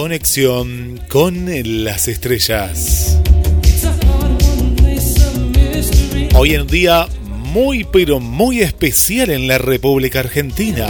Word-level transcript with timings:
Conexión 0.09 0.99
con 1.07 1.45
las 1.85 2.07
estrellas. 2.07 3.19
Hoy 6.33 6.55
en 6.55 6.61
un 6.61 6.67
día 6.67 7.07
muy 7.27 7.83
pero 7.83 8.19
muy 8.19 8.61
especial 8.61 9.29
en 9.29 9.47
la 9.47 9.59
República 9.59 10.21
Argentina. 10.21 10.87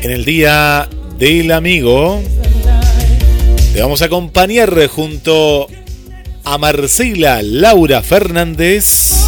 En 0.00 0.10
el 0.12 0.24
día 0.24 0.88
del 1.18 1.50
amigo 1.50 2.22
te 3.72 3.82
vamos 3.82 4.00
a 4.00 4.04
acompañar 4.04 4.86
junto 4.86 5.66
a 6.44 6.56
Marcela 6.56 7.42
Laura 7.42 8.00
Fernández 8.00 9.23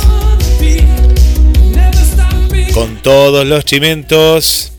con 2.76 2.97
todos 2.97 3.47
los 3.47 3.64
chimentos, 3.64 4.70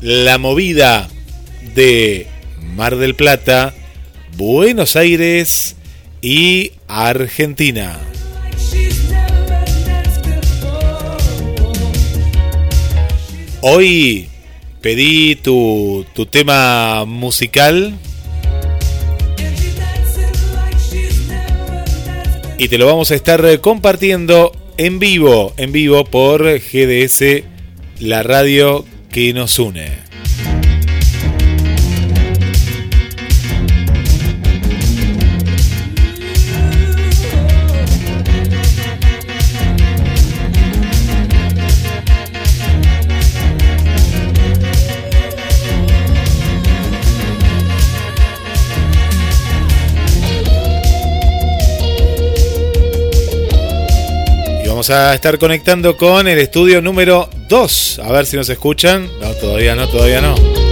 la 0.00 0.38
movida 0.38 1.08
de 1.76 2.26
Mar 2.74 2.96
del 2.96 3.14
Plata, 3.14 3.72
Buenos 4.36 4.96
Aires 4.96 5.76
y 6.20 6.72
Argentina. 6.88 8.00
Hoy 13.60 14.28
pedí 14.80 15.36
tu, 15.36 16.04
tu 16.12 16.26
tema 16.26 17.04
musical 17.04 17.94
y 22.58 22.66
te 22.66 22.78
lo 22.78 22.86
vamos 22.86 23.12
a 23.12 23.14
estar 23.14 23.60
compartiendo 23.60 24.50
en 24.76 24.98
vivo, 24.98 25.54
en 25.56 25.72
vivo 25.72 26.04
por 26.04 26.42
GDS, 26.42 27.44
la 28.00 28.22
radio 28.22 28.84
que 29.10 29.32
nos 29.32 29.58
une. 29.58 30.03
Vamos 54.88 55.02
a 55.02 55.14
estar 55.14 55.38
conectando 55.38 55.96
con 55.96 56.28
el 56.28 56.38
estudio 56.38 56.82
número 56.82 57.30
2. 57.48 58.00
A 58.04 58.12
ver 58.12 58.26
si 58.26 58.36
nos 58.36 58.50
escuchan. 58.50 59.08
No, 59.18 59.32
todavía 59.34 59.74
no, 59.74 59.88
todavía 59.88 60.20
no. 60.20 60.63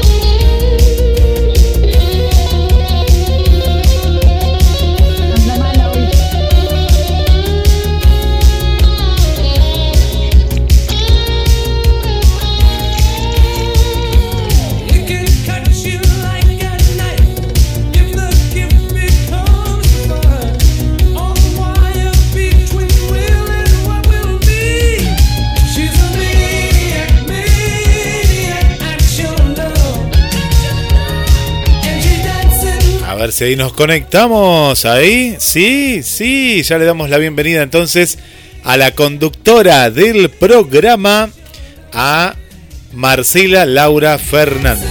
Si 33.32 33.44
ahí 33.44 33.56
nos 33.56 33.72
conectamos. 33.72 34.84
Ahí, 34.84 35.36
sí, 35.38 36.02
sí. 36.02 36.62
Ya 36.62 36.76
le 36.76 36.84
damos 36.84 37.08
la 37.08 37.16
bienvenida 37.16 37.62
entonces 37.62 38.18
a 38.62 38.76
la 38.76 38.90
conductora 38.90 39.90
del 39.90 40.28
programa, 40.28 41.30
a 41.94 42.34
Marcela 42.92 43.64
Laura 43.64 44.18
Fernández. 44.18 44.84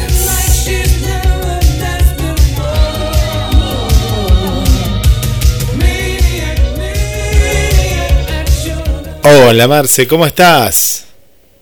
Hola 9.24 9.68
Marce, 9.68 10.08
¿cómo 10.08 10.26
estás? 10.26 11.06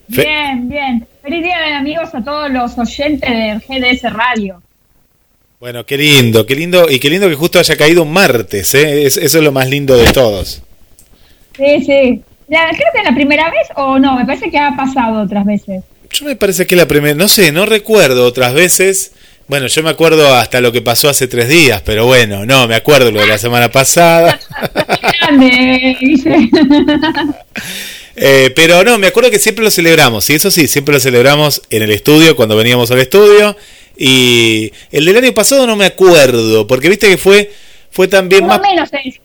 Bien, 0.07 0.69
bien. 0.69 1.05
Feliz 1.21 1.43
día 1.43 1.77
amigos 1.77 2.15
a 2.15 2.23
todos 2.23 2.49
los 2.49 2.77
oyentes 2.77 3.29
de 3.29 3.59
GDS 3.67 4.13
Radio. 4.13 4.61
Bueno, 5.59 5.85
qué 5.85 5.97
lindo, 5.97 6.45
qué 6.45 6.55
lindo, 6.55 6.87
y 6.89 6.99
qué 6.99 7.09
lindo 7.09 7.27
que 7.27 7.35
justo 7.35 7.59
haya 7.59 7.75
caído 7.75 8.03
un 8.03 8.13
martes, 8.13 8.73
¿eh? 8.75 9.05
Es- 9.05 9.17
eso 9.17 9.39
es 9.39 9.43
lo 9.43 9.51
más 9.51 9.67
lindo 9.69 9.97
de 9.97 10.11
todos. 10.13 10.61
Sí, 11.57 11.83
sí. 11.85 12.21
La- 12.47 12.69
creo 12.69 12.87
que 12.93 12.99
es 12.99 13.03
la 13.03 13.13
primera 13.13 13.51
vez 13.51 13.67
o 13.75 13.99
no, 13.99 14.15
me 14.17 14.25
parece 14.25 14.49
que 14.49 14.57
ha 14.57 14.73
pasado 14.77 15.21
otras 15.23 15.45
veces. 15.45 15.83
Yo 16.11 16.25
me 16.25 16.35
parece 16.37 16.65
que 16.65 16.75
la 16.77 16.87
primera, 16.87 17.13
no 17.13 17.27
sé, 17.27 17.51
no 17.51 17.65
recuerdo 17.65 18.25
otras 18.25 18.53
veces. 18.53 19.11
Bueno, 19.47 19.67
yo 19.67 19.83
me 19.83 19.89
acuerdo 19.89 20.33
hasta 20.33 20.61
lo 20.61 20.71
que 20.71 20.81
pasó 20.81 21.09
hace 21.09 21.27
tres 21.27 21.49
días, 21.49 21.81
pero 21.83 22.05
bueno, 22.05 22.45
no, 22.45 22.67
me 22.67 22.75
acuerdo 22.75 23.11
lo 23.11 23.19
de 23.19 23.27
la 23.27 23.37
semana 23.37 23.69
pasada. 23.69 24.39
Eh, 28.21 28.51
pero 28.53 28.83
no, 28.83 28.97
me 28.97 29.07
acuerdo 29.07 29.31
que 29.31 29.39
siempre 29.39 29.63
lo 29.63 29.71
celebramos, 29.71 30.29
y 30.29 30.33
eso 30.33 30.51
sí, 30.51 30.67
siempre 30.67 30.93
lo 30.93 30.99
celebramos 30.99 31.61
en 31.69 31.83
el 31.83 31.91
estudio, 31.91 32.35
cuando 32.35 32.57
veníamos 32.57 32.91
al 32.91 32.99
estudio. 32.99 33.55
Y 34.01 34.71
el 34.91 35.03
del 35.05 35.17
año 35.17 35.33
pasado 35.33 35.67
no 35.67 35.75
me 35.75 35.85
acuerdo, 35.85 36.65
porque 36.65 36.87
viste 36.87 37.09
que 37.09 37.17
fue, 37.17 37.51
fue 37.91 38.07
también 38.07 38.47
Más 38.47 38.59
más... 38.59 38.67
o 38.67 38.71
menos 38.71 38.89
es. 39.05 39.15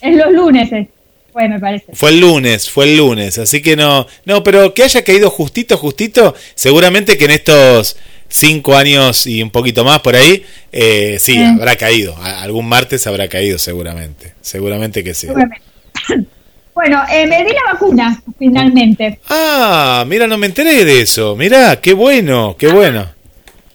Es 0.00 0.16
los 0.16 0.32
lunes, 0.32 0.72
es. 0.72 0.88
Pues 1.32 1.50
me 1.50 1.60
parece. 1.60 1.86
Fue 1.92 2.10
el 2.10 2.20
lunes, 2.20 2.70
fue 2.70 2.84
el 2.86 2.96
lunes, 2.96 3.36
así 3.38 3.60
que 3.60 3.76
no, 3.76 4.06
no, 4.24 4.42
pero 4.42 4.72
que 4.72 4.84
haya 4.84 5.02
caído 5.04 5.28
justito, 5.30 5.76
justito, 5.76 6.34
seguramente 6.54 7.18
que 7.18 7.24
en 7.26 7.32
estos 7.32 7.96
cinco 8.28 8.76
años 8.76 9.26
y 9.26 9.42
un 9.42 9.50
poquito 9.50 9.84
más 9.84 10.00
por 10.00 10.14
ahí, 10.16 10.44
eh, 10.72 11.16
sí, 11.20 11.36
Mm. 11.38 11.58
habrá 11.60 11.76
caído, 11.76 12.16
A- 12.16 12.40
algún 12.42 12.66
martes 12.68 13.06
habrá 13.06 13.28
caído 13.28 13.58
seguramente, 13.58 14.32
seguramente 14.40 15.04
que 15.04 15.12
sí. 15.12 15.26
Seguramente. 15.26 15.64
Bueno, 16.74 17.00
eh, 17.08 17.24
me 17.28 17.44
di 17.44 17.52
la 17.52 17.72
vacuna, 17.72 18.20
finalmente. 18.36 19.20
Ah, 19.28 20.04
mira, 20.08 20.26
no 20.26 20.36
me 20.38 20.46
enteré 20.46 20.84
de 20.84 21.02
eso, 21.02 21.36
mira, 21.36 21.80
qué 21.80 21.92
bueno, 21.92 22.56
qué 22.58 22.66
bueno. 22.66 23.13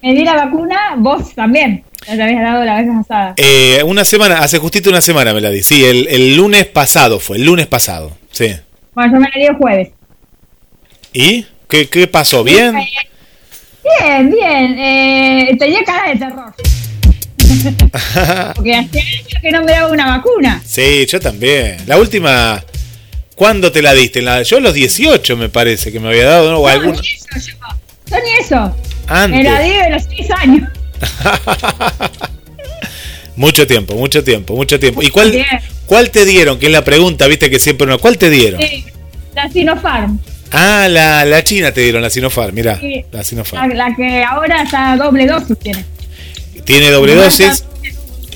Me 0.02 0.14
di 0.14 0.24
la 0.24 0.34
vacuna, 0.34 0.94
vos 0.96 1.34
también. 1.34 1.84
Ya 2.06 2.16
te 2.16 2.22
habías 2.22 2.42
dado 2.42 2.64
la 2.64 2.80
vez 2.80 2.86
pasada. 3.02 3.34
Eh, 3.36 3.82
una 3.84 4.04
semana, 4.04 4.38
hace 4.38 4.58
justito 4.58 4.88
una 4.90 5.00
semana 5.02 5.34
me 5.34 5.40
la 5.40 5.50
di, 5.50 5.62
sí, 5.62 5.84
el, 5.84 6.08
el 6.08 6.36
lunes 6.36 6.64
pasado 6.66 7.20
fue, 7.20 7.36
el 7.36 7.44
lunes 7.44 7.66
pasado, 7.66 8.16
sí. 8.32 8.54
Bueno, 8.94 9.12
yo 9.14 9.20
me 9.20 9.28
la 9.28 9.38
di 9.38 9.44
el 9.46 9.56
jueves. 9.56 9.90
¿Y? 11.12 11.44
¿Qué, 11.68 11.88
qué 11.88 12.06
pasó? 12.06 12.42
¿Bien? 12.42 12.74
Bien, 14.00 14.30
bien. 14.30 14.78
Eh, 14.78 15.56
tenía 15.58 15.84
cara 15.84 16.08
de 16.10 16.16
terror. 16.16 16.54
Porque 18.56 18.74
hacía 18.74 19.00
años 19.02 19.26
que 19.42 19.50
no 19.50 19.62
me 19.64 19.72
daba 19.72 19.88
una 19.92 20.16
vacuna. 20.16 20.62
Sí, 20.64 21.06
yo 21.06 21.20
también. 21.20 21.76
La 21.86 21.98
última, 21.98 22.64
¿cuándo 23.34 23.70
te 23.72 23.82
la 23.82 23.92
diste? 23.92 24.20
En 24.20 24.24
la- 24.26 24.42
yo 24.42 24.56
a 24.56 24.60
los 24.60 24.74
18 24.74 25.36
me 25.36 25.48
parece 25.48 25.92
que 25.92 26.00
me 26.00 26.08
había 26.08 26.26
dado, 26.26 26.50
¿no? 26.52 26.58
O 26.58 26.62
No, 26.62 26.68
algún... 26.68 26.92
ni 26.92 27.00
eso 27.08 27.26
yo. 27.38 27.56
Yo 28.06 28.16
ni 28.24 28.44
eso. 28.44 28.76
Antes. 29.10 29.44
La 29.44 29.60
di 29.60 29.70
de 29.72 29.90
los 29.90 30.02
6 30.04 30.30
años. 30.30 30.68
Mucho 33.36 33.66
tiempo, 33.66 33.94
mucho 33.94 34.22
tiempo, 34.22 34.54
mucho 34.54 34.78
tiempo. 34.78 35.02
¿Y 35.02 35.08
cuál, 35.08 35.46
cuál 35.86 36.10
te 36.10 36.26
dieron? 36.26 36.58
Que 36.58 36.66
es 36.66 36.72
la 36.72 36.84
pregunta, 36.84 37.26
viste 37.26 37.48
que 37.48 37.58
siempre 37.58 37.86
uno. 37.86 37.98
¿Cuál 37.98 38.18
te 38.18 38.28
dieron? 38.28 38.60
Sí, 38.60 38.84
la 39.34 39.48
Sinopharm. 39.50 40.18
Ah, 40.52 40.88
la, 40.90 41.24
la 41.24 41.42
China 41.42 41.72
te 41.72 41.80
dieron, 41.80 42.02
la 42.02 42.10
Sinopharm, 42.10 42.54
mirá. 42.54 42.78
Sí. 42.78 43.02
La 43.12 43.24
Sinopharm. 43.24 43.72
la 43.72 43.94
que 43.96 44.22
ahora 44.24 44.62
está 44.62 44.96
doble 44.96 45.26
dosis 45.26 45.58
tiene. 45.58 45.84
Tiene 46.64 46.90
doble 46.90 47.14
dosis. 47.14 47.46
está- 47.46 47.66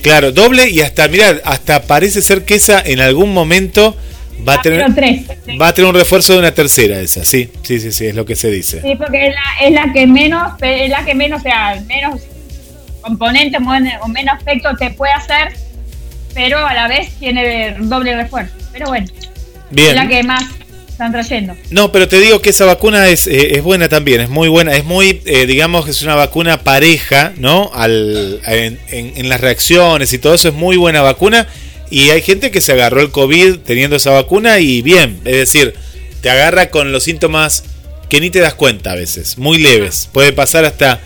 Claro, 0.00 0.32
doble 0.32 0.70
y 0.70 0.80
hasta, 0.80 1.08
mirá, 1.08 1.40
hasta 1.44 1.82
parece 1.82 2.22
ser 2.22 2.44
que 2.44 2.54
esa 2.54 2.80
en 2.80 3.00
algún 3.00 3.32
momento 3.32 3.96
va 4.46 4.54
a 4.54 4.62
tener, 4.62 4.82
Ah, 4.82 4.92
tres. 4.94 5.22
va 5.60 5.68
a 5.68 5.74
tener 5.74 5.88
un 5.90 5.96
refuerzo 5.96 6.32
de 6.34 6.38
una 6.40 6.52
tercera 6.52 7.00
esa, 7.00 7.24
sí, 7.24 7.50
sí, 7.62 7.80
sí, 7.80 7.92
sí, 7.92 8.06
es 8.06 8.14
lo 8.14 8.24
que 8.26 8.36
se 8.36 8.50
dice. 8.50 8.80
Sí, 8.82 8.94
porque 8.96 9.28
es 9.28 9.34
la, 9.34 9.66
es 9.66 9.72
la 9.72 9.92
que 9.92 10.06
menos, 10.06 10.52
es 10.60 10.90
la 10.90 11.04
que 11.04 11.14
menos, 11.14 11.40
o 11.40 11.42
sea, 11.42 11.82
menos 11.86 12.20
componentes 13.00 13.60
o 14.02 14.08
menos 14.08 14.40
efecto 14.40 14.70
te 14.78 14.90
puede 14.90 15.12
hacer, 15.12 15.52
pero 16.34 16.58
a 16.58 16.74
la 16.74 16.88
vez 16.88 17.10
tiene 17.18 17.76
doble 17.78 18.16
refuerzo. 18.16 18.54
Pero 18.72 18.86
bueno, 18.86 19.06
Bien. 19.70 19.88
es 19.90 19.94
la 19.94 20.08
que 20.08 20.22
más 20.22 20.44
están 20.88 21.12
trayendo. 21.12 21.54
No, 21.70 21.90
pero 21.92 22.08
te 22.08 22.18
digo 22.20 22.40
que 22.40 22.50
esa 22.50 22.64
vacuna 22.64 23.08
es, 23.08 23.26
eh, 23.26 23.56
es 23.56 23.62
buena 23.62 23.88
también, 23.88 24.20
es 24.20 24.30
muy 24.30 24.48
buena, 24.48 24.74
es 24.74 24.84
muy, 24.84 25.20
eh, 25.26 25.44
digamos 25.46 25.84
que 25.84 25.90
es 25.90 26.02
una 26.02 26.14
vacuna 26.14 26.62
pareja, 26.62 27.32
¿no? 27.36 27.70
Al, 27.74 28.40
en, 28.46 28.78
en- 28.90 29.12
en 29.16 29.28
las 29.28 29.40
reacciones 29.40 30.12
y 30.12 30.18
todo 30.18 30.34
eso 30.34 30.48
es 30.48 30.54
muy 30.54 30.76
buena 30.76 31.02
vacuna. 31.02 31.46
Y 31.94 32.10
hay 32.10 32.22
gente 32.22 32.50
que 32.50 32.60
se 32.60 32.72
agarró 32.72 33.00
el 33.02 33.12
COVID 33.12 33.58
teniendo 33.60 33.94
esa 33.94 34.10
vacuna 34.10 34.58
y 34.58 34.82
bien, 34.82 35.20
es 35.24 35.36
decir, 35.36 35.76
te 36.22 36.28
agarra 36.28 36.68
con 36.68 36.90
los 36.90 37.04
síntomas 37.04 37.62
que 38.08 38.20
ni 38.20 38.30
te 38.30 38.40
das 38.40 38.54
cuenta 38.54 38.90
a 38.90 38.94
veces, 38.96 39.38
muy 39.38 39.58
leves. 39.58 40.10
Puede 40.12 40.32
pasar 40.32 40.64
hasta 40.64 40.98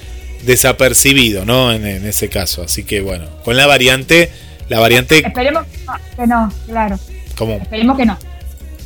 desapercibido, 0.44 1.44
¿no? 1.44 1.75
En, 1.75 1.87
en 1.87 2.06
ese 2.06 2.31
caso. 2.31 2.62
Así 2.62 2.85
que 2.85 3.02
bueno, 3.02 3.26
con 3.44 3.55
la 3.58 3.67
variante, 3.67 4.31
la 4.70 4.81
variante, 4.81 5.19
Esperemos 5.19 5.67
que 5.67 5.85
no, 5.85 5.93
que 6.17 6.26
no, 6.26 6.52
claro. 6.67 6.99
como, 7.37 7.56
Esperemos 7.56 7.99
que 7.99 8.06
no. 8.06 8.19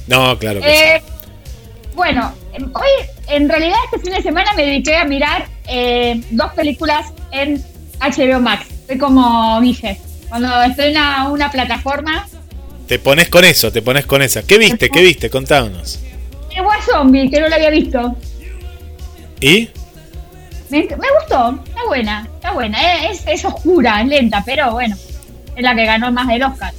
no, 0.08 0.36
claro 0.40 0.60
que 0.60 0.66
sí. 0.66 0.74
Eh, 0.74 1.02
bueno, 1.94 2.34
em, 2.52 2.64
hoy 2.74 3.06
en 3.28 3.48
realidad 3.48 3.76
este 3.84 4.00
fin 4.00 4.12
de 4.16 4.22
semana 4.22 4.52
me 4.54 4.66
dediqué 4.66 4.96
a 4.96 5.04
mirar 5.04 5.46
eh, 5.68 6.20
dos 6.32 6.52
películas 6.54 7.12
en 7.30 7.64
HBO 8.00 8.40
Max. 8.40 8.66
Soy 8.88 8.98
como 8.98 9.60
dije, 9.60 10.00
cuando 10.32 10.62
estrena 10.62 11.28
una 11.28 11.50
plataforma, 11.50 12.26
Te 12.88 12.98
pones 12.98 13.28
con 13.28 13.44
eso, 13.44 13.70
te 13.70 13.82
pones 13.82 14.06
con 14.06 14.22
esa. 14.22 14.42
¿Qué 14.42 14.56
viste? 14.56 14.88
¿Qué 14.88 15.02
viste? 15.02 15.28
Contanos. 15.28 16.00
el 16.50 16.82
Zombie, 16.90 17.30
que 17.30 17.38
no 17.38 17.48
la 17.48 17.56
había 17.56 17.68
visto. 17.68 18.16
¿Y? 19.42 19.68
Me, 20.70 20.78
me 20.84 20.86
gustó, 21.20 21.62
está 21.66 21.84
buena, 21.86 22.26
está 22.34 22.52
buena. 22.52 23.10
Es, 23.10 23.24
es 23.26 23.44
oscura, 23.44 24.00
es 24.00 24.08
lenta, 24.08 24.42
pero 24.46 24.72
bueno, 24.72 24.96
es 25.54 25.62
la 25.62 25.74
que 25.74 25.84
ganó 25.84 26.10
más 26.10 26.26
del 26.26 26.42
Oscar. 26.44 26.72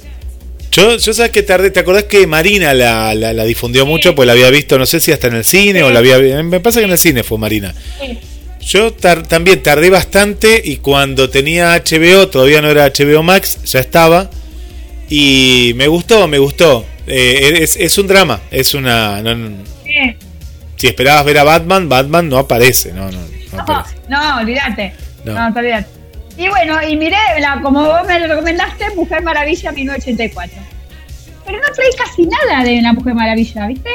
Yo, 0.72 0.96
yo 0.96 1.14
sabes 1.14 1.30
que 1.30 1.44
tardé, 1.44 1.70
¿te 1.70 1.78
acordás 1.78 2.04
que 2.04 2.26
Marina 2.26 2.74
la, 2.74 3.14
la, 3.14 3.32
la 3.32 3.44
difundió 3.44 3.86
mucho? 3.86 4.16
Pues 4.16 4.26
la 4.26 4.32
había 4.32 4.50
visto, 4.50 4.80
no 4.80 4.86
sé 4.86 4.98
si 4.98 5.12
hasta 5.12 5.28
en 5.28 5.36
el 5.36 5.44
cine 5.44 5.84
o 5.84 5.90
la 5.92 6.00
había 6.00 6.18
Me 6.42 6.58
pasa 6.58 6.80
que 6.80 6.86
en 6.86 6.90
el 6.92 6.98
cine 6.98 7.22
fue 7.22 7.38
Marina. 7.38 7.72
Sí. 8.00 8.18
Yo 8.64 8.92
tar- 8.92 9.24
también 9.26 9.62
tardé 9.62 9.90
bastante 9.90 10.60
y 10.64 10.76
cuando 10.78 11.28
tenía 11.28 11.74
HBO, 11.74 12.28
todavía 12.28 12.62
no 12.62 12.70
era 12.70 12.86
HBO 12.86 13.22
Max, 13.22 13.62
ya 13.64 13.80
estaba. 13.80 14.30
Y 15.10 15.72
me 15.76 15.86
gustó, 15.86 16.26
me 16.28 16.38
gustó. 16.38 16.84
Eh, 17.06 17.58
es, 17.60 17.76
es 17.76 17.98
un 17.98 18.06
drama, 18.06 18.40
es 18.50 18.72
una... 18.74 19.20
no- 19.22 19.34
no- 19.34 19.64
Sí. 19.84 20.16
si 20.76 20.86
esperabas 20.88 21.24
ver 21.26 21.38
a 21.38 21.44
Batman, 21.44 21.88
Batman 21.88 22.28
no 22.28 22.38
aparece, 22.38 22.92
no, 22.92 23.10
no, 23.12 23.18
no 23.20 23.56
No, 23.56 23.62
aparece. 23.62 23.96
no, 24.08 24.38
olvídate. 24.38 24.92
No. 25.24 25.34
No, 25.34 25.52
te 25.52 25.58
olvídate. 25.60 25.86
Y 26.38 26.48
bueno, 26.48 26.82
y 26.82 26.96
miré, 26.96 27.16
la, 27.40 27.60
como 27.62 27.84
vos 27.84 28.06
me 28.08 28.18
lo 28.18 28.26
recomendaste, 28.26 28.86
Mujer 28.96 29.22
Maravilla 29.22 29.70
1984. 29.72 30.56
Pero 31.46 31.58
no 31.58 31.64
trae 31.74 31.88
casi 31.96 32.22
nada 32.26 32.64
de 32.64 32.80
la 32.82 32.92
Mujer 32.94 33.14
Maravilla, 33.14 33.66
¿viste? 33.68 33.90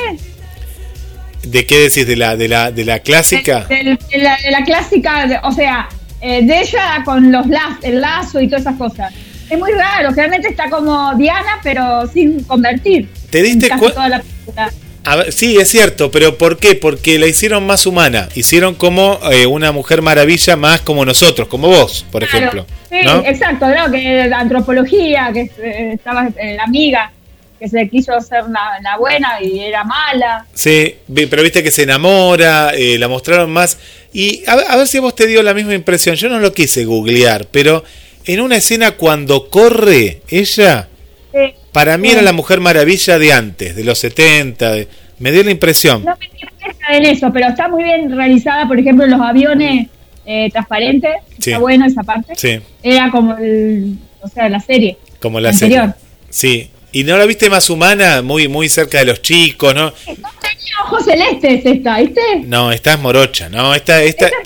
¿De 1.44 1.66
qué 1.66 1.80
decís? 1.80 2.06
¿De 2.08 2.16
la, 2.16 2.36
de 2.36 2.48
la, 2.48 2.72
de 2.72 2.86
la 2.86 3.00
clásica? 3.00 3.66
De, 3.70 3.76
de- 3.76 4.00
de 4.12 4.18
la, 4.18 4.38
de 4.44 4.52
la 4.52 4.64
clásica, 4.64 5.26
de- 5.28 5.40
o 5.44 5.52
sea, 5.52 5.88
eh, 6.22 6.46
de 6.46 6.62
ella 6.62 7.02
con 7.06 7.32
los 7.32 7.48
laz, 7.48 7.78
el 7.82 8.02
lazo 8.02 8.40
y 8.42 8.48
todas 8.48 8.62
esas 8.62 8.76
cosas. 8.78 9.14
Es 9.50 9.58
muy 9.58 9.72
raro, 9.72 10.12
realmente 10.12 10.48
está 10.50 10.70
como 10.70 11.14
Diana, 11.16 11.60
pero 11.64 12.06
sin 12.08 12.44
convertir. 12.44 13.10
¿Te 13.32 13.42
diste 13.42 13.66
En 13.66 13.70
casi 13.72 13.84
cuen- 13.86 13.94
toda 13.94 14.10
la 14.10 14.20
película. 14.22 14.72
A 15.06 15.16
ver, 15.16 15.32
sí, 15.32 15.58
es 15.58 15.70
cierto, 15.70 16.12
pero 16.12 16.38
¿por 16.38 16.58
qué? 16.60 16.76
Porque 16.76 17.18
la 17.18 17.26
hicieron 17.26 17.66
más 17.66 17.86
humana. 17.88 18.28
Hicieron 18.36 18.76
como 18.76 19.18
eh, 19.32 19.46
una 19.48 19.72
mujer 19.72 20.02
maravilla 20.02 20.56
más 20.58 20.82
como 20.82 21.04
nosotros, 21.06 21.48
como 21.48 21.68
vos, 21.70 22.06
por 22.12 22.22
Claro. 22.28 22.38
ejemplo. 22.38 22.66
Sí, 22.92 22.98
¿no? 23.06 23.24
exacto, 23.26 23.66
¿no? 23.70 23.90
Que 23.92 24.30
antropología, 24.32 25.32
que 25.34 25.50
eh, 25.64 25.92
estaba 25.94 26.28
eh, 26.38 26.56
la 26.58 26.64
amiga, 26.64 27.12
que 27.60 27.68
se 27.68 27.88
quiso 27.90 28.20
ser 28.22 28.44
la, 28.50 28.80
la 28.82 28.98
buena 28.98 29.42
y 29.42 29.60
era 29.60 29.84
mala. 29.84 30.46
Sí, 30.54 30.96
pero 31.30 31.44
viste 31.44 31.62
que 31.64 31.72
se 31.72 31.84
enamora, 31.84 32.72
eh, 32.74 32.98
la 32.98 33.08
mostraron 33.08 33.52
más. 33.52 33.78
Y 34.14 34.44
a, 34.48 34.56
ver- 34.56 34.66
a 34.70 34.76
ver 34.78 34.88
si 34.88 35.00
vos 35.00 35.14
te 35.16 35.28
dio 35.28 35.44
la 35.44 35.54
misma 35.54 35.74
impresión. 35.76 36.16
Yo 36.16 36.30
no 36.30 36.40
lo 36.40 36.54
quise 36.54 36.86
googlear, 36.86 37.46
pero 37.52 37.84
en 38.26 38.42
una 38.42 38.56
escena 38.58 38.92
cuando 38.92 39.50
corre 39.50 40.22
ella, 40.30 40.88
Sí. 41.32 41.54
para 41.72 41.98
mí 41.98 42.08
Sí. 42.08 42.14
era 42.14 42.22
la 42.24 42.34
mujer 42.34 42.60
maravilla 42.60 43.20
de 43.20 43.34
antes, 43.34 43.76
de 43.76 43.84
los 43.84 44.00
70. 44.00 44.72
de- 44.72 44.88
me 45.20 45.32
dio 45.32 45.44
la 45.44 45.52
impresión. 45.52 46.04
No 46.06 46.16
me 46.18 46.28
cuenta 46.60 46.88
en 46.98 47.06
eso, 47.06 47.30
pero 47.34 47.50
está 47.50 47.68
muy 47.68 47.84
bien 47.84 48.10
realizada, 48.16 48.68
por 48.68 48.80
ejemplo, 48.80 49.06
los 49.06 49.20
aviones 49.22 49.88
eh, 50.26 50.50
transparentes. 50.52 51.12
Sí. 51.40 51.50
Está 51.52 51.60
bueno 51.60 51.86
esa 51.86 52.04
parte. 52.04 52.34
Sí, 52.38 52.60
Era 52.84 53.10
como 53.12 53.36
el, 53.38 53.96
o 54.22 54.28
sea, 54.28 54.48
la 54.48 54.60
serie. 54.60 54.98
como 55.20 55.40
la 55.40 55.50
Anterior. 55.50 55.94
serie. 56.30 56.66
Sí. 56.70 56.72
¿Y 56.92 57.04
no 57.04 57.18
la 57.18 57.26
viste 57.26 57.50
más 57.50 57.70
humana, 57.70 58.22
muy, 58.22 58.48
muy 58.48 58.68
cerca 58.68 59.00
de 59.00 59.06
los 59.06 59.22
chicos, 59.22 59.76
no? 59.76 59.86
No 59.86 59.94
tenía 60.42 60.76
ojos 60.86 61.06
celestes 61.06 61.66
esta, 61.66 62.00
¿viste? 62.00 62.22
No, 62.46 62.72
esta 62.72 62.94
es 62.94 63.00
morocha, 63.00 63.50
¿no? 63.50 63.76
Esta, 63.76 64.02
esta, 64.04 64.28
Esta 64.28 64.38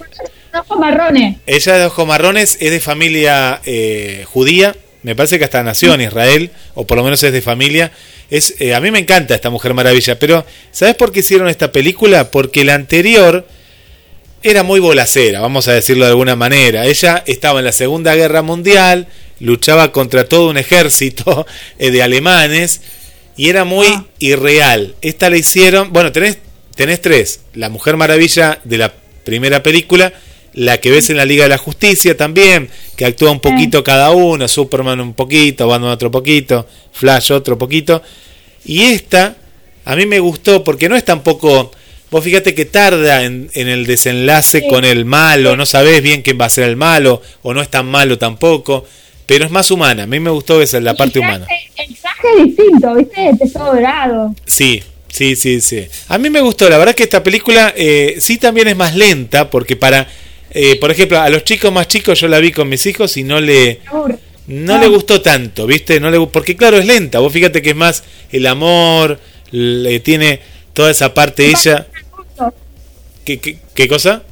con 0.52 0.60
ojos 0.62 0.80
marrones. 0.80 1.38
ella 1.46 1.78
de 1.78 1.86
ojos 1.86 2.08
marrones 2.08 2.58
es 2.60 2.72
de 2.72 2.80
familia 2.80 3.62
eh, 3.66 4.26
judía, 4.28 4.76
me 5.04 5.16
parece 5.16 5.38
que 5.40 5.46
hasta 5.46 5.64
nació 5.64 5.94
en 5.94 6.02
Israel, 6.02 6.52
o 6.76 6.86
por 6.86 6.98
lo 6.98 7.04
menos 7.04 7.24
es 7.24 7.32
de 7.32 7.42
familia, 7.42 7.92
Es, 8.30 8.56
eh, 8.60 8.74
a 8.74 8.80
mí 8.82 8.92
me 8.92 9.00
encanta 9.00 9.36
esta 9.36 9.50
Mujer 9.50 9.74
Maravilla, 9.74 10.20
pero 10.20 10.46
¿sabes 10.72 10.96
por 10.96 11.12
qué 11.12 11.22
hicieron 11.22 11.48
esta 11.48 11.72
película? 11.72 12.30
Porque 12.30 12.64
la 12.64 12.74
anterior 12.74 13.46
era 14.44 14.64
muy 14.64 14.80
bolacera, 14.80 15.40
vamos 15.40 15.68
a 15.68 15.74
decirlo 15.74 16.06
de 16.06 16.12
alguna 16.12 16.36
manera. 16.36 16.86
Ella 16.86 17.24
estaba 17.26 17.60
en 17.60 17.66
la 17.66 17.72
Segunda 17.72 18.14
Guerra 18.16 18.42
Mundial, 18.42 19.08
luchaba 19.40 19.92
contra 19.92 20.28
todo 20.28 20.50
un 20.50 20.58
ejército 20.58 21.46
eh, 21.80 21.92
de 21.92 22.04
alemanes 22.04 22.82
y 23.36 23.50
era 23.50 23.64
muy 23.64 23.88
Ah. 23.88 24.06
irreal. 24.20 24.96
Esta 25.02 25.30
la 25.30 25.38
hicieron, 25.38 25.92
bueno, 25.92 26.12
tenés, 26.12 26.38
tenés 26.76 27.02
tres. 27.02 27.42
La 27.54 27.70
Mujer 27.70 27.98
Maravilla 27.98 28.60
de 28.64 28.78
la 28.78 28.94
primera 29.24 29.64
película, 29.64 30.14
la 30.54 30.80
que 30.80 30.92
ves 30.92 31.10
en 31.10 31.18
la 31.18 31.26
Liga 31.26 31.44
de 31.44 31.50
la 31.50 31.58
Justicia 31.58 32.16
también, 32.16 32.70
que 32.96 33.06
actúa 33.06 33.32
un 33.32 33.40
poquito 33.40 33.84
cada 33.84 34.12
uno, 34.12 34.48
Superman 34.48 35.00
un 35.02 35.14
poquito, 35.14 35.68
Batman 35.68 35.90
otro 35.92 36.12
poquito, 36.12 36.68
Flash 36.92 37.32
otro 37.32 37.58
poquito. 37.58 38.04
Y 38.66 38.84
esta, 38.84 39.36
a 39.86 39.96
mí 39.96 40.06
me 40.06 40.20
gustó 40.20 40.64
porque 40.64 40.88
no 40.90 40.96
es 40.96 41.04
tampoco... 41.06 41.72
Vos 42.12 42.24
fíjate 42.24 42.54
que 42.54 42.66
tarda 42.66 43.24
en, 43.24 43.50
en 43.56 43.68
el 43.68 43.88
desenlace 43.88 44.60
Sí. 44.62 44.68
con 44.68 44.86
el 44.86 45.04
malo, 45.06 45.56
no 45.58 45.66
sabés 45.66 46.04
bien 46.04 46.22
quién 46.22 46.40
va 46.40 46.46
a 46.46 46.50
ser 46.50 46.66
el 46.66 46.76
malo, 46.76 47.24
o 47.42 47.56
no 47.56 47.62
es 47.64 47.70
tan 47.70 47.88
malo 47.88 48.20
tampoco, 48.20 48.86
pero 49.26 49.46
es 49.46 49.52
más 49.52 49.72
humana. 49.72 50.04
A 50.04 50.08
mí 50.08 50.20
me 50.20 50.30
gustó 50.30 50.62
esa, 50.62 50.80
la 50.80 50.96
parte 50.96 51.20
el 51.20 51.26
humana. 51.26 51.48
El 51.76 51.96
traje 51.96 52.28
es 52.38 52.46
distinto, 52.46 52.96
¿viste? 52.96 53.30
Es 53.42 53.54
todo 53.54 53.74
dorado. 53.74 54.36
Sí, 54.46 54.84
sí, 55.08 55.36
sí, 55.36 55.62
sí. 55.62 55.88
A 56.08 56.18
mí 56.18 56.30
me 56.30 56.42
gustó, 56.42 56.70
la 56.70 56.78
verdad 56.78 56.96
que 56.96 57.04
esta 57.04 57.24
película 57.24 57.74
eh, 57.76 58.18
sí 58.20 58.38
también 58.38 58.68
es 58.68 58.76
más 58.76 58.96
lenta, 58.96 59.50
porque 59.50 59.76
para, 59.76 60.08
eh, 60.52 60.78
por 60.80 60.92
ejemplo, 60.92 61.20
a 61.20 61.30
los 61.30 61.44
chicos 61.44 61.72
más 61.72 61.88
chicos 61.88 62.20
yo 62.20 62.28
la 62.28 62.40
vi 62.40 62.52
con 62.52 62.70
mis 62.70 62.86
hijos 62.86 63.18
y 63.18 63.24
no 63.24 63.40
le, 63.40 63.80
no 64.48 64.78
le 64.78 64.88
gustó 64.88 65.22
tanto, 65.22 65.66
¿viste? 65.66 66.00
No 66.00 66.12
le, 66.12 66.26
porque 66.28 66.56
claro, 66.56 66.78
es 66.78 66.86
lenta. 66.86 67.20
Vos 67.20 67.32
fíjate 67.32 67.62
que 67.62 67.72
es 67.72 67.76
más 67.76 68.04
el 68.32 68.46
amor, 68.46 69.20
le 69.52 70.00
tiene 70.00 70.40
toda 70.74 70.92
esa 70.92 71.14
parte 71.14 71.50
Es 71.52 71.66
ella. 71.66 71.88
¿Qué, 73.24 73.40
qué, 73.40 73.58
qué 73.74 73.88
cosa? 73.88 74.24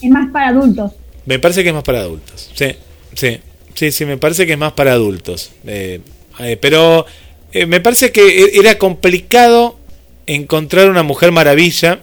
Es 0.00 0.10
más 0.10 0.30
para 0.32 0.48
adultos. 0.48 0.92
Me 1.26 1.38
parece 1.38 1.62
que 1.62 1.68
es 1.68 1.74
más 1.74 1.84
para 1.84 2.00
adultos. 2.00 2.50
Sí, 2.54 2.76
sí, 3.14 3.40
sí, 3.76 3.92
sí, 3.92 4.04
me 4.04 4.16
parece 4.18 4.44
que 4.46 4.52
es 4.54 4.58
más 4.58 4.72
para 4.72 4.92
adultos. 4.92 5.52
Eh, 5.66 6.00
eh, 6.40 6.56
pero 6.60 7.06
eh, 7.52 7.66
me 7.66 7.80
parece 7.80 8.10
que 8.10 8.42
e- 8.44 8.58
era 8.58 8.76
complicado 8.78 9.78
encontrar 10.26 10.90
una 10.90 11.02
mujer 11.04 11.30
maravilla, 11.32 12.00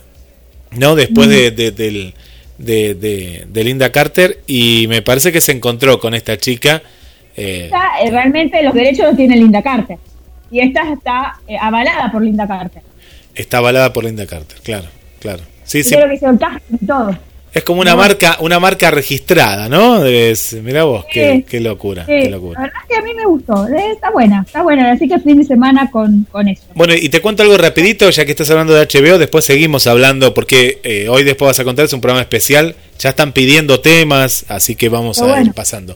¿no? 0.72 0.96
Después 0.96 1.27
de, 1.27 1.51
de- 1.51 1.72
del- 1.72 2.13
de- 2.58 3.63
Linda 3.63 3.92
Carter 3.92 4.39
y 4.48 4.86
me 4.88 5.01
parece 5.01 5.32
que 5.32 5.42
se 5.42 5.51
encontró 5.51 6.00
con 6.00 6.13
esta 6.13 6.38
chica. 6.38 6.82
eh, 7.36 7.70
realmente 8.10 8.62
los 8.63 8.74
derechos 8.74 9.06
los 9.08 9.18
tiene 9.18 9.36
Linda 9.36 9.62
Carter. 9.62 9.98
Y 10.51 10.60
esta 10.62 10.94
está 10.94 11.39
avalada 11.60 12.12
por 12.12 12.22
Linda 12.24 12.48
Carter. 12.48 12.82
está 13.36 13.58
avalada 13.58 13.92
por 13.92 14.03
Linda 14.06 14.25
Carter, 14.27 14.60
claro, 14.62 14.88
claro. 15.20 15.42
Sí, 15.63 15.80
Y 15.80 15.84
sí. 15.84 15.96
creo 15.96 16.08
que 16.10 16.18
y 16.72 16.86
todo. 16.86 17.18
Es 17.53 17.63
como 17.63 17.81
una 17.81 17.91
No. 17.91 17.98
marca, 17.98 18.38
una 18.39 18.60
marca 18.60 18.89
registrada, 18.89 19.69
¿no? 19.69 20.03
Es, 20.05 20.53
mirá 20.53 20.86
vos, 20.86 21.05
qué, 21.12 21.36
Sí. 21.38 21.45
qué 21.48 21.60
locura, 21.60 22.03
Sí, 22.05 22.12
qué 22.24 22.29
la 22.31 22.39
verdad 22.39 22.65
es 22.65 22.88
que 22.89 22.95
a 22.95 23.01
mí 23.03 23.13
me 23.13 23.25
gustó. 23.27 23.67
eh, 23.67 23.91
está 23.93 24.10
buena, 24.10 24.43
está 24.45 24.63
buena. 24.63 24.91
Así 24.91 25.07
que 25.07 25.19
fin 25.19 25.38
de 25.38 25.45
semana 25.45 25.91
con, 25.91 26.25
con 26.31 26.48
eso. 26.48 26.63
Bueno, 26.74 26.95
y 26.95 27.10
te 27.10 27.22
cuento 27.22 27.43
algo 27.43 27.55
rapidito, 27.57 28.10
ya 28.10 28.25
que 28.25 28.31
estás 28.31 28.50
hablando 28.50 28.74
de 28.74 28.81
HBO, 28.88 29.19
después 29.19 29.45
seguimos 29.45 29.86
hablando, 29.86 30.33
porque 30.33 30.79
eh, 30.83 31.07
hoy 31.10 31.24
después 31.24 31.50
vas 31.50 31.60
a 31.60 31.63
contar, 31.63 31.86
es 31.86 31.93
un 31.93 32.01
programa 32.01 32.22
especial, 32.22 32.75
ya 32.98 33.10
están 33.10 33.33
pidiendo 33.33 33.79
temas, 33.81 34.45
así 34.48 34.75
que 34.75 34.89
vamos 34.89 35.22
a 35.22 35.39
ir 35.41 35.53
pasando. 35.53 35.95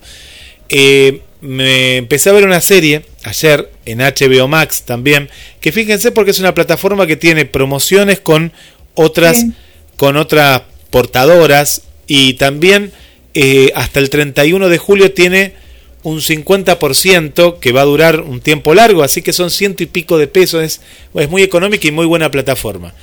Eh, 0.69 1.21
me 1.41 1.97
empecé 1.97 2.29
a 2.29 2.33
ver 2.33 2.45
una 2.45 2.61
serie 2.61 3.03
ayer 3.23 3.71
en 3.85 3.99
HBO 3.99 4.47
Max 4.47 4.83
también, 4.83 5.29
que 5.59 5.71
fíjense 5.71 6.11
porque 6.11 6.31
es 6.31 6.39
una 6.39 6.53
plataforma 6.53 7.07
que 7.07 7.15
tiene 7.15 7.45
promociones 7.45 8.19
con 8.19 8.51
otras, 8.95 9.37
Bien. 9.43 9.55
con 9.95 10.17
otras 10.17 10.61
portadoras 10.89 11.84
y 12.08 12.34
también 12.34 12.91
eh, 13.34 13.72
hasta 13.75 14.00
el 14.00 14.10
31 14.10 14.70
de 14.70 14.77
julio 14.77 15.13
tiene 15.13 15.53
un 16.03 16.22
50% 16.22 17.60
que 17.60 17.72
va 17.72 17.82
a 17.82 17.86
durar 17.86 18.22
un 18.22 18.39
tiempo 18.39 18.74
largo, 18.74 19.03
así 19.03 19.22
que 19.22 19.34
son 19.34 19.51
ciento 19.51 19.84
y 19.84 19.88
pico 19.88 20.17
de 20.17 20.27
pesos, 20.27 20.63
es, 20.63 20.82
muy 21.29 21.44
económica 21.44 21.88
y 21.88 21.91
muy 21.91 22.06
buena 22.06 22.32
plataforma. 22.32 22.94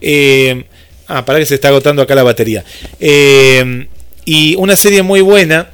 Eh, 0.00 0.64
ah, 1.06 1.24
para 1.24 1.38
que 1.38 1.46
se 1.46 1.56
está 1.56 1.68
agotando 1.68 2.02
acá 2.02 2.14
la 2.14 2.22
batería. 2.22 2.64
Eh, 2.98 3.86
y 4.24 4.56
una 4.56 4.74
serie 4.74 5.02
muy 5.02 5.20
buena 5.20 5.70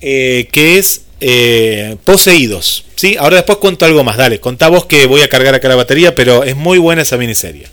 que 0.00 0.78
es 0.78 1.02
Poseídos. 2.04 2.84
¿sí? 2.96 3.16
Ahora 3.18 3.36
después 3.36 3.56
cuento 3.58 3.86
algo 3.86 4.04
más, 4.04 4.18
dale, 4.18 4.40
contá 4.40 4.68
vos 4.68 4.84
que 4.84 5.06
voy 5.06 5.22
a 5.22 5.28
cargar 5.28 5.54
acá 5.54 5.68
la 5.68 5.76
batería, 5.76 6.14
pero 6.14 6.44
es 6.44 6.54
muy 6.56 6.76
buena 6.78 7.02
esa 7.02 7.16
miniserie. 7.16 7.66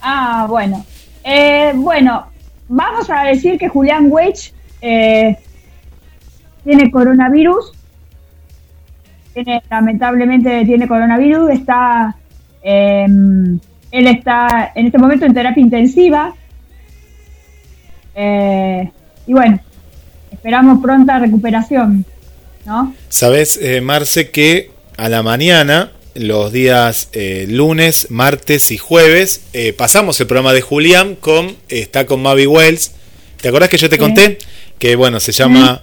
Ah, 0.00 0.46
bueno. 0.48 0.86
Eh, 1.24 1.72
bueno, 1.74 2.26
vamos 2.68 3.08
a 3.10 3.24
decir 3.24 3.58
que 3.58 3.68
Julián 3.68 4.06
Weich 4.08 4.52
eh, 4.80 5.36
tiene 6.64 6.90
coronavirus. 6.90 7.72
Lamentablemente 9.70 10.64
tiene 10.64 10.88
coronavirus. 10.88 11.50
Está, 11.50 12.16
eh, 12.62 13.06
él 13.06 14.06
está 14.06 14.72
en 14.74 14.86
este 14.86 14.98
momento 14.98 15.24
en 15.24 15.34
terapia 15.34 15.62
intensiva. 15.62 16.34
Eh, 18.14 18.90
y 19.26 19.32
bueno, 19.32 19.58
esperamos 20.30 20.82
pronta 20.82 21.18
recuperación, 21.18 22.04
¿no? 22.66 22.94
Sabes, 23.08 23.58
Marce, 23.82 24.30
que 24.30 24.70
a 24.98 25.08
la 25.08 25.22
mañana, 25.22 25.92
los 26.14 26.52
días 26.52 27.08
eh, 27.12 27.46
lunes, 27.48 28.08
martes 28.10 28.70
y 28.70 28.78
jueves, 28.78 29.42
eh, 29.52 29.72
pasamos 29.72 30.20
el 30.20 30.26
programa 30.26 30.52
de 30.52 30.60
Julián 30.60 31.14
con, 31.16 31.56
está 31.68 32.06
con 32.06 32.22
Mavi 32.22 32.46
Wells. 32.46 32.92
¿Te 33.40 33.48
acordás 33.48 33.68
que 33.68 33.78
yo 33.78 33.88
te 33.88 33.98
conté? 33.98 34.38
Que 34.78 34.94
bueno, 34.96 35.20
se 35.20 35.32
llama 35.32 35.82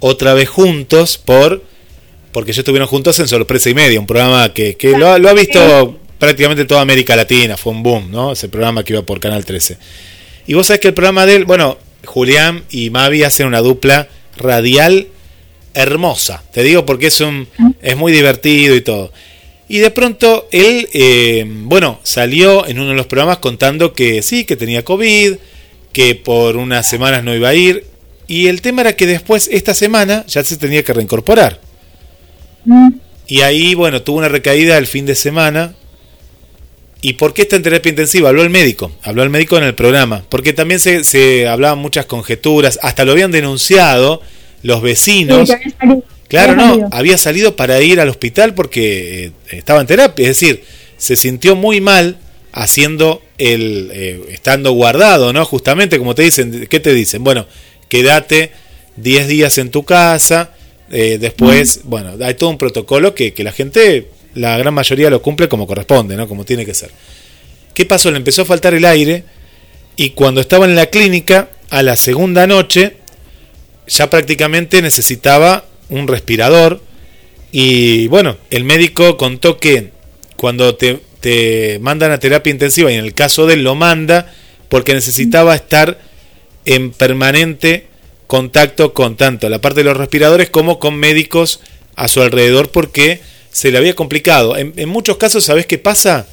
Otra 0.00 0.34
vez 0.34 0.48
Juntos 0.48 1.18
por 1.18 1.62
porque 2.32 2.50
ellos 2.50 2.58
estuvieron 2.58 2.86
juntos 2.88 3.18
en 3.20 3.26
Sorpresa 3.28 3.70
y 3.70 3.74
Media, 3.74 3.98
un 3.98 4.06
programa 4.06 4.52
que, 4.52 4.76
que 4.76 4.90
lo, 4.96 5.10
ha- 5.12 5.18
lo 5.18 5.28
ha 5.30 5.32
visto 5.32 5.98
prácticamente 6.18 6.66
toda 6.66 6.82
América 6.82 7.16
Latina, 7.16 7.56
fue 7.56 7.72
un 7.72 7.82
boom, 7.82 8.10
¿no? 8.10 8.32
Ese 8.32 8.48
programa 8.48 8.84
que 8.84 8.92
iba 8.92 9.02
por 9.02 9.18
Canal 9.18 9.44
13. 9.46 9.78
Y 10.46 10.54
vos 10.54 10.66
sabés 10.66 10.80
que 10.80 10.88
el 10.88 10.94
programa 10.94 11.24
de 11.24 11.36
él, 11.36 11.44
bueno, 11.46 11.78
Julián 12.04 12.64
y 12.70 12.90
Mavi 12.90 13.22
hacen 13.22 13.46
una 13.46 13.60
dupla 13.60 14.08
radial 14.36 15.08
hermosa. 15.74 16.42
Te 16.52 16.62
digo 16.62 16.84
porque 16.86 17.06
es 17.08 17.20
un 17.20 17.48
es 17.82 17.96
muy 17.96 18.12
divertido 18.12 18.74
y 18.76 18.80
todo. 18.82 19.12
Y 19.68 19.78
de 19.78 19.90
pronto 19.90 20.48
él, 20.50 20.88
eh, 20.94 21.44
bueno, 21.46 22.00
salió 22.02 22.66
en 22.66 22.78
uno 22.78 22.90
de 22.90 22.96
los 22.96 23.06
programas 23.06 23.38
contando 23.38 23.92
que 23.92 24.22
sí, 24.22 24.44
que 24.44 24.56
tenía 24.56 24.84
COVID, 24.84 25.34
que 25.92 26.14
por 26.14 26.56
unas 26.56 26.88
semanas 26.88 27.22
no 27.22 27.34
iba 27.34 27.50
a 27.50 27.54
ir. 27.54 27.84
Y 28.26 28.46
el 28.48 28.62
tema 28.62 28.80
era 28.82 28.96
que 28.96 29.06
después, 29.06 29.48
esta 29.52 29.74
semana, 29.74 30.24
ya 30.26 30.42
se 30.44 30.56
tenía 30.56 30.82
que 30.82 30.92
reincorporar. 30.92 31.60
Mm, 32.64 32.88
Y 33.26 33.42
ahí, 33.42 33.74
bueno, 33.74 34.02
tuvo 34.02 34.18
una 34.18 34.28
recaída 34.28 34.78
el 34.78 34.86
fin 34.86 35.04
de 35.06 35.14
semana. 35.14 35.74
¿Y 37.00 37.12
por 37.14 37.32
qué 37.34 37.42
está 37.42 37.56
en 37.56 37.62
terapia 37.62 37.90
intensiva? 37.90 38.30
Habló 38.30 38.42
el 38.42 38.50
médico, 38.50 38.90
habló 39.02 39.22
el 39.22 39.30
médico 39.30 39.56
en 39.56 39.64
el 39.64 39.74
programa, 39.74 40.24
porque 40.28 40.52
también 40.52 40.80
se, 40.80 41.04
se 41.04 41.46
hablaban 41.46 41.78
muchas 41.78 42.06
conjeturas, 42.06 42.78
hasta 42.82 43.04
lo 43.04 43.12
habían 43.12 43.30
denunciado 43.30 44.20
los 44.62 44.82
vecinos. 44.82 45.48
Claro, 46.28 46.52
había 46.52 46.64
no, 46.64 46.70
salido. 46.70 46.88
había 46.92 47.18
salido 47.18 47.56
para 47.56 47.80
ir 47.80 48.00
al 48.00 48.08
hospital 48.08 48.54
porque 48.54 49.24
eh, 49.24 49.32
estaba 49.50 49.80
en 49.80 49.86
terapia, 49.86 50.28
es 50.28 50.40
decir, 50.40 50.62
se 50.96 51.16
sintió 51.16 51.56
muy 51.56 51.80
mal 51.80 52.18
haciendo 52.52 53.22
el, 53.38 53.90
eh, 53.92 54.20
estando 54.30 54.72
guardado, 54.72 55.32
¿no? 55.32 55.44
Justamente 55.44 55.98
como 55.98 56.14
te 56.14 56.22
dicen, 56.22 56.66
¿qué 56.68 56.80
te 56.80 56.92
dicen? 56.92 57.24
Bueno, 57.24 57.46
quédate 57.88 58.52
10 58.96 59.28
días 59.28 59.58
en 59.58 59.70
tu 59.70 59.84
casa, 59.84 60.52
eh, 60.90 61.18
después, 61.20 61.80
bueno, 61.84 62.14
hay 62.22 62.34
todo 62.34 62.50
un 62.50 62.58
protocolo 62.58 63.14
que, 63.14 63.32
que 63.32 63.44
la 63.44 63.52
gente, 63.52 64.08
la 64.34 64.58
gran 64.58 64.74
mayoría 64.74 65.10
lo 65.10 65.22
cumple 65.22 65.48
como 65.48 65.66
corresponde, 65.66 66.16
¿no? 66.16 66.28
Como 66.28 66.44
tiene 66.44 66.66
que 66.66 66.74
ser. 66.74 66.90
¿Qué 67.74 67.86
pasó? 67.86 68.10
Le 68.10 68.16
empezó 68.16 68.42
a 68.42 68.44
faltar 68.44 68.74
el 68.74 68.84
aire 68.84 69.24
y 69.96 70.10
cuando 70.10 70.40
estaba 70.40 70.64
en 70.64 70.74
la 70.74 70.86
clínica, 70.86 71.50
a 71.70 71.82
la 71.82 71.96
segunda 71.96 72.46
noche, 72.46 72.96
ya 73.86 74.10
prácticamente 74.10 74.82
necesitaba 74.82 75.64
un 75.88 76.08
respirador 76.08 76.80
y 77.50 78.08
bueno, 78.08 78.36
el 78.50 78.64
médico 78.64 79.16
contó 79.16 79.58
que 79.58 79.90
cuando 80.36 80.74
te, 80.74 81.00
te 81.20 81.78
mandan 81.80 82.12
a 82.12 82.18
terapia 82.18 82.50
intensiva 82.50 82.92
y 82.92 82.94
en 82.94 83.04
el 83.04 83.14
caso 83.14 83.46
de 83.46 83.54
él 83.54 83.64
lo 83.64 83.74
manda 83.74 84.32
porque 84.68 84.94
necesitaba 84.94 85.54
estar 85.54 85.98
en 86.64 86.90
permanente 86.92 87.86
contacto 88.26 88.92
con 88.92 89.16
tanto 89.16 89.48
la 89.48 89.60
parte 89.60 89.80
de 89.80 89.84
los 89.84 89.96
respiradores 89.96 90.50
como 90.50 90.78
con 90.78 90.96
médicos 90.96 91.60
a 91.96 92.08
su 92.08 92.20
alrededor 92.20 92.70
porque 92.70 93.20
se 93.50 93.72
le 93.72 93.78
había 93.78 93.94
complicado. 93.94 94.56
En, 94.56 94.88
muchos 94.88 95.16
casos, 95.16 95.44
¿sabes 95.44 95.66
qué 95.66 95.78
pasa? 95.78 96.26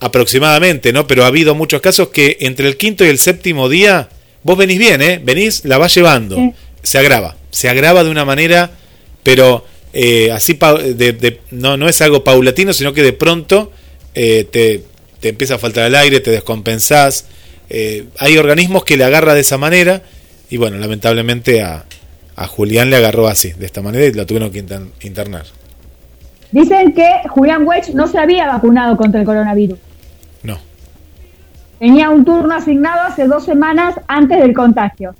Aproximadamente, 0.00 0.92
¿no? 0.92 1.06
Pero 1.06 1.24
ha 1.24 1.26
habido 1.26 1.54
muchos 1.54 1.80
casos 1.80 2.08
que 2.08 2.38
entre 2.40 2.68
el 2.68 2.76
quinto 2.76 3.04
y 3.04 3.08
el 3.08 3.18
séptimo 3.18 3.68
día, 3.68 4.08
vos 4.44 4.56
venís 4.56 4.78
bien, 4.78 5.02
¿eh? 5.02 5.20
Venís, 5.22 5.64
la 5.64 5.76
vas 5.76 5.94
llevando. 5.94 6.54
Se 6.88 6.98
agrava. 6.98 7.36
Se 7.50 7.68
agrava 7.68 8.02
de 8.04 8.10
una 8.10 8.24
manera, 8.24 8.70
pero 9.22 9.64
eh, 9.92 10.30
así 10.32 10.54
pa- 10.54 10.74
de- 10.78 11.12
de- 11.12 11.40
no, 11.50 11.76
no 11.76 11.88
es 11.88 12.00
algo 12.00 12.24
paulatino, 12.24 12.72
sino 12.72 12.92
que 12.92 13.02
de 13.02 13.12
pronto 13.12 13.72
eh, 14.14 14.46
te, 14.50 14.84
te 15.20 15.28
empieza 15.30 15.56
a 15.56 15.58
faltar 15.58 15.86
el 15.86 15.94
aire, 15.94 16.20
te 16.20 16.30
descompensás. 16.30 17.26
Eh, 17.70 18.06
hay 18.18 18.38
organismos 18.38 18.84
que 18.84 18.96
le 18.96 19.04
agarra 19.04 19.34
de 19.34 19.40
esa 19.40 19.58
manera 19.58 20.02
y 20.48 20.56
bueno, 20.56 20.78
lamentablemente 20.78 21.62
a, 21.62 21.84
a 22.36 22.46
Julián 22.46 22.88
le 22.88 22.96
agarró 22.96 23.28
así, 23.28 23.50
de 23.52 23.66
esta 23.66 23.82
manera 23.82 24.06
y 24.06 24.12
lo 24.12 24.24
tuvieron 24.24 24.50
que 24.50 24.60
inter- 24.60 24.86
internar. 25.02 25.44
Dicen 26.50 26.94
que 26.94 27.06
Julián 27.28 27.66
Wedge 27.66 27.90
no 27.92 28.06
se 28.08 28.18
había 28.18 28.46
vacunado 28.46 28.96
contra 28.96 29.20
el 29.20 29.26
coronavirus. 29.26 29.78
No. 30.42 30.58
Tenía 31.78 32.08
un 32.08 32.24
turno 32.24 32.54
asignado 32.54 33.02
hace 33.02 33.26
dos 33.26 33.44
semanas 33.44 33.94
antes 34.08 34.38
del 34.40 34.54
contagio. 34.54 35.14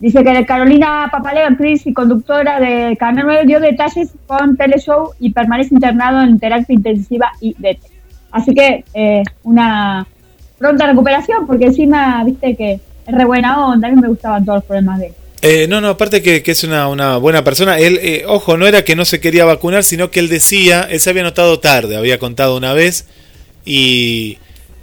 Dice 0.00 0.24
que 0.24 0.44
Carolina 0.44 1.08
Papaleo, 1.10 1.46
actriz 1.46 1.86
y 1.86 1.92
conductora 1.92 2.60
de 2.60 2.96
Canal 2.96 3.24
9, 3.26 3.46
dio 3.46 3.60
detalles 3.60 4.10
con 4.26 4.56
Teleshow 4.56 5.12
y 5.20 5.32
permanece 5.32 5.74
internado 5.74 6.22
en 6.22 6.38
terapia 6.38 6.74
intensiva 6.74 7.32
y 7.40 7.54
DT. 7.54 7.80
Así 8.32 8.54
que 8.54 8.84
eh, 8.92 9.22
una 9.44 10.06
pronta 10.58 10.86
recuperación, 10.86 11.46
porque 11.46 11.66
encima, 11.66 12.22
viste 12.24 12.56
que 12.56 12.72
es 13.06 13.14
re 13.14 13.24
buena 13.24 13.66
onda, 13.66 13.88
a 13.88 13.90
mí 13.92 14.00
me 14.00 14.08
gustaban 14.08 14.44
todos 14.44 14.58
los 14.58 14.64
problemas 14.64 14.98
de 14.98 15.06
él. 15.06 15.12
Eh, 15.42 15.66
no, 15.68 15.80
no, 15.80 15.88
aparte 15.88 16.22
que, 16.22 16.42
que 16.42 16.52
es 16.52 16.64
una, 16.64 16.88
una 16.88 17.18
buena 17.18 17.44
persona. 17.44 17.78
Él, 17.78 18.00
eh, 18.02 18.24
ojo, 18.26 18.56
no 18.56 18.66
era 18.66 18.82
que 18.82 18.96
no 18.96 19.04
se 19.04 19.20
quería 19.20 19.44
vacunar, 19.44 19.84
sino 19.84 20.10
que 20.10 20.20
él 20.20 20.28
decía, 20.28 20.88
él 20.90 21.00
se 21.00 21.10
había 21.10 21.22
notado 21.22 21.60
tarde, 21.60 21.96
había 21.96 22.18
contado 22.18 22.56
una 22.56 22.72
vez 22.72 23.06
y, 23.64 24.38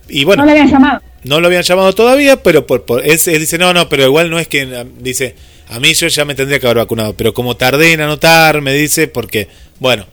y 0.08 0.24
bueno, 0.24 0.44
no 0.44 0.46
le 0.46 0.52
habían 0.52 0.70
llamado. 0.70 1.02
No 1.24 1.40
lo 1.40 1.48
habían 1.48 1.64
llamado 1.64 1.94
todavía, 1.94 2.42
pero 2.44 2.66
por, 2.68 2.84
por- 2.84 3.06
él, 3.06 3.18
dice, 3.26 3.58
no, 3.58 3.74
no, 3.74 3.88
pero 3.90 4.06
igual 4.06 4.30
no 4.30 4.40
es 4.40 4.48
que, 4.48 4.62
eh, 4.64 4.86
dice, 5.00 5.36
a 5.70 5.80
mí 5.80 5.94
yo 5.94 6.08
ya 6.08 6.26
me 6.26 6.36
tendría 6.36 6.60
que 6.60 6.66
haber 6.68 6.78
vacunado, 6.78 7.14
pero 7.16 7.34
como 7.34 7.56
tardé 7.58 7.94
en 7.94 8.02
anotar, 8.02 8.62
me 8.62 8.74
dice, 8.74 9.08
porque, 9.08 9.48
bueno, 9.80 10.06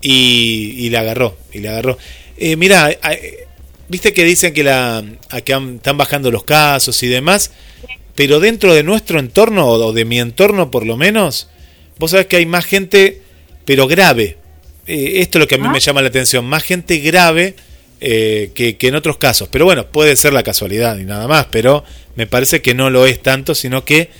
y, 0.00 0.74
y 0.78 0.90
le 0.90 0.98
agarró, 0.98 1.36
y 1.52 1.58
le 1.60 1.68
agarró. 1.68 1.98
Eh, 2.36 2.56
mira, 2.56 2.90
viste 3.88 4.12
que 4.12 4.24
dicen 4.24 4.52
que, 4.54 4.64
la, 4.64 5.04
que 5.44 5.52
han- 5.54 5.76
están 5.76 5.96
bajando 5.96 6.30
los 6.30 6.44
casos 6.44 7.02
y 7.02 7.06
demás, 7.08 7.50
pero 8.14 8.40
dentro 8.40 8.74
de 8.74 8.82
nuestro 8.82 9.18
entorno, 9.18 9.66
o 9.68 9.92
de 9.92 10.04
mi 10.04 10.18
entorno 10.20 10.70
por 10.70 10.86
lo 10.86 10.96
menos, 10.96 11.48
vos 11.98 12.10
sabés 12.12 12.26
que 12.26 12.36
hay 12.36 12.46
más 12.46 12.64
gente, 12.64 13.20
pero 13.64 13.86
grave. 13.86 14.38
Eh, 14.86 15.14
esto 15.20 15.38
es 15.38 15.40
lo 15.40 15.48
que 15.48 15.54
a 15.56 15.58
mí 15.58 15.64
Ah. 15.68 15.72
me 15.72 15.80
llama 15.80 16.02
la 16.02 16.08
atención, 16.08 16.44
más 16.44 16.62
gente 16.62 16.98
grave 16.98 17.54
eh, 18.06 18.50
que, 18.54 18.76
que 18.76 18.88
en 18.88 18.94
otros 18.96 19.16
casos. 19.16 19.48
Pero 19.50 19.64
bueno, 19.64 19.86
puede 19.86 20.14
ser 20.16 20.32
la 20.34 20.42
casualidad 20.42 20.98
y 20.98 21.04
nada 21.04 21.26
más, 21.26 21.46
pero 21.50 21.84
me 22.16 22.26
parece 22.26 22.60
que 22.60 22.74
no 22.74 22.90
lo 22.90 23.06
es 23.06 23.22
tanto, 23.22 23.54
sino 23.54 23.84
que, 23.84 24.10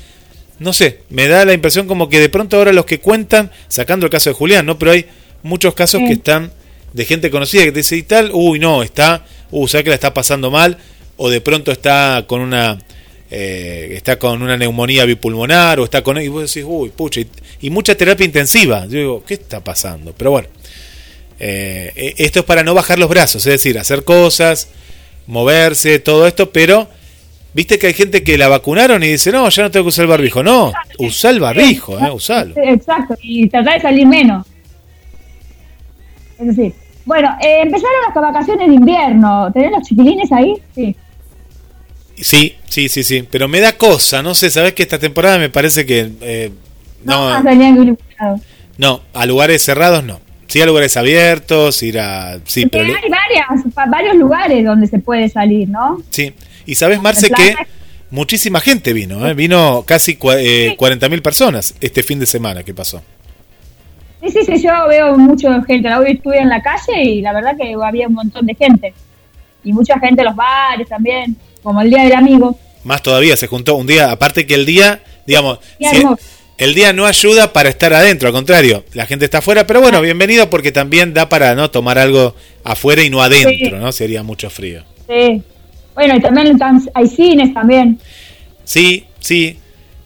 no 0.58 0.72
sé, 0.72 1.00
me 1.10 1.28
da 1.28 1.44
la 1.44 1.52
impresión 1.52 1.86
como 1.86 2.08
que 2.08 2.18
de 2.18 2.28
pronto 2.30 2.56
ahora 2.56 2.72
los 2.72 2.86
que 2.86 2.98
cuentan, 3.00 3.50
sacando 3.68 4.06
el 4.06 4.10
caso 4.10 4.30
de 4.30 4.34
Julián, 4.34 4.64
¿no? 4.64 4.78
Pero 4.78 4.92
hay 4.92 5.04
muchos 5.42 5.74
casos 5.74 6.00
Sí. 6.00 6.06
que 6.06 6.12
están 6.14 6.50
de 6.94 7.04
gente 7.04 7.30
conocida 7.30 7.64
que 7.64 7.72
te 7.72 7.80
dice 7.80 7.96
y 7.96 8.02
tal, 8.04 8.30
uy, 8.32 8.58
no, 8.58 8.82
está, 8.82 9.24
uh, 9.50 9.68
¿sabes 9.68 9.84
que 9.84 9.90
la 9.90 9.96
está 9.96 10.14
pasando 10.14 10.50
mal? 10.50 10.78
O 11.16 11.28
de 11.28 11.40
pronto 11.42 11.70
está 11.72 12.24
con 12.26 12.40
una... 12.40 12.78
eh, 13.30 13.92
está 13.96 14.16
con 14.18 14.42
una 14.42 14.56
neumonía 14.56 15.04
bipulmonar 15.04 15.80
o 15.80 15.84
está 15.84 16.02
con 16.02 16.20
y 16.20 16.28
vos 16.28 16.42
decís 16.42 16.64
uy 16.66 16.90
pucha 16.90 17.20
y, 17.20 17.26
y 17.62 17.70
mucha 17.70 17.94
terapia 17.96 18.24
intensiva 18.24 18.84
yo 18.86 18.98
digo 18.98 19.24
qué 19.26 19.34
está 19.34 19.58
pasando 19.64 20.14
pero 20.16 20.30
bueno 20.32 20.48
eh, 21.38 21.92
eh, 21.96 22.14
esto 22.18 22.40
es 22.40 22.44
para 22.44 22.62
no 22.62 22.74
bajar 22.74 22.98
los 22.98 23.08
brazos, 23.08 23.46
es 23.46 23.52
decir, 23.52 23.78
hacer 23.78 24.04
cosas, 24.04 24.68
moverse, 25.26 25.98
todo 25.98 26.26
esto, 26.26 26.50
pero 26.50 26.88
viste 27.54 27.78
que 27.78 27.86
hay 27.86 27.94
gente 27.94 28.22
que 28.22 28.36
la 28.36 28.48
vacunaron 28.48 29.02
y 29.02 29.08
dice, 29.08 29.32
no, 29.32 29.48
ya 29.48 29.62
no 29.62 29.70
tengo 29.70 29.84
que 29.84 29.90
usar 29.90 30.04
el 30.04 30.10
barbijo. 30.10 30.42
No, 30.42 30.72
usa 30.98 31.30
el 31.30 31.40
barbijo, 31.40 31.98
eh, 31.98 32.10
usalo. 32.10 32.54
Exacto, 32.56 33.16
y 33.22 33.48
tratar 33.48 33.74
de 33.74 33.80
salir 33.80 34.06
menos. 34.06 34.46
Es 36.38 36.48
decir, 36.48 36.74
bueno, 37.04 37.36
eh, 37.40 37.60
empezaron 37.62 37.92
las 38.06 38.14
vacaciones 38.14 38.68
de 38.68 38.74
invierno. 38.74 39.50
¿Tenés 39.52 39.70
los 39.70 39.82
chiquilines 39.82 40.32
ahí? 40.32 40.54
Sí. 40.74 40.96
Sí, 42.16 42.56
sí, 42.68 42.88
sí, 42.88 43.02
sí, 43.02 43.26
pero 43.28 43.48
me 43.48 43.60
da 43.60 43.72
cosa, 43.72 44.22
no 44.22 44.34
sé, 44.34 44.48
sabes 44.48 44.72
que 44.72 44.84
esta 44.84 45.00
temporada 45.00 45.36
me 45.36 45.50
parece 45.50 45.84
que 45.84 46.12
eh, 46.20 46.52
No, 47.02 47.42
no, 47.42 47.96
no, 48.78 49.00
a 49.12 49.26
lugares 49.26 49.62
cerrados 49.62 50.04
no. 50.04 50.20
Sí 50.46 50.60
a 50.60 50.66
lugares 50.66 50.96
abiertos, 50.96 51.82
ir 51.82 51.98
a 51.98 52.38
sí, 52.44 52.66
pero 52.66 52.84
hay 52.84 53.10
varias, 53.10 53.88
varios 53.90 54.16
lugares 54.16 54.64
donde 54.64 54.86
se 54.86 54.98
puede 54.98 55.28
salir, 55.28 55.68
¿no? 55.68 56.02
sí. 56.10 56.32
Y 56.66 56.76
sabes 56.76 57.00
Marce 57.00 57.30
que 57.30 57.54
muchísima 58.10 58.60
gente 58.60 58.92
vino, 58.92 59.26
eh, 59.26 59.34
vino 59.34 59.84
casi 59.86 60.12
eh, 60.12 60.76
40.000 60.78 61.22
personas 61.22 61.74
este 61.80 62.02
fin 62.02 62.18
de 62.18 62.26
semana 62.26 62.62
que 62.62 62.72
pasó. 62.72 63.02
Sí, 64.22 64.30
sí, 64.30 64.44
sí, 64.44 64.62
yo 64.62 64.88
veo 64.88 65.18
mucha 65.18 65.62
gente. 65.64 65.92
Hoy 65.94 66.12
estuve 66.12 66.38
en 66.38 66.48
la 66.48 66.62
calle 66.62 67.02
y 67.02 67.20
la 67.20 67.34
verdad 67.34 67.56
que 67.56 67.74
había 67.74 68.08
un 68.08 68.14
montón 68.14 68.46
de 68.46 68.54
gente. 68.54 68.94
Y 69.62 69.72
mucha 69.72 69.98
gente 69.98 70.22
en 70.22 70.26
los 70.26 70.36
bares 70.36 70.88
también, 70.88 71.36
como 71.62 71.82
el 71.82 71.90
Día 71.90 72.04
del 72.04 72.14
Amigo. 72.14 72.58
Más 72.84 73.02
todavía, 73.02 73.36
se 73.36 73.46
juntó 73.46 73.76
un 73.76 73.86
día, 73.86 74.10
aparte 74.10 74.46
que 74.46 74.54
el 74.54 74.64
día, 74.64 75.02
digamos, 75.26 75.58
si-. 75.78 76.04
El 76.58 76.74
día 76.74 76.92
no 76.92 77.06
ayuda 77.06 77.52
para 77.52 77.68
estar 77.68 77.92
adentro, 77.92 78.28
al 78.28 78.34
contrario, 78.34 78.84
la 78.94 79.06
gente 79.06 79.24
está 79.24 79.38
afuera, 79.38 79.66
pero 79.66 79.80
Ah. 79.80 79.82
bueno, 79.82 80.00
bienvenido 80.00 80.50
porque 80.50 80.72
también 80.72 81.12
da 81.14 81.28
para 81.28 81.54
no 81.54 81.70
tomar 81.70 81.98
algo 81.98 82.34
afuera 82.62 83.02
y 83.02 83.10
no 83.10 83.22
adentro, 83.22 83.50
Sí. 83.76 83.82
¿no? 83.82 83.92
Sería 83.92 84.22
mucho 84.22 84.50
frío. 84.50 84.84
Sí. 85.08 85.42
Bueno, 85.94 86.16
y 86.16 86.20
también 86.20 86.58
hay 86.94 87.06
cines 87.08 87.54
también. 87.54 87.98
Sí, 88.64 89.04
sí, 89.20 89.58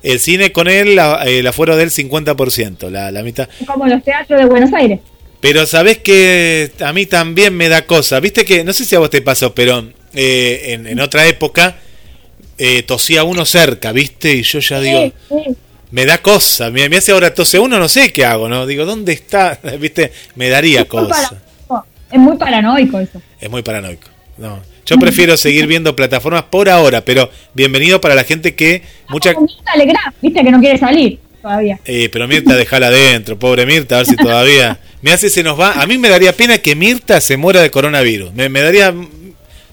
el 0.03 0.21
cine 0.21 0.53
con 0.53 0.69
él, 0.69 0.97
la- 0.97 1.23
el 1.25 1.47
afuero 1.47 1.77
del 1.77 1.91
50%, 1.91 2.91
la, 2.91 3.11
la 3.11 3.23
mitad. 3.23 3.49
como 3.67 3.87
los 3.87 4.03
teatros 4.03 4.39
de 4.41 4.47
Buenos 4.47 4.73
Aires. 4.73 5.01
Pero 5.41 5.67
sabés 5.67 5.99
que 5.99 6.73
a 6.81 6.93
mí 6.93 7.07
también 7.07 7.57
me 7.57 7.69
da 7.69 7.87
cosa, 7.87 8.19
viste 8.21 8.45
que, 8.45 8.65
no 8.65 8.73
sé 8.73 8.85
si 8.85 8.97
a 8.97 8.99
vos 8.99 9.09
te 9.11 9.23
pasó, 9.23 9.55
pero 9.55 9.87
eh, 10.15 10.63
en, 10.73 10.87
en 10.89 10.99
otra 11.01 11.27
época 11.27 11.77
eh, 12.59 12.83
tosía 12.83 13.23
uno 13.23 13.45
cerca, 13.45 13.93
viste, 13.93 14.33
y 14.35 14.43
yo 14.43 14.59
ya 14.59 14.81
digo... 14.81 15.01
Sí, 15.05 15.13
sí. 15.47 15.55
Me 15.91 16.05
da 16.05 16.19
cosa, 16.19 16.71
me, 16.71 16.89
me 16.89 16.99
hace 16.99 17.13
ahora 17.13 17.33
tose 17.33 17.59
uno, 17.59 17.79
no 17.79 17.89
sé 17.89 18.13
qué 18.13 18.25
hago, 18.25 18.49
¿no? 18.49 18.67
Digo, 18.67 18.85
¿dónde 18.85 19.13
está? 19.13 19.59
¿Viste? 19.81 20.13
Me 20.35 20.49
daría 20.49 20.81
Es 20.81 20.87
cosa. 20.87 21.41
Es 22.11 22.19
muy 22.19 22.37
paranoico 22.39 22.99
eso. 23.01 23.21
Es 23.39 23.51
muy 23.51 23.63
paranoico. 23.63 24.09
No. 24.39 24.63
Yo 24.87 24.97
prefiero 24.99 25.37
seguir 25.37 25.67
viendo 25.67 25.95
plataformas 25.95 26.45
por 26.45 26.71
ahora, 26.71 27.05
pero 27.05 27.31
bienvenido 27.53 28.01
para 28.01 28.15
la 28.15 28.25
gente 28.25 28.55
que 28.55 28.83
mucha 29.09 29.35
Mirta 29.39 29.77
Legrand, 29.77 30.15
viste 30.23 30.43
que 30.43 30.51
no 30.51 30.61
quiere 30.61 30.79
salir 30.79 31.19
todavía. 31.43 31.79
eh, 31.85 32.09
pero 32.11 32.27
Mirta 32.27 32.57
déjala 32.57 32.87
adentro, 32.87 33.39
pobre 33.39 33.67
Mirta, 33.67 33.97
a 33.97 33.99
ver 33.99 34.07
si 34.07 34.17
todavía 34.17 34.79
me 35.03 35.13
hace 35.13 35.29
se 35.29 35.43
nos 35.43 35.61
va. 35.61 35.73
A 35.73 35.87
mí 35.87 35.99
me 35.99 36.09
daría 36.09 36.33
pena 36.33 36.57
que 36.57 36.75
Mirta 36.75 37.21
se 37.21 37.37
muera 37.37 37.61
de 37.61 37.71
coronavirus. 37.71 38.33
Me, 38.33 38.49
me 38.49 38.63
daría 38.63 38.95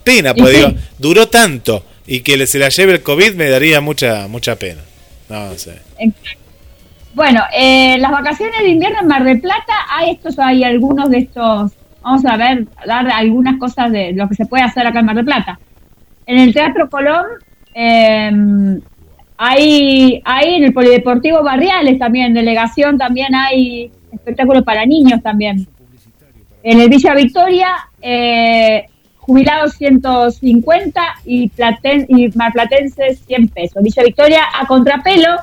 pena, 0.04 0.34
pues 0.34 0.52
sí. 0.52 0.58
digo, 0.58 0.74
duró 0.98 1.30
tanto 1.30 1.86
y 2.06 2.20
que 2.20 2.46
se 2.46 2.60
la 2.60 2.68
lleve 2.68 2.92
el 2.94 3.02
COVID 3.02 3.36
me 3.36 3.50
daría 3.50 3.80
mucha 3.80 4.28
mucha 4.28 4.58
pena. 4.58 4.82
No. 5.30 5.52
Exacto. 5.52 6.46
Bueno, 7.14 7.42
eh, 7.58 7.98
las 7.98 8.12
vacaciones 8.12 8.60
de 8.60 8.70
invierno 8.70 9.00
en 9.02 9.08
Mar 9.08 9.24
del 9.24 9.40
Plata, 9.40 9.74
hay 9.90 10.12
estos, 10.12 10.38
hay 10.38 10.66
algunos 10.66 11.10
de 11.10 11.20
estos, 11.20 11.72
vamos 12.02 12.26
a 12.26 12.36
ver, 12.36 12.68
dar 12.86 13.10
algunas 13.10 13.58
cosas 13.58 13.90
de 13.90 14.12
lo 14.12 14.28
que 14.28 14.36
se 14.36 14.46
puede 14.46 14.64
hacer 14.64 14.86
acá 14.86 15.00
en 15.00 15.06
Mar 15.06 15.16
del 15.16 15.24
Plata. 15.24 15.58
En 16.26 16.40
el 16.40 16.54
Teatro 16.54 16.90
Colón, 16.90 17.26
eh, 17.74 18.32
hay, 19.38 20.22
hay 20.26 20.56
en 20.56 20.64
el 20.66 20.74
Polideportivo 20.74 21.42
Barriales 21.42 21.98
también, 22.00 22.34
delegación 22.34 22.98
también 22.98 23.34
hay 23.34 23.90
espectáculos 24.12 24.64
para 24.64 24.86
niños 24.86 25.22
también. 25.24 25.66
En 26.64 26.82
el 26.82 26.90
Villa 26.90 27.14
Victoria, 27.14 27.76
eh, 28.02 28.88
jubilados 29.26 29.74
150 29.74 31.02
y, 31.26 31.50
platen, 31.50 32.06
y 32.10 32.30
marplatenses 32.38 33.20
100 33.26 33.48
pesos. 33.50 33.82
Villa 33.84 34.04
Victoria 34.04 34.42
a 34.60 34.68
contrapelo, 34.68 35.36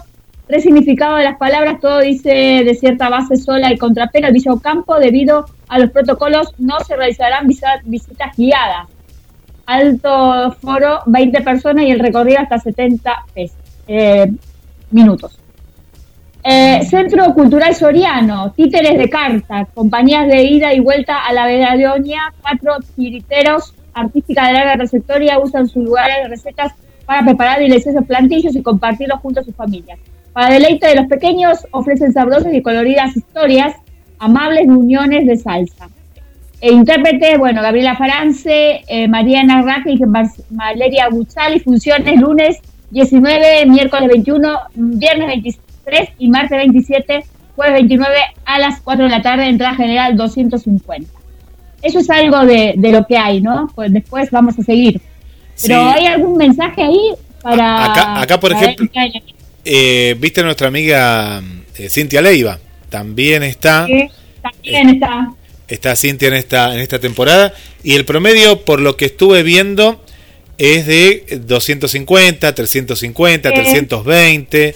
resignificado 0.49 1.16
de 1.16 1.25
las 1.25 1.37
palabras, 1.37 1.81
todo 1.81 2.01
dice 2.01 2.31
de 2.64 2.75
cierta 2.75 3.09
base 3.09 3.37
sola 3.37 3.73
y 3.73 3.79
contrapelo. 3.79 4.29
El 4.29 4.35
Villa 4.35 4.53
Ocampo, 4.53 4.99
debido 4.99 5.47
a 5.68 5.79
los 5.79 5.90
protocolos, 5.90 6.55
no 6.59 6.79
se 6.81 6.97
realizarán 6.97 7.47
visa- 7.49 7.81
visitas 7.85 8.37
guiadas. 8.37 8.88
Alto 9.66 10.53
foro, 10.61 11.01
20 11.07 11.40
personas 11.42 11.85
y 11.85 11.90
el 11.90 12.01
recorrido 12.01 12.40
hasta 12.40 12.59
70 12.59 13.25
pesos, 13.35 13.57
eh, 13.87 14.31
minutos. 14.90 15.38
Eh, 16.44 16.85
Centro 16.85 17.33
Cultural 17.35 17.72
Soriano, 17.72 18.52
títeres 18.52 18.98
de 18.98 19.09
carta, 19.09 19.64
compañías 19.74 20.26
de 20.26 20.42
ida 20.42 20.74
y 20.74 20.81
vuelta 20.81 21.24
a 21.24 21.33
la 21.33 21.46
Bedonia, 21.46 22.35
cuatro 22.42 22.78
tiriteros, 22.96 23.74
artística 23.94 24.48
de 24.48 24.55
larga 24.55 24.74
trayectoria, 24.74 25.38
usan 25.38 25.68
sus 25.68 25.85
lugares 25.85 26.16
de 26.22 26.28
recetas 26.28 26.72
para 27.07 27.24
preparar 27.24 27.61
deliciosos 27.61 28.05
plantillos 28.07 28.57
y 28.57 28.62
compartirlos 28.62 29.20
junto 29.20 29.38
a 29.38 29.44
sus 29.44 29.55
familias. 29.55 30.00
Para 30.33 30.52
deleite 30.52 30.88
de 30.88 30.96
los 30.96 31.07
pequeños, 31.07 31.64
ofrecen 31.70 32.12
sabrosas 32.12 32.52
y 32.52 32.62
coloridas 32.62 33.16
historias, 33.16 33.76
amables 34.18 34.66
uniones 34.66 35.26
de 35.28 35.37
salsa. 35.37 35.88
E 36.61 36.72
intérprete, 36.72 37.38
bueno, 37.38 37.62
Gabriela 37.62 37.96
Farance, 37.96 38.83
eh, 38.88 39.07
Mariana 39.07 39.62
Raque 39.62 39.92
y 39.92 40.00
Valeria 40.50 41.09
Buzzali, 41.09 41.61
funciones 41.61 42.20
lunes 42.20 42.59
19, 42.90 43.66
miércoles 43.66 44.09
21, 44.09 44.59
viernes 44.74 45.28
23 45.85 46.09
y 46.18 46.29
martes 46.29 46.51
27 46.59 47.25
jueves 47.57 47.75
29 47.75 48.14
a 48.45 48.59
las 48.59 48.81
4 48.81 49.05
de 49.05 49.11
la 49.11 49.23
tarde, 49.23 49.47
entrada 49.49 49.75
general 49.75 50.16
250. 50.16 51.11
Eso 51.83 51.99
es 51.99 52.09
algo 52.11 52.45
de, 52.47 52.75
de 52.77 52.92
lo 52.92 53.07
que 53.07 53.16
hay, 53.18 53.40
¿no? 53.40 53.71
Pues 53.75 53.92
después 53.92 54.31
vamos 54.31 54.59
a 54.59 54.62
seguir. 54.62 55.01
Pero 55.61 55.75
Sí. 55.92 55.99
¿hay 55.99 56.07
algún 56.07 56.37
mensaje 56.38 56.83
ahí 56.83 57.12
para... 57.42 57.92
Acá- 57.92 58.21
acá, 58.23 58.40
por 58.40 58.53
para 58.53 58.64
ejemplo, 58.73 58.88
Eh, 59.64 60.16
Viste 60.18 60.40
a 60.40 60.45
nuestra 60.45 60.68
amiga 60.68 61.42
eh, 61.77 61.88
Cintia 61.90 62.23
Leiva. 62.23 62.59
También 62.88 63.42
está. 63.42 63.85
que 63.87 64.09
también 64.42 64.88
está... 64.90 65.33
Está 65.68 65.97
Cintia 65.97 66.29
en 66.29 66.35
esta, 66.35 66.75
en 66.75 66.81
esta 66.81 66.99
temporada. 66.99 67.53
Y 67.83 67.95
el 67.95 68.05
promedio, 68.05 68.64
por 68.64 68.81
lo 68.81 68.97
que 68.97 69.07
estuve 69.07 69.42
viendo, 69.42 70.03
es 70.59 70.87
de 70.87 71.40
250, 71.47 72.55
350, 72.55 73.49
Sí. 73.49 73.55
320 73.55 74.75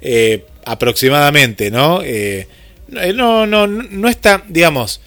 eh, 0.00 0.44
aproximadamente, 0.64 1.70
¿no? 1.70 2.00
Eh, 2.02 2.46
no, 2.88 3.46
no, 3.46 3.66
no, 3.66 3.66
no 3.66 4.08
está, 4.08 4.42
digamos, 4.48 5.00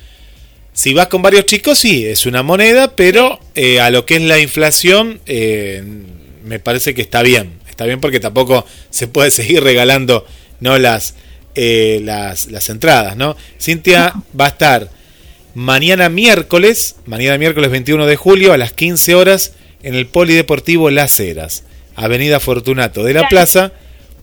si 0.74 0.94
vas 0.94 1.08
con 1.08 1.22
varios 1.22 1.46
chicos, 1.46 1.78
sí, 1.78 2.06
es 2.06 2.26
una 2.26 2.42
moneda, 2.42 2.96
pero 2.96 3.40
eh, 3.54 3.80
a 3.80 3.92
lo 3.92 4.06
que 4.06 4.16
es 4.16 4.22
la 4.24 4.40
inflación, 4.40 5.22
eh, 5.28 5.84
me 6.44 6.60
parece 6.60 6.96
que 6.96 7.04
está 7.04 7.22
bien. 7.22 7.62
Está 7.70 7.86
bien 7.86 8.02
porque 8.02 8.20
tampoco 8.20 8.66
se 8.90 9.08
puede 9.08 9.32
seguir 9.32 9.64
regalando 9.64 10.26
no 10.60 10.78
las, 10.80 11.16
eh, 11.56 12.02
las, 12.04 12.48
las 12.48 12.70
entradas, 12.70 13.16
¿no? 13.16 13.38
Cintia 13.62 14.14
va 14.40 14.46
a 14.46 14.50
estar 14.50 14.90
mañana 15.54 16.10
miércoles, 16.10 16.96
mañana 17.06 17.38
miércoles 17.38 17.70
21 17.70 18.08
de 18.08 18.16
julio 18.16 18.54
a 18.54 18.58
las 18.58 18.74
15 18.74 19.14
horas 19.14 19.54
en 19.84 19.94
el 19.94 20.08
Polideportivo 20.08 20.90
Las 20.90 21.20
Heras, 21.20 21.64
Avenida 21.96 22.40
Fortunato 22.40 23.04
de 23.04 23.14
la. 23.14 23.28
Plaza, 23.28 23.74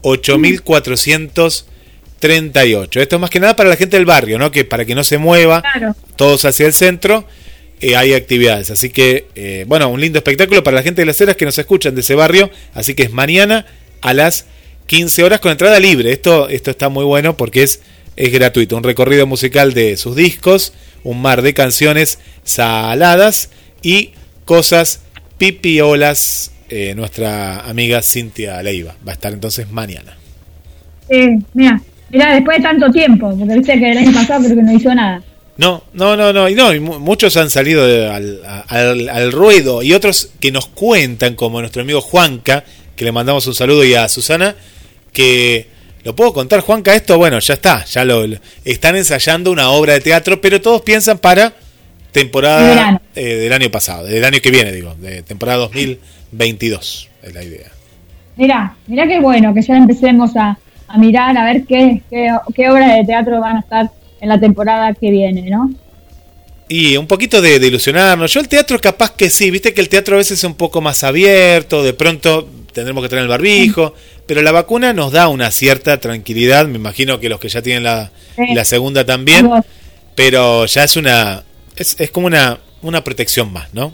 8438. 0.03 3.01
Esto 3.01 3.17
es 3.17 3.21
más 3.21 3.31
que 3.31 3.41
nada 3.41 3.57
para 3.57 3.69
la 3.69 3.77
gente 3.77 3.97
del 3.97 4.07
barrio, 4.07 4.39
¿no? 4.39 4.51
Que 4.51 4.65
para 4.65 4.85
que 4.85 4.95
no 4.95 5.05
se 5.05 5.19
mueva 5.19 5.63
Claro. 5.63 5.95
todos 6.17 6.45
hacia 6.45 6.67
el 6.67 6.73
centro, 6.73 7.25
eh, 7.81 7.97
hay 7.97 8.15
actividades. 8.15 8.71
Así 8.71 8.91
que, 8.91 9.27
eh, 9.35 9.65
bueno, 9.67 9.89
un 9.89 10.01
lindo 10.01 10.19
espectáculo 10.19 10.63
para 10.63 10.77
la 10.77 10.83
gente 10.83 11.03
de 11.03 11.07
las 11.07 11.21
Heras 11.21 11.37
que 11.37 11.45
nos 11.45 11.59
escuchan 11.59 11.95
de 11.95 12.01
ese 12.03 12.15
barrio. 12.15 12.51
Así 12.75 12.95
que 12.95 13.05
es 13.05 13.13
mañana 13.13 13.67
a 14.03 14.15
las 14.15 14.47
15 14.87 15.23
horas 15.23 15.41
con 15.41 15.53
entrada 15.53 15.79
libre. 15.81 16.13
Esto, 16.13 16.49
esto 16.49 16.71
está 16.71 16.89
muy 16.89 17.05
bueno 17.05 17.37
porque 17.37 17.63
es, 17.63 17.81
es 18.17 18.33
gratuito. 18.33 18.77
Un 18.77 18.85
recorrido 18.85 19.27
musical 19.27 19.73
de 19.73 19.97
sus 19.97 20.17
discos, 20.17 20.73
un 21.05 21.23
mar 21.23 21.43
de 21.43 21.55
canciones 21.55 22.19
saladas 22.45 23.51
y 23.83 24.11
cosas 24.45 25.01
pipiolas. 25.39 26.50
Eh, 26.73 26.95
nuestra 26.95 27.61
amiga 27.69 28.01
Cintia 28.01 28.63
Leiva 28.63 28.95
va 29.07 29.11
a 29.11 29.15
estar 29.15 29.33
entonces 29.33 29.69
mañana. 29.73 30.17
Sí, 31.11 31.31
mira, 31.53 31.81
mira, 32.11 32.35
después 32.35 32.59
de 32.59 32.63
tanto 32.63 32.91
tiempo, 32.93 33.37
porque 33.37 33.55
viste 33.55 33.79
que 33.79 33.91
el 33.91 33.99
año 33.99 34.13
pasado 34.13 34.45
creo 34.45 34.57
que 34.57 34.63
no 34.63 34.73
hizo 34.73 34.95
nada. 34.95 35.21
No, 35.57 35.83
no, 35.93 36.17
no, 36.17 36.33
no, 36.33 36.49
y 36.49 36.55
no, 36.55 36.73
y 36.73 36.79
mu- 36.81 37.01
muchos 37.01 37.37
han 37.37 37.51
salido 37.51 37.87
de- 37.87 38.09
al, 38.09 38.41
al- 38.69 39.09
al 39.09 39.33
ruedo 39.33 39.83
y 39.83 39.93
otros 39.93 40.31
que 40.41 40.53
nos 40.53 40.69
cuentan, 40.69 41.35
como 41.35 41.61
nuestro 41.61 41.83
amigo 41.83 42.01
Juanca, 42.01 42.65
que 42.97 43.05
le 43.05 43.11
mandamos 43.13 43.47
un 43.49 43.55
saludo 43.55 43.85
y 43.85 43.95
a 43.95 44.09
Susana, 44.09 44.55
que 45.13 45.67
lo 46.05 46.15
puedo 46.15 46.33
contar, 46.33 46.61
Juanca, 46.61 46.95
esto, 46.95 47.19
bueno, 47.19 47.41
ya 47.41 47.55
está, 47.55 47.85
ya 47.85 48.05
lo, 48.05 48.27
lo- 48.29 48.39
están 48.65 48.95
ensayando 48.97 49.51
una 49.51 49.71
obra 49.71 49.95
de 49.95 50.01
teatro, 50.01 50.41
pero 50.41 50.61
todos 50.61 50.83
piensan 50.83 51.19
para 51.19 51.53
temporada 52.13 53.01
eh, 53.15 53.25
del 53.37 53.53
año 53.53 53.71
pasado, 53.71 54.05
del 54.07 54.25
año 54.25 54.41
que 54.41 54.51
viene, 54.51 54.73
digo, 54.73 54.95
de 54.99 55.23
temporada 55.23 55.59
2022, 56.33 57.09
es 57.23 57.35
la 57.35 57.43
idea. 57.45 57.71
Mira, 58.37 58.77
mira 58.87 59.07
qué 59.07 59.21
bueno 59.21 59.53
que 59.53 59.63
ya 59.63 59.77
empecemos 59.77 60.37
a, 60.37 60.59
a 60.89 60.99
mirar 60.99 61.37
a 61.37 61.45
ver 61.45 61.65
qué, 61.65 62.03
qué, 62.09 62.31
qué 62.55 62.71
obras 62.71 62.97
de 62.97 63.05
teatro 63.05 63.41
van 63.41 63.57
a 63.57 63.61
estar 63.61 63.91
en 64.21 64.29
la 64.29 64.39
temporada 64.41 64.93
que 64.95 65.11
viene, 65.11 65.51
¿no? 65.51 65.71
Y 66.69 66.97
un 66.97 67.07
poquito 67.09 67.43
de, 67.43 67.59
de 67.59 67.67
ilusionarnos. 67.67 68.33
Yo 68.33 68.41
el 68.41 68.49
teatro 68.49 68.79
capaz 68.81 69.11
que 69.17 69.29
sí, 69.29 69.51
viste 69.51 69.75
que 69.75 69.81
el 69.81 69.89
teatro 69.89 70.15
a 70.15 70.19
veces 70.19 70.39
es 70.39 70.45
un 70.45 70.55
poco 70.55 70.81
más 70.81 71.03
abierto, 71.03 71.83
de 71.83 71.93
pronto 71.95 72.49
tendremos 72.73 73.03
que 73.03 73.09
tener 73.09 73.25
el 73.25 73.29
barbijo, 73.29 73.95
pero 74.27 74.41
la 74.43 74.53
vacuna 74.53 74.93
nos 74.93 75.11
da 75.11 75.27
una 75.29 75.51
cierta 75.51 75.99
tranquilidad, 75.99 76.67
me 76.67 76.77
imagino 76.77 77.19
que 77.19 77.29
los 77.29 77.41
que 77.41 77.49
ya 77.49 77.61
tienen 77.63 77.83
la, 77.83 78.13
Sí. 78.37 78.55
la 78.55 78.65
segunda 78.65 79.05
también, 79.05 79.51
pero 80.15 80.65
ya 80.67 80.85
es 80.85 80.97
una, 80.97 81.43
es, 81.77 81.97
es 81.99 82.11
como 82.13 82.29
una, 82.29 82.59
una 82.83 83.03
protección 83.03 83.53
más, 83.53 83.75
¿no? 83.75 83.93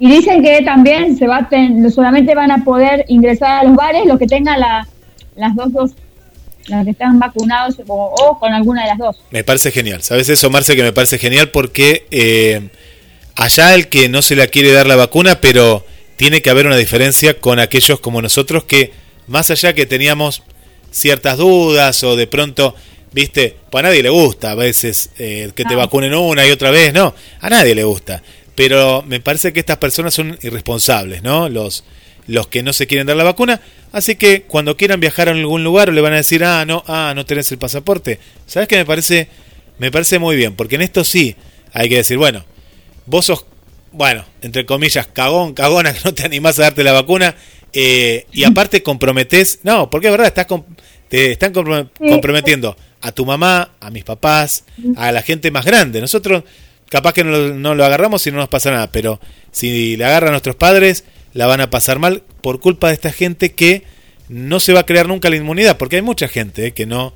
Y 0.00 0.10
dicen 0.10 0.42
que 0.42 0.62
también 0.62 1.16
se 1.16 1.26
va 1.28 1.36
a 1.38 1.48
ten- 1.48 1.88
solamente 1.92 2.34
van 2.34 2.50
a 2.50 2.64
poder 2.64 3.04
ingresar 3.08 3.60
a 3.60 3.64
los 3.64 3.76
bares 3.76 4.06
los 4.06 4.18
que 4.18 4.26
tengan 4.26 4.58
la, 4.58 4.88
las 5.36 5.54
dos 5.54 5.92
las 6.66 6.84
que 6.84 6.90
están 6.92 7.18
vacunados 7.18 7.76
o, 7.86 7.94
o 8.14 8.38
con 8.38 8.52
alguna 8.52 8.82
de 8.82 8.88
las 8.88 8.98
dos. 8.98 9.16
Me 9.30 9.44
parece 9.44 9.70
genial. 9.70 10.02
¿Sabes 10.02 10.28
eso, 10.28 10.50
Marce? 10.50 10.74
Que 10.76 10.82
me 10.82 10.92
parece 10.92 11.18
genial 11.18 11.50
porque 11.50 12.06
eh, 12.10 12.68
allá 13.34 13.74
el 13.74 13.88
que 13.88 14.08
no 14.08 14.22
se 14.22 14.36
la 14.36 14.46
quiere 14.46 14.72
dar 14.72 14.86
la 14.86 14.96
vacuna, 14.96 15.40
pero 15.40 15.84
tiene 16.16 16.42
que 16.42 16.50
haber 16.50 16.66
una 16.66 16.76
diferencia 16.76 17.38
con 17.38 17.58
aquellos 17.58 18.00
como 18.00 18.22
nosotros 18.22 18.64
que, 18.64 18.92
más 19.26 19.50
allá 19.50 19.72
que 19.74 19.86
teníamos 19.86 20.42
ciertas 20.90 21.38
dudas 21.38 22.04
o 22.04 22.14
de 22.16 22.26
pronto, 22.26 22.74
viste, 23.12 23.56
pues 23.70 23.82
a 23.84 23.88
nadie 23.88 24.02
le 24.02 24.10
gusta 24.10 24.52
a 24.52 24.54
veces 24.54 25.10
eh, 25.18 25.50
que 25.54 25.64
te 25.64 25.74
vacunen 25.74 26.14
una 26.14 26.46
y 26.46 26.50
otra 26.50 26.70
vez, 26.70 26.92
no, 26.92 27.14
a 27.40 27.50
nadie 27.50 27.74
le 27.74 27.84
gusta. 27.84 28.22
Pero 28.60 29.02
me 29.06 29.20
parece 29.20 29.54
que 29.54 29.60
estas 29.60 29.78
personas 29.78 30.12
son 30.12 30.36
irresponsables, 30.42 31.22
¿no? 31.22 31.48
Los, 31.48 31.82
los 32.26 32.48
que 32.48 32.62
no 32.62 32.74
se 32.74 32.86
quieren 32.86 33.06
dar 33.06 33.16
la 33.16 33.24
vacuna. 33.24 33.58
Así 33.90 34.16
que 34.16 34.42
cuando 34.42 34.76
quieran 34.76 35.00
viajar 35.00 35.28
a 35.28 35.32
algún 35.32 35.64
lugar 35.64 35.90
le 35.90 36.02
van 36.02 36.12
a 36.12 36.16
decir, 36.16 36.44
ah, 36.44 36.66
no, 36.66 36.84
ah, 36.86 37.14
no 37.16 37.24
tenés 37.24 37.50
el 37.52 37.56
pasaporte. 37.56 38.18
¿Sabes 38.46 38.68
qué 38.68 38.76
me 38.76 38.84
parece? 38.84 39.28
Me 39.78 39.90
parece 39.90 40.18
muy 40.18 40.36
bien, 40.36 40.56
porque 40.56 40.74
en 40.74 40.82
esto 40.82 41.04
sí 41.04 41.36
hay 41.72 41.88
que 41.88 41.96
decir, 41.96 42.18
bueno, 42.18 42.44
vos 43.06 43.24
sos, 43.24 43.46
bueno, 43.92 44.26
entre 44.42 44.66
comillas, 44.66 45.06
cagón, 45.06 45.54
cagona, 45.54 45.92
que 45.94 46.00
no 46.04 46.12
te 46.12 46.24
animás 46.24 46.58
a 46.58 46.64
darte 46.64 46.84
la 46.84 46.92
vacuna, 46.92 47.34
eh, 47.72 48.26
y 48.30 48.44
aparte 48.44 48.82
comprometés, 48.82 49.60
no, 49.62 49.88
porque 49.88 50.08
es 50.08 50.10
verdad, 50.10 50.26
estás 50.26 50.44
com- 50.44 50.66
te 51.08 51.32
están 51.32 51.54
comprometiendo 51.54 52.76
a 53.00 53.10
tu 53.12 53.24
mamá, 53.24 53.70
a 53.80 53.90
mis 53.90 54.04
papás, 54.04 54.64
a 54.96 55.12
la 55.12 55.22
gente 55.22 55.50
más 55.50 55.64
grande. 55.64 55.98
Nosotros 56.02 56.44
capaz 56.90 57.14
que 57.14 57.24
no 57.24 57.30
lo, 57.30 57.54
no 57.54 57.74
lo 57.74 57.84
agarramos 57.86 58.26
y 58.26 58.30
no 58.30 58.36
nos 58.36 58.50
pasa 58.50 58.70
nada, 58.70 58.92
pero 58.92 59.18
si 59.52 59.96
le 59.96 60.04
agarran 60.04 60.28
a 60.28 60.32
nuestros 60.32 60.56
padres, 60.56 61.04
la 61.32 61.46
van 61.46 61.62
a 61.62 61.70
pasar 61.70 61.98
mal 61.98 62.22
por 62.42 62.60
culpa 62.60 62.88
de 62.88 62.94
esta 62.94 63.12
gente 63.12 63.52
que 63.52 63.84
no 64.28 64.60
se 64.60 64.72
va 64.72 64.80
a 64.80 64.86
crear 64.86 65.08
nunca 65.08 65.30
la 65.30 65.36
inmunidad, 65.36 65.78
porque 65.78 65.96
hay 65.96 66.02
mucha 66.02 66.28
gente 66.28 66.66
eh, 66.66 66.72
que 66.72 66.86
no, 66.86 67.14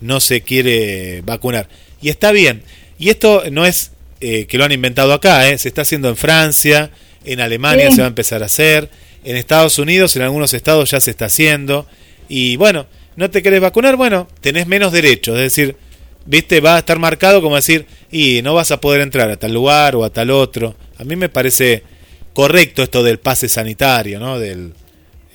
no 0.00 0.20
se 0.20 0.42
quiere 0.42 1.22
vacunar. 1.22 1.68
Y 2.00 2.10
está 2.10 2.32
bien. 2.32 2.62
Y 2.98 3.10
esto 3.10 3.42
no 3.50 3.66
es 3.66 3.90
eh, 4.20 4.46
que 4.46 4.56
lo 4.58 4.64
han 4.64 4.72
inventado 4.72 5.12
acá, 5.12 5.48
eh, 5.48 5.58
se 5.58 5.68
está 5.68 5.82
haciendo 5.82 6.08
en 6.08 6.16
Francia, 6.16 6.90
en 7.24 7.40
Alemania 7.40 7.88
Sí. 7.90 7.96
se 7.96 8.02
va 8.02 8.06
a 8.06 8.08
empezar 8.08 8.42
a 8.42 8.46
hacer, 8.46 8.88
en 9.24 9.36
Estados 9.36 9.78
Unidos, 9.78 10.14
en 10.16 10.22
algunos 10.22 10.52
estados 10.54 10.90
ya 10.90 11.00
se 11.00 11.10
está 11.10 11.26
haciendo. 11.26 11.86
Y 12.28 12.56
bueno, 12.56 12.86
no 13.16 13.30
te 13.30 13.42
querés 13.42 13.60
vacunar, 13.60 13.96
bueno, 13.96 14.28
tenés 14.40 14.66
menos 14.66 14.92
derechos, 14.92 15.36
es 15.36 15.42
decir, 15.42 15.76
viste, 16.26 16.60
va 16.60 16.76
a 16.76 16.78
estar 16.80 16.98
marcado 16.98 17.40
como 17.42 17.56
decir, 17.56 17.86
y 18.10 18.40
no 18.42 18.54
vas 18.54 18.70
a 18.70 18.80
poder 18.80 19.00
entrar 19.00 19.30
a 19.30 19.36
tal 19.36 19.52
lugar 19.52 19.96
o 19.96 20.04
a 20.04 20.10
tal 20.10 20.30
otro. 20.30 20.74
A 20.98 21.04
mí 21.04 21.16
me 21.16 21.28
parece 21.28 21.82
correcto 22.32 22.82
esto 22.82 23.02
del 23.02 23.18
pase 23.18 23.48
sanitario, 23.48 24.18
¿no? 24.20 24.38
Del, 24.38 24.72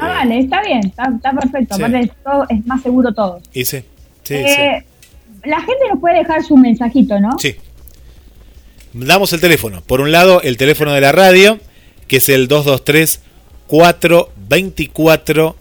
Ah, 0.02 0.06
eh, 0.06 0.14
vale, 0.28 0.40
está 0.40 0.62
bien, 0.62 0.80
está, 0.86 1.12
está 1.14 1.32
perfecto. 1.34 1.76
Sí. 1.76 1.82
Aparte, 1.84 2.00
es, 2.06 2.12
todo, 2.24 2.46
es 2.50 2.66
más 2.66 2.82
seguro 2.82 3.14
todo. 3.14 3.42
y 3.54 3.66
sí, 3.66 3.84
sí, 4.24 4.34
Eh, 4.36 4.84
La 5.44 5.58
gente 5.60 5.90
nos 5.90 6.00
puede 6.00 6.20
dejar 6.20 6.42
su 6.44 6.56
mensajito, 6.58 7.20
¿no? 7.20 7.38
sí. 7.40 7.52
Sí. 7.52 7.58
Damos 8.92 9.32
el 9.34 9.40
teléfono. 9.42 9.82
Por 9.86 10.02
un 10.02 10.12
lado, 10.12 10.42
el 10.42 10.58
teléfono 10.58 10.94
de 10.94 11.02
la 11.02 11.12
radio, 11.12 11.60
que 12.08 12.18
es 12.18 12.28
el 12.30 12.48
223 12.48 13.22
424 13.68 15.56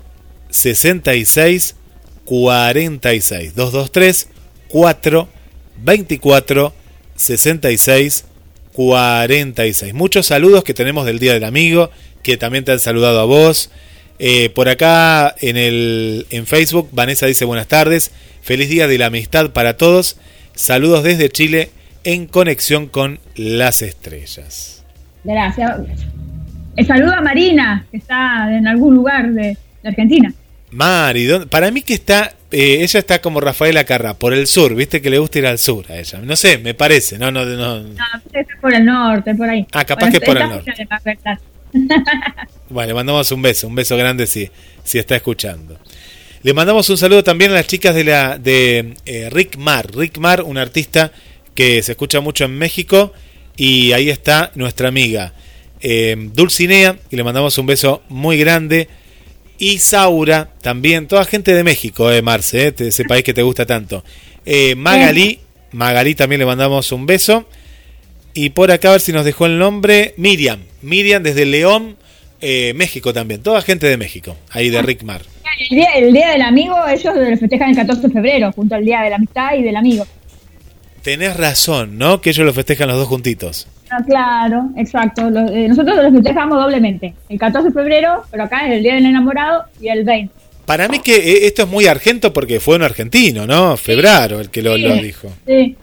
66 0.50 1.76
46. 2.24 3.54
223 3.54 4.28
424 4.68 6.72
66 7.16 8.24
46. 8.72 9.92
Muchos 9.92 10.26
saludos 10.26 10.62
que 10.62 10.72
tenemos 10.72 11.04
del 11.04 11.18
Día 11.18 11.34
del 11.34 11.42
Amigo, 11.42 11.90
que 12.22 12.36
también 12.36 12.64
te 12.64 12.70
han 12.70 12.78
saludado 12.78 13.20
a 13.20 13.24
vos. 13.24 13.72
Eh, 14.20 14.50
por 14.50 14.68
acá 14.68 15.34
en, 15.40 15.56
el, 15.56 16.26
en 16.30 16.46
Facebook, 16.46 16.88
Vanessa 16.92 17.26
dice 17.26 17.44
buenas 17.44 17.66
tardes, 17.66 18.12
feliz 18.40 18.68
día 18.68 18.86
de 18.86 18.98
la 18.98 19.06
amistad 19.06 19.50
para 19.50 19.76
todos, 19.76 20.16
saludos 20.54 21.02
desde 21.02 21.28
Chile 21.28 21.70
en 22.04 22.26
conexión 22.26 22.86
con 22.86 23.18
las 23.34 23.82
estrellas. 23.82 24.84
Gracias. 25.24 25.80
Eh, 26.76 26.84
saludo 26.84 27.14
a 27.14 27.20
Marina, 27.20 27.84
que 27.90 27.96
está 27.96 28.56
en 28.56 28.68
algún 28.68 28.94
lugar 28.94 29.32
de 29.32 29.56
Argentina. 29.84 30.32
Mari, 30.70 31.24
¿dónde- 31.24 31.46
para 31.46 31.70
mí 31.70 31.82
que 31.82 31.94
está, 31.94 32.34
eh, 32.50 32.78
ella 32.82 33.00
está 33.00 33.20
como 33.20 33.40
Rafaela 33.40 33.84
Carrá, 33.84 34.14
por 34.14 34.34
el 34.34 34.46
sur, 34.46 34.74
viste 34.74 35.00
que 35.00 35.08
le 35.10 35.18
gusta 35.18 35.38
ir 35.38 35.46
al 35.46 35.58
sur 35.58 35.86
a 35.90 35.98
ella. 35.98 36.20
No 36.22 36.36
sé, 36.36 36.58
me 36.58 36.74
parece, 36.74 37.18
no, 37.18 37.30
no, 37.30 37.44
no. 37.44 37.80
No, 37.80 38.04
es 38.32 38.46
por 38.60 38.74
el 38.74 38.84
norte, 38.84 39.34
por 39.34 39.48
ahí. 39.48 39.66
Ah, 39.72 39.84
capaz 39.84 40.10
que 40.10 40.20
por 40.20 40.36
el 40.36 40.48
norte. 40.48 40.72
Bueno, 42.70 42.88
le 42.88 42.94
mandamos 42.94 43.30
un 43.32 43.40
beso, 43.42 43.66
un 43.66 43.74
beso 43.74 43.96
grande 43.96 44.26
si, 44.26 44.50
si 44.84 44.98
está 44.98 45.16
escuchando. 45.16 45.78
Le 46.42 46.52
mandamos 46.54 46.88
un 46.90 46.98
saludo 46.98 47.24
también 47.24 47.50
a 47.50 47.54
las 47.54 47.66
chicas 47.66 47.94
de 47.94 48.04
la 48.04 48.38
de 48.38 48.94
eh, 49.06 49.28
Rick 49.30 49.56
Mar. 49.56 49.86
Rick 49.94 50.18
Mar, 50.18 50.42
un 50.42 50.56
artista 50.58 51.12
que 51.54 51.82
se 51.82 51.92
escucha 51.92 52.20
mucho 52.20 52.44
en 52.44 52.56
México. 52.58 53.12
Y 53.56 53.92
ahí 53.92 54.08
está 54.10 54.50
nuestra 54.54 54.88
amiga 54.88 55.32
eh, 55.80 56.14
Dulcinea, 56.34 56.96
y 57.10 57.16
le 57.16 57.24
mandamos 57.24 57.56
un 57.58 57.66
beso 57.66 58.02
muy 58.08 58.38
grande. 58.38 58.88
Y 59.58 59.78
Saura, 59.78 60.50
también, 60.62 61.08
toda 61.08 61.24
gente 61.24 61.52
de 61.52 61.64
México, 61.64 62.10
eh, 62.12 62.22
Marce, 62.22 62.68
eh, 62.68 62.74
ese 62.78 63.04
país 63.04 63.24
que 63.24 63.34
te 63.34 63.42
gusta 63.42 63.66
tanto. 63.66 64.04
Eh, 64.46 64.74
Magali, 64.76 65.40
Magali 65.72 66.14
también 66.14 66.38
le 66.38 66.46
mandamos 66.46 66.92
un 66.92 67.06
beso. 67.06 67.48
Y 68.34 68.50
por 68.50 68.70
acá 68.70 68.90
a 68.90 68.92
ver 68.92 69.00
si 69.00 69.12
nos 69.12 69.24
dejó 69.24 69.46
el 69.46 69.58
nombre. 69.58 70.14
Miriam, 70.16 70.60
Miriam 70.82 71.22
desde 71.22 71.44
León, 71.44 71.96
eh, 72.40 72.72
México 72.76 73.12
también. 73.12 73.42
Toda 73.42 73.62
gente 73.62 73.86
de 73.88 73.96
México, 73.96 74.36
ahí 74.50 74.70
de 74.70 74.80
Rick 74.80 75.02
Mar. 75.02 75.22
El 75.70 75.76
día, 75.76 75.90
el 75.96 76.12
día 76.12 76.30
del 76.30 76.42
amigo, 76.42 76.76
ellos 76.86 77.14
lo 77.16 77.36
festejan 77.36 77.70
el 77.70 77.76
14 77.76 78.02
de 78.02 78.12
febrero, 78.12 78.52
junto 78.52 78.76
al 78.76 78.84
día 78.84 79.00
de 79.00 79.10
la 79.10 79.16
amistad 79.16 79.54
y 79.58 79.62
del 79.62 79.74
amigo. 79.74 80.06
Tenés 81.02 81.36
razón, 81.36 81.98
¿no? 81.98 82.20
Que 82.20 82.30
ellos 82.30 82.46
lo 82.46 82.52
festejan 82.52 82.88
los 82.88 82.96
dos 82.96 83.08
juntitos. 83.08 83.66
Ah, 83.90 84.02
claro, 84.06 84.68
exacto. 84.76 85.30
Lo- 85.30 85.48
eh, 85.48 85.68
nosotros 85.68 85.96
lo 85.96 86.10
festejamos 86.12 86.58
doblemente. 86.58 87.14
El 87.28 87.38
14 87.38 87.68
de 87.68 87.74
febrero, 87.74 88.22
pero 88.30 88.44
acá 88.44 88.66
es 88.66 88.74
el 88.74 88.82
día 88.82 88.94
del 88.94 89.06
enamorado 89.06 89.64
y 89.80 89.88
el 89.88 90.04
20. 90.04 90.32
Para 90.66 90.86
mí 90.88 90.98
que 90.98 91.16
eh, 91.16 91.46
esto 91.46 91.62
es 91.62 91.68
muy 91.68 91.86
argento 91.86 92.32
porque 92.32 92.60
fue 92.60 92.76
un 92.76 92.82
argentino, 92.82 93.46
¿no? 93.46 93.76
Febraro 93.76 94.40
el 94.40 94.50
que 94.50 94.60
lo, 94.62 94.74
dijo. 94.76 95.28
Sí, 95.46 95.76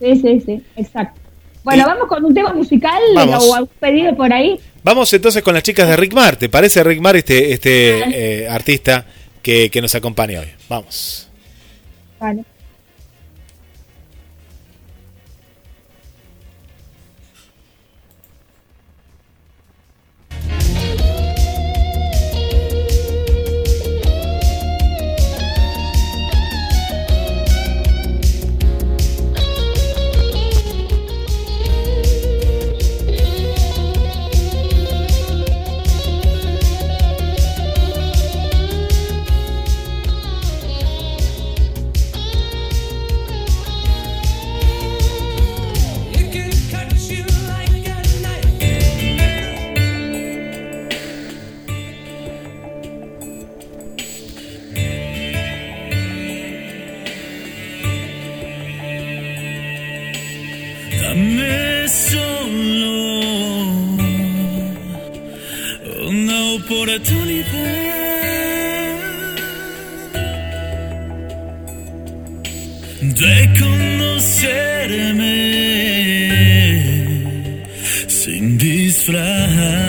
sí, 0.00 0.16
sí, 0.16 0.40
sí, 0.46 0.62
exacto. 0.76 1.20
Bueno, 1.64 1.84
vamos 1.86 2.06
con 2.08 2.24
un 2.24 2.32
tema 2.32 2.54
musical 2.54 3.02
o 3.16 3.54
algún 3.54 3.68
pedido 3.78 4.16
por 4.16 4.32
ahí. 4.32 4.58
Vamos 4.82 5.12
entonces 5.12 5.42
con 5.42 5.52
las 5.52 5.62
chicas 5.62 5.86
de 5.86 5.96
Rick 5.96 6.14
Mar. 6.14 6.36
¿Te 6.36 6.48
parece 6.48 6.82
Rick 6.82 7.00
Mar 7.00 7.16
este, 7.16 7.52
este 7.52 8.44
eh, 8.44 8.48
artista 8.48 9.04
que, 9.42 9.68
que 9.68 9.82
nos 9.82 9.94
acompaña 9.94 10.40
hoy? 10.40 10.46
Vamos. 10.70 11.28
Vale. 12.18 12.42
Conocerme 74.88 75.36
sin 78.08 78.58
disfraz. 78.58 79.87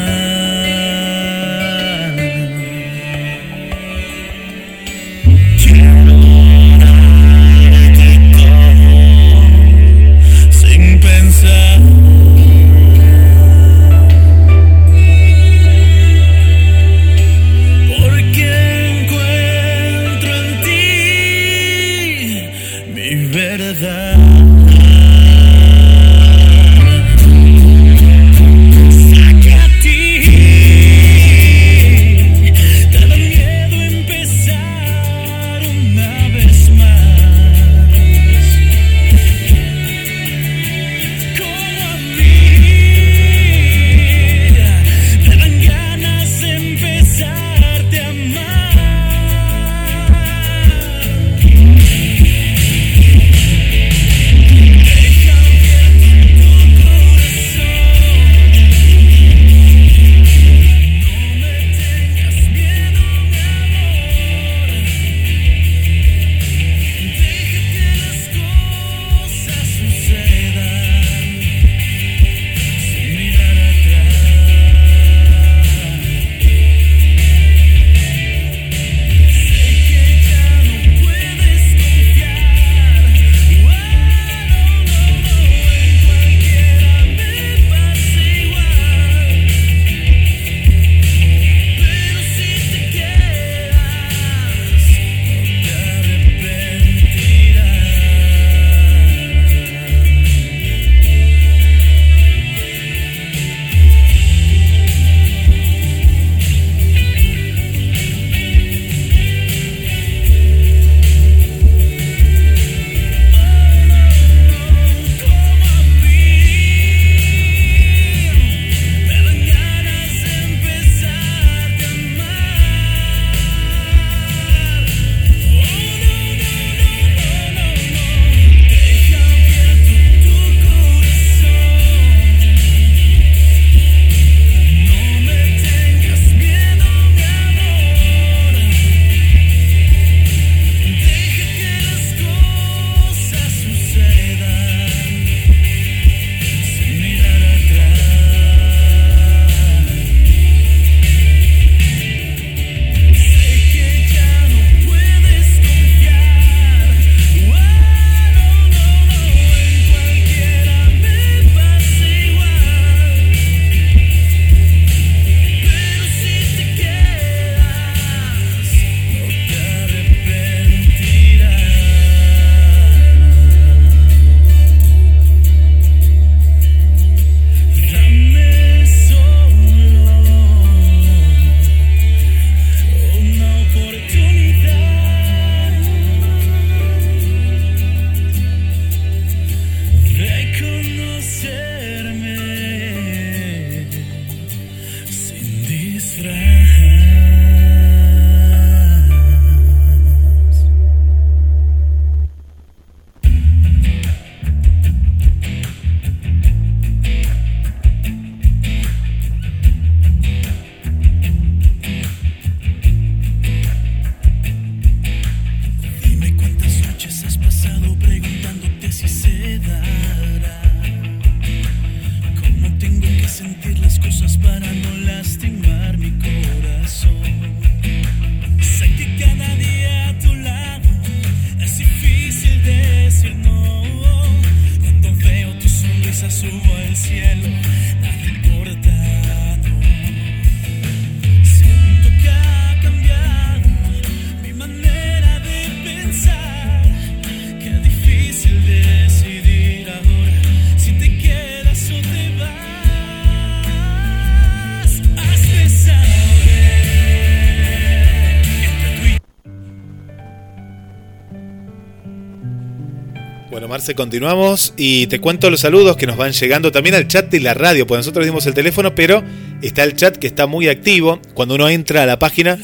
Continuamos 263.95 264.73
y 264.77 265.07
te 265.07 265.19
cuento 265.19 265.49
los 265.49 265.61
saludos 265.61 265.95
que 265.95 266.05
nos 266.05 266.17
van 266.17 266.33
llegando 266.33 266.69
también 266.71 266.95
al 266.95 267.07
chat 267.07 267.29
de 267.31 267.39
la 267.39 267.53
radio, 267.53 267.87
pues 267.87 267.99
nosotros 267.99 268.25
dimos 268.25 268.45
el 268.45 268.53
teléfono, 268.53 268.93
pero 268.93 269.23
está 269.61 269.83
el 269.83 269.95
chat 269.95 270.17
que 270.17 270.27
está 270.27 270.47
muy 270.47 270.67
activo. 270.67 271.19
Cuando 271.33 271.55
uno 271.55 271.69
entra 271.69 272.03
a 272.03 272.05
la 272.05 272.19
página, 272.19 272.57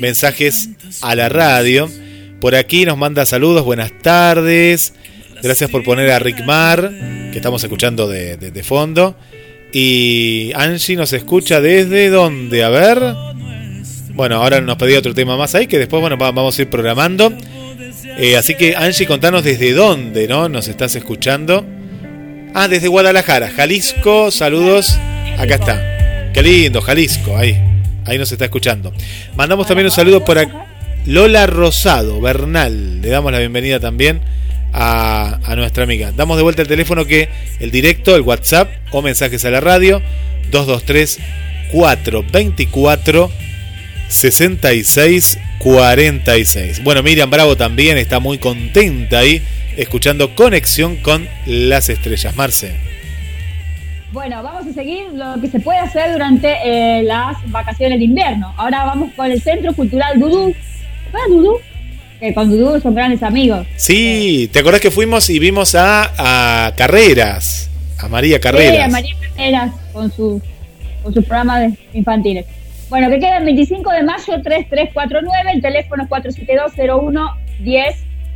mensajes 0.00 0.70
a 1.02 1.14
la 1.16 1.28
radio. 1.28 1.90
Por 2.40 2.54
aquí 2.54 2.84
nos 2.84 2.96
manda 2.96 3.26
saludos, 3.26 3.64
buenas 3.64 3.90
tardes. 4.00 4.94
Gracias 5.42 5.68
por 5.70 5.82
poner 5.82 6.10
a 6.12 6.18
Rick 6.20 6.44
Mar, 6.44 6.90
que 7.32 7.36
estamos 7.36 7.62
escuchando 7.64 8.06
de, 8.08 8.36
de- 8.36 8.50
de 8.52 8.62
fondo. 8.62 9.16
Y 9.72 10.52
Angie 10.54 10.96
nos 10.96 11.12
escucha 11.12 11.60
desde 11.60 12.10
dónde, 12.10 12.62
a 12.64 12.68
ver. 12.68 12.98
Bueno, 14.14 14.36
ahora 14.36 14.60
nos 14.60 14.76
pedí 14.76 14.94
otro 14.94 15.14
tema 15.14 15.36
más 15.36 15.54
ahí 15.54 15.66
que 15.66 15.78
después 15.78 16.00
bueno 16.00 16.16
va- 16.16 16.30
vamos 16.32 16.58
a 16.58 16.62
ir 16.62 16.70
programando. 16.70 17.32
Eh, 18.18 18.36
así 18.36 18.54
que 18.54 18.74
Angie, 18.76 19.06
contanos 19.06 19.44
desde 19.44 19.72
dónde, 19.72 20.28
¿no? 20.28 20.48
Nos 20.48 20.68
estás 20.68 20.94
escuchando. 20.96 21.64
Ah, 22.54 22.68
desde 22.68 22.88
Guadalajara, 22.88 23.50
Jalisco. 23.50 24.30
Saludos. 24.30 24.98
Acá 25.38 25.54
está. 25.54 26.30
Qué 26.32 26.42
lindo, 26.42 26.80
Jalisco. 26.82 27.36
Ahí, 27.36 27.60
ahí 28.06 28.18
nos 28.18 28.30
está 28.32 28.44
escuchando. 28.44 28.92
Mandamos 29.36 29.66
también 29.66 29.86
un 29.86 29.92
saludo 29.92 30.24
por. 30.24 30.38
Lola 31.06 31.46
Rosado, 31.46 32.20
Bernal. 32.20 33.00
Le 33.00 33.08
damos 33.08 33.32
la 33.32 33.38
bienvenida 33.38 33.80
también 33.80 34.20
a, 34.72 35.38
a 35.44 35.56
nuestra 35.56 35.84
amiga. 35.84 36.12
Damos 36.12 36.36
de 36.36 36.42
vuelta 36.42 36.62
el 36.62 36.68
teléfono 36.68 37.06
que 37.06 37.30
el 37.58 37.70
directo, 37.70 38.14
el 38.14 38.22
WhatsApp 38.22 38.68
o 38.92 39.00
mensajes 39.00 39.44
a 39.46 39.50
la 39.50 39.60
radio 39.60 40.02
223 40.50 41.18
424 41.72 43.30
6646. 44.10 46.82
Bueno, 46.84 47.02
Miriam 47.02 47.30
Bravo 47.30 47.56
también 47.56 47.96
está 47.98 48.20
muy 48.20 48.38
contenta 48.38 49.18
ahí 49.20 49.42
escuchando 49.76 50.34
Conexión 50.34 50.96
con 50.96 51.28
las 51.46 51.88
Estrellas. 51.88 52.34
Marce. 52.36 52.72
Bueno, 54.12 54.42
vamos 54.42 54.66
a 54.66 54.72
seguir 54.72 55.04
lo 55.14 55.40
que 55.40 55.46
se 55.48 55.60
puede 55.60 55.78
hacer 55.78 56.12
durante 56.12 56.52
eh, 56.64 57.02
las 57.04 57.36
vacaciones 57.50 57.98
de 58.00 58.04
invierno. 58.06 58.52
Ahora 58.56 58.84
vamos 58.84 59.12
con 59.14 59.30
el 59.30 59.40
Centro 59.40 59.72
Cultural 59.72 60.18
Dudú. 60.18 60.52
¿Cuál 61.12 61.22
es 61.24 61.30
Dudú? 61.30 61.56
Que 62.18 62.34
con 62.34 62.50
Dudú 62.50 62.80
son 62.80 62.92
grandes 62.94 63.22
amigos. 63.22 63.64
Sí, 63.76 64.50
¿te 64.52 64.58
acordás 64.58 64.80
que 64.80 64.90
fuimos 64.90 65.30
y 65.30 65.38
vimos 65.38 65.76
a, 65.76 66.66
a 66.66 66.74
Carreras? 66.74 67.70
A 67.98 68.08
María 68.08 68.40
Carreras. 68.40 68.74
Sí, 68.76 68.82
a 68.82 68.88
María 68.88 69.14
Carreras 69.20 69.70
con 69.92 70.10
sus 70.12 70.42
con 71.04 71.14
sus 71.14 71.24
programas 71.24 71.60
de- 71.60 71.72
infantiles. 71.98 72.44
Bueno, 72.90 73.08
que 73.08 73.18
queda 73.20 73.38
el 73.38 73.44
25 73.44 73.90
de 73.92 74.02
mayo 74.02 74.42
3349, 74.42 75.52
el 75.54 75.62
teléfono 75.62 76.02
es 76.02 76.10
472-0110, 76.10 77.94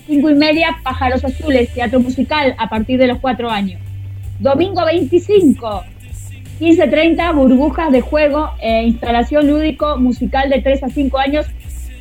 5 0.07 0.29
y 0.29 0.35
media, 0.35 0.77
Pájaros 0.83 1.23
Azules, 1.23 1.73
teatro 1.73 1.99
musical 1.99 2.55
a 2.57 2.69
partir 2.69 2.99
de 2.99 3.07
los 3.07 3.19
4 3.19 3.49
años. 3.49 3.81
Domingo 4.39 4.85
25, 4.85 5.83
15.30, 6.59 7.35
Burbujas 7.35 7.91
de 7.91 8.01
Juego, 8.01 8.51
eh, 8.61 8.83
instalación 8.83 9.47
lúdico 9.47 9.97
musical 9.97 10.49
de 10.49 10.61
3 10.61 10.83
a 10.83 10.89
5 10.89 11.17
años, 11.17 11.45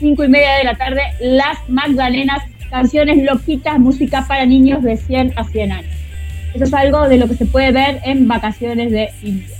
5 0.01 0.25
y 0.25 0.29
media 0.29 0.55
de 0.57 0.64
la 0.64 0.75
tarde, 0.75 1.03
Las 1.21 1.59
Magdalenas, 1.69 2.43
canciones 2.71 3.23
loquitas, 3.23 3.79
música 3.79 4.27
para 4.27 4.45
niños 4.47 4.83
de 4.83 4.97
100 4.97 5.35
a 5.37 5.45
100 5.45 5.73
años. 5.73 5.95
Eso 6.55 6.64
es 6.64 6.75
algo 6.75 7.09
de 7.09 7.17
lo 7.17 7.29
que 7.29 7.35
se 7.35 7.47
puede 7.47 7.73
ver 7.73 8.01
en 8.05 8.29
vacaciones 8.29 8.90
de 8.90 9.11
invierno. 9.23 9.55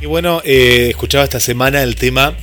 Y 0.00 0.06
bueno, 0.06 0.40
eh, 0.44 0.88
escuchaba 0.90 1.22
esta 1.22 1.38
semana 1.38 1.82
el 1.82 1.94
tema 1.94 2.34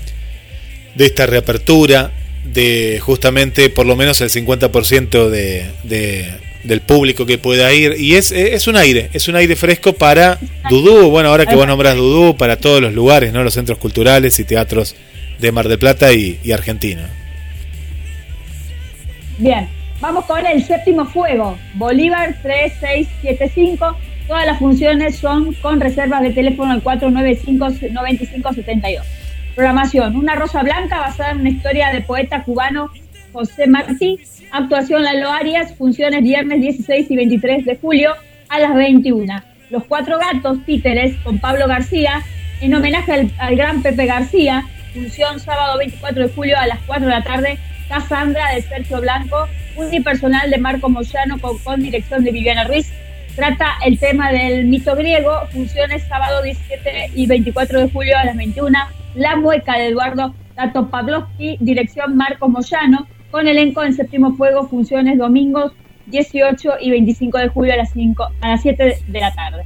de 0.96 1.06
esta 1.06 1.26
reapertura, 1.26 2.12
de 2.46 3.00
justamente 3.02 3.70
por 3.70 3.86
lo 3.86 3.96
menos 3.96 4.20
el 4.22 4.30
50% 4.30 5.30
de, 5.30 5.66
de- 5.84 6.34
del 6.64 6.82
público 6.82 7.26
que 7.26 7.38
pueda 7.38 7.72
ir. 7.74 7.96
Y 7.98 8.16
es, 8.16 8.32
es 8.32 8.68
un 8.68 8.76
aire, 8.76 9.10
es 9.14 9.28
un 9.30 9.36
aire 9.38 9.56
fresco 9.56 9.94
para 9.94 10.38
Dudú. 10.70 11.10
Bueno, 11.10 11.30
ahora 11.30 11.46
que 11.46 11.56
vos 11.56 11.66
nombras 11.68 11.96
Dudú, 11.96 12.36
para 12.36 12.58
todos 12.58 12.82
los 12.82 12.94
lugares, 12.94 13.32
¿no? 13.32 13.44
Los 13.44 13.54
centros 13.54 13.78
culturales 13.78 14.38
y 14.40 14.44
teatros 14.44 14.96
de 15.40 15.52
Mar 15.54 15.70
del 15.70 15.80
Plata 15.80 16.12
y, 16.12 16.38
y 16.44 16.52
Argentina. 16.52 17.08
Bien, 19.38 19.70
vamos 20.02 20.26
con 20.26 20.46
el 20.46 20.62
séptimo 20.66 21.06
fuego, 21.06 21.58
Bolívar 21.76 22.36
3675. 22.42 23.98
Todas 24.28 24.46
las 24.46 24.60
funciones 24.60 25.16
son 25.16 25.54
con 25.56 25.80
reservas 25.80 26.22
de 26.22 26.32
teléfono 26.32 26.72
al 26.74 26.84
495-9572. 26.84 29.02
Programación, 29.60 30.16
Una 30.16 30.36
Rosa 30.36 30.64
Blanca 30.64 31.02
basada 31.02 31.32
en 31.32 31.42
una 31.42 31.50
historia 31.50 31.92
del 31.92 32.06
poeta 32.06 32.46
cubano 32.46 32.90
José 33.34 33.68
Martí. 33.68 34.18
Actuación 34.54 35.04
Lalo 35.04 35.30
Arias, 35.32 35.76
funciones 35.76 36.24
viernes 36.24 36.62
16 36.62 37.12
y 37.12 37.16
23 37.18 37.66
de 37.66 37.76
julio 37.76 38.14
a 38.48 38.60
las 38.60 38.74
21. 38.74 39.44
Los 39.70 39.84
Cuatro 39.84 40.18
Gatos, 40.18 40.64
títeres, 40.66 41.18
con 41.26 41.40
Pablo 41.40 41.68
García, 41.68 42.24
en 42.62 42.74
homenaje 42.74 43.30
al, 43.38 43.56
gran 43.58 43.82
Pepe 43.82 44.06
García. 44.06 44.64
Función 44.94 45.42
sábado 45.42 45.78
24 45.78 46.28
de 46.28 46.34
julio 46.34 46.58
a 46.58 46.66
las 46.66 46.80
4 46.88 47.06
de 47.06 47.12
la 47.12 47.24
tarde. 47.24 47.60
Cassandra 47.90 48.54
de 48.56 48.62
Sergio 48.62 49.02
Blanco, 49.02 49.46
unipersonal 49.76 50.50
de 50.50 50.58
Marco 50.58 50.88
Moyano 50.88 51.38
con, 51.38 51.58
con 51.58 51.82
dirección 51.82 52.24
de 52.24 52.32
Viviana 52.32 52.64
Ruiz. 52.64 52.90
Trata 53.36 53.74
el 53.86 54.00
tema 54.00 54.32
del 54.32 54.68
mito 54.68 54.96
griego, 54.96 55.34
funciones 55.52 56.04
sábado 56.08 56.42
17 56.44 57.12
y 57.14 57.28
24 57.28 57.82
de 57.82 57.90
julio 57.90 58.18
a 58.18 58.24
las 58.24 58.38
21. 58.38 58.99
La 59.16 59.36
mueca 59.36 59.78
de 59.78 59.88
Eduardo 59.88 60.34
Tato 60.56 60.90
Pavlovsky, 60.90 61.58
dirección 61.60 62.16
Marco 62.16 62.48
Moyano, 62.50 63.08
con 63.32 63.48
elenco 63.48 63.84
en 63.84 63.94
séptimo 63.94 64.36
fuego, 64.36 64.68
funciones 64.68 65.18
domingos 65.18 65.72
18 66.08 66.72
y 66.82 66.92
25 66.92 67.38
de 67.38 67.48
julio 67.50 67.74
a 67.74 67.78
las 67.78 67.92
5, 67.92 68.24
a 68.42 68.50
las 68.50 68.62
7 68.62 68.98
de 69.08 69.20
la 69.20 69.34
tarde. 69.34 69.64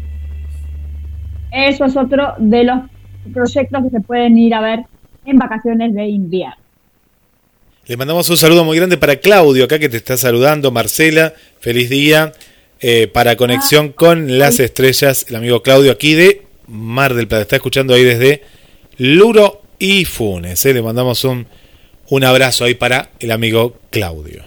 Eso 1.52 1.86
es 1.86 1.96
otro 1.96 2.34
de 2.38 2.64
los 2.64 2.80
proyectos 3.34 3.84
que 3.84 3.90
se 3.90 4.02
pueden 4.02 4.38
ir 4.38 4.54
a 4.54 4.62
ver 4.62 4.80
en 5.26 5.38
vacaciones 5.38 5.94
de 5.94 6.08
invierno. 6.08 6.56
Le 7.86 7.98
mandamos 7.98 8.30
un 8.30 8.38
saludo 8.38 8.64
muy 8.64 8.78
grande 8.78 8.98
para 8.98 9.18
Claudio, 9.18 9.66
acá 9.66 9.78
que 9.78 9.90
te 9.90 9.98
está 9.98 10.16
saludando. 10.18 10.72
Marcela, 10.72 11.34
feliz 11.60 11.90
día. 11.90 12.32
eh, 12.86 13.08
para 13.08 13.38
conexión 13.38 13.94
con 13.94 14.38
las 14.38 14.60
estrellas, 14.60 15.26
el 15.30 15.38
amigo 15.38 15.64
Claudio 15.64 15.92
aquí 15.92 16.16
de 16.16 16.42
Mar 16.68 17.14
del 17.14 17.30
Plata. 17.30 17.44
Está 17.44 17.56
escuchando 17.56 17.94
ahí 17.94 18.04
desde 18.04 18.44
Luro 18.98 19.62
y 19.80 20.06
Funes. 20.06 20.66
eh. 20.66 20.74
Le 20.74 20.82
mandamos 20.82 21.24
un, 21.24 21.46
un 22.10 22.24
abrazo 22.24 22.66
ahí 22.66 22.76
para 22.76 23.10
el 23.20 23.32
amigo 23.32 23.78
Claudio. 23.90 24.44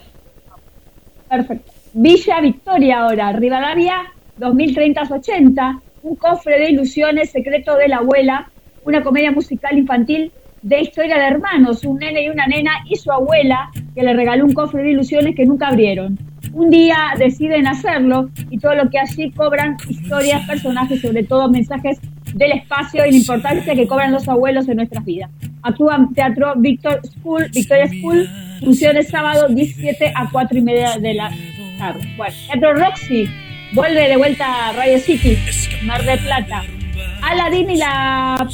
Perfecto. 1.29 1.73
Villa 1.93 2.41
Victoria 2.41 3.01
ahora, 3.01 3.33
Rivadavia 3.33 4.13
2030-80, 4.39 5.81
un 6.03 6.17
cofre 6.17 6.59
de 6.59 6.71
ilusiones, 6.71 7.31
secreto 7.31 7.77
de 7.77 7.89
la 7.89 7.97
abuela, 7.99 8.51
una 8.85 9.03
comedia 9.03 9.33
musical 9.33 9.77
infantil 9.79 10.31
de 10.63 10.81
historia 10.81 11.17
de 11.19 11.27
hermanos, 11.27 11.85
un 11.85 11.99
nene 11.99 12.25
y 12.25 12.29
una 12.29 12.47
nena 12.47 12.73
y 12.89 12.97
su 12.97 13.11
abuela 13.11 13.71
que 13.95 14.03
le 14.03 14.15
regaló 14.15 14.45
un 14.45 14.53
cofre 14.53 14.83
de 14.83 14.91
ilusiones 14.91 15.35
que 15.35 15.47
nunca 15.47 15.69
abrieron. 15.69 16.19
Un 16.53 16.71
día 16.71 16.97
deciden 17.19 17.67
hacerlo 17.67 18.31
y 18.51 18.59
todo 18.59 18.75
lo 18.75 18.89
que 18.91 18.99
allí 18.99 19.31
cobran 19.33 19.77
historias, 19.89 20.47
personajes, 20.47 21.01
sobre 21.01 21.25
todo 21.25 21.51
mensajes 21.51 21.99
del 22.37 22.53
espacio 22.53 23.07
y 23.07 23.13
la 23.13 23.17
importancia 23.17 23.75
que 23.75 23.87
cobran 23.87 24.13
los 24.13 24.29
abuelos 24.29 24.69
en 24.69 24.77
nuestras 24.77 25.05
vidas. 25.05 25.31
Actúan 25.63 26.13
Teatro 26.13 26.53
School, 27.03 27.47
Victoria 27.53 27.89
School, 27.89 28.29
funciones 28.61 29.09
sábado 29.09 29.49
17 29.49 30.13
a 30.15 30.29
4 30.31 30.59
y 30.59 30.61
media 30.61 30.99
de 30.99 31.15
la 31.15 31.31
tarde. 31.79 32.01
Bueno, 32.17 32.35
Teatro 32.47 32.75
Roxy, 32.75 33.29
vuelve 33.73 34.09
de 34.09 34.17
vuelta 34.19 34.69
a 34.69 34.73
Radio 34.73 34.99
City, 34.99 35.39
Mar 35.85 36.05
del 36.05 36.19
Plata. 36.19 36.63
Aladdin 37.23 37.71
y 37.71 37.77
la 37.79 38.47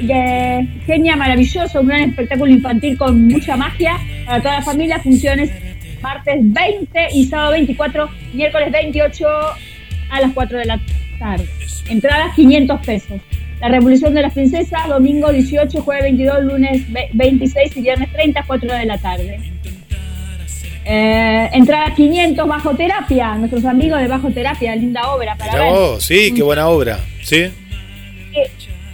de 0.00 0.68
Genia 0.84 1.14
Maravilloso, 1.14 1.80
un 1.80 1.86
gran 1.86 2.10
espectáculo 2.10 2.50
infantil 2.50 2.98
con 2.98 3.28
mucha 3.28 3.56
magia 3.56 3.98
para 4.26 4.38
toda 4.42 4.54
la 4.56 4.62
familia, 4.62 4.98
funciones 4.98 5.50
martes 6.02 6.38
20 6.42 7.08
y 7.14 7.24
sábado 7.26 7.52
24, 7.52 8.08
miércoles 8.32 8.72
28 8.72 9.26
a 10.10 10.20
las 10.20 10.32
4 10.32 10.58
de 10.58 10.64
la 10.64 10.78
tarde. 10.78 10.99
Entradas 11.88 12.34
500 12.34 12.80
pesos. 12.86 13.20
La 13.60 13.68
Revolución 13.68 14.14
de 14.14 14.22
las 14.22 14.32
Princesas, 14.32 14.88
domingo 14.88 15.30
18, 15.30 15.82
jueves 15.82 16.04
22, 16.04 16.44
lunes 16.44 16.90
ve- 16.92 17.10
26 17.12 17.76
y 17.76 17.82
viernes 17.82 18.10
30, 18.12 18.42
4 18.46 18.72
de 18.74 18.86
la 18.86 18.96
tarde. 18.98 19.38
Eh, 20.86 21.48
entrada 21.52 21.94
500 21.94 22.48
bajo 22.48 22.74
terapia, 22.74 23.34
nuestros 23.34 23.64
amigos 23.66 24.00
de 24.00 24.08
bajo 24.08 24.30
terapia, 24.30 24.74
linda 24.74 25.12
obra 25.12 25.36
para 25.36 25.52
Mirá 25.52 25.64
ver. 25.64 25.72
vos, 25.74 26.04
sí, 26.04 26.32
qué 26.34 26.42
buena 26.42 26.68
obra. 26.68 26.98
¿Sí? 27.22 27.44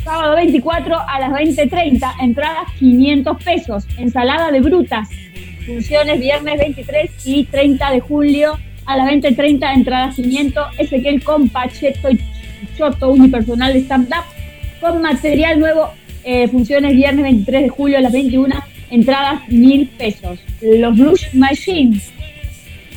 Sábado 0.04 0.34
24 0.36 0.96
a 1.08 1.20
las 1.20 1.30
20.30, 1.32 2.12
entradas 2.22 2.66
500 2.78 3.42
pesos. 3.42 3.86
Ensalada 3.98 4.50
de 4.50 4.60
brutas. 4.60 5.08
Funciones 5.64 6.20
viernes 6.20 6.58
23 6.58 7.10
y 7.24 7.44
30 7.44 7.90
de 7.90 8.00
julio 8.00 8.58
a 8.86 8.96
las 8.96 9.08
20.30, 9.08 9.74
entradas 9.74 10.16
500. 10.16 10.78
Ezequiel 10.78 11.22
con 11.22 11.48
Pacheto 11.48 12.10
y 12.10 12.18
Choto, 12.76 13.10
unipersonal 13.10 13.72
de 13.72 13.80
stand-up. 13.80 14.24
Con 14.80 15.02
material 15.02 15.58
nuevo, 15.58 15.90
eh, 16.24 16.48
funciones 16.48 16.94
viernes 16.94 17.22
23 17.24 17.62
de 17.62 17.68
julio 17.68 17.98
a 17.98 18.00
las 18.00 18.12
21, 18.12 18.54
entradas 18.90 19.48
1000 19.48 19.88
pesos. 19.88 20.38
Los 20.60 20.96
Blues 20.96 21.34
Machines. 21.34 22.12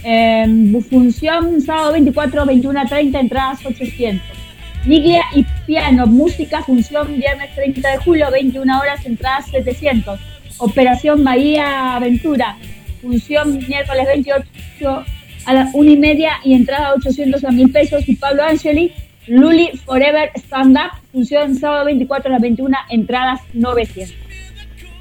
Eh, 0.04 0.46
función 0.90 1.60
sábado 1.62 1.92
24, 1.94 2.46
21 2.46 2.80
a 2.80 2.86
30, 2.86 3.20
entradas 3.20 3.66
800. 3.66 4.40
Niglia 4.86 5.24
y 5.36 5.46
piano, 5.66 6.08
música, 6.08 6.62
función 6.64 7.18
viernes 7.18 7.54
30 7.54 7.90
de 7.90 7.98
julio, 7.98 8.32
21 8.32 8.80
horas, 8.80 9.06
entradas 9.06 9.48
700. 9.52 10.20
Operación 10.58 11.24
Bahía 11.24 11.96
Aventura, 11.96 12.58
función 13.02 13.58
miércoles 13.68 14.08
28 14.08 15.06
a 15.50 15.54
las 15.54 15.74
1 15.74 15.90
y 15.90 15.98
media 15.98 16.34
y 16.44 16.54
entrada 16.54 16.94
800 16.94 17.44
a 17.44 17.50
1000 17.50 17.72
pesos. 17.72 18.08
Y 18.08 18.16
Pablo 18.16 18.44
Angeli, 18.44 18.94
Luli 19.26 19.72
Forever 19.84 20.30
Stand 20.36 20.78
Up, 20.78 21.02
función 21.12 21.56
sábado 21.56 21.86
24 21.86 22.30
a 22.30 22.34
las 22.34 22.42
21, 22.42 22.78
entradas 22.90 23.42
900. 23.54 24.16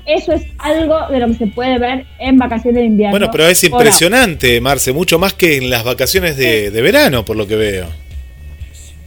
Eso 0.07 0.33
es 0.33 0.47
algo 0.57 1.07
de 1.11 1.19
lo 1.19 1.27
que 1.27 1.35
se 1.35 1.47
puede 1.49 1.79
ver 1.79 2.07
en 2.19 2.39
vacaciones 2.39 2.81
de 2.81 2.87
invierno. 2.87 3.11
Bueno, 3.11 3.29
pero 3.31 3.47
es 3.47 3.63
impresionante, 3.63 4.59
Marce, 4.63 4.95
mucho 4.95 5.19
más 5.19 5.35
que 5.35 5.59
en 5.59 5.69
las 5.69 5.85
vacaciones 5.85 6.39
de, 6.39 6.71
de 6.71 6.81
verano, 6.81 7.27
por 7.27 7.37
lo 7.37 7.47
que 7.47 7.57
veo. 7.57 7.87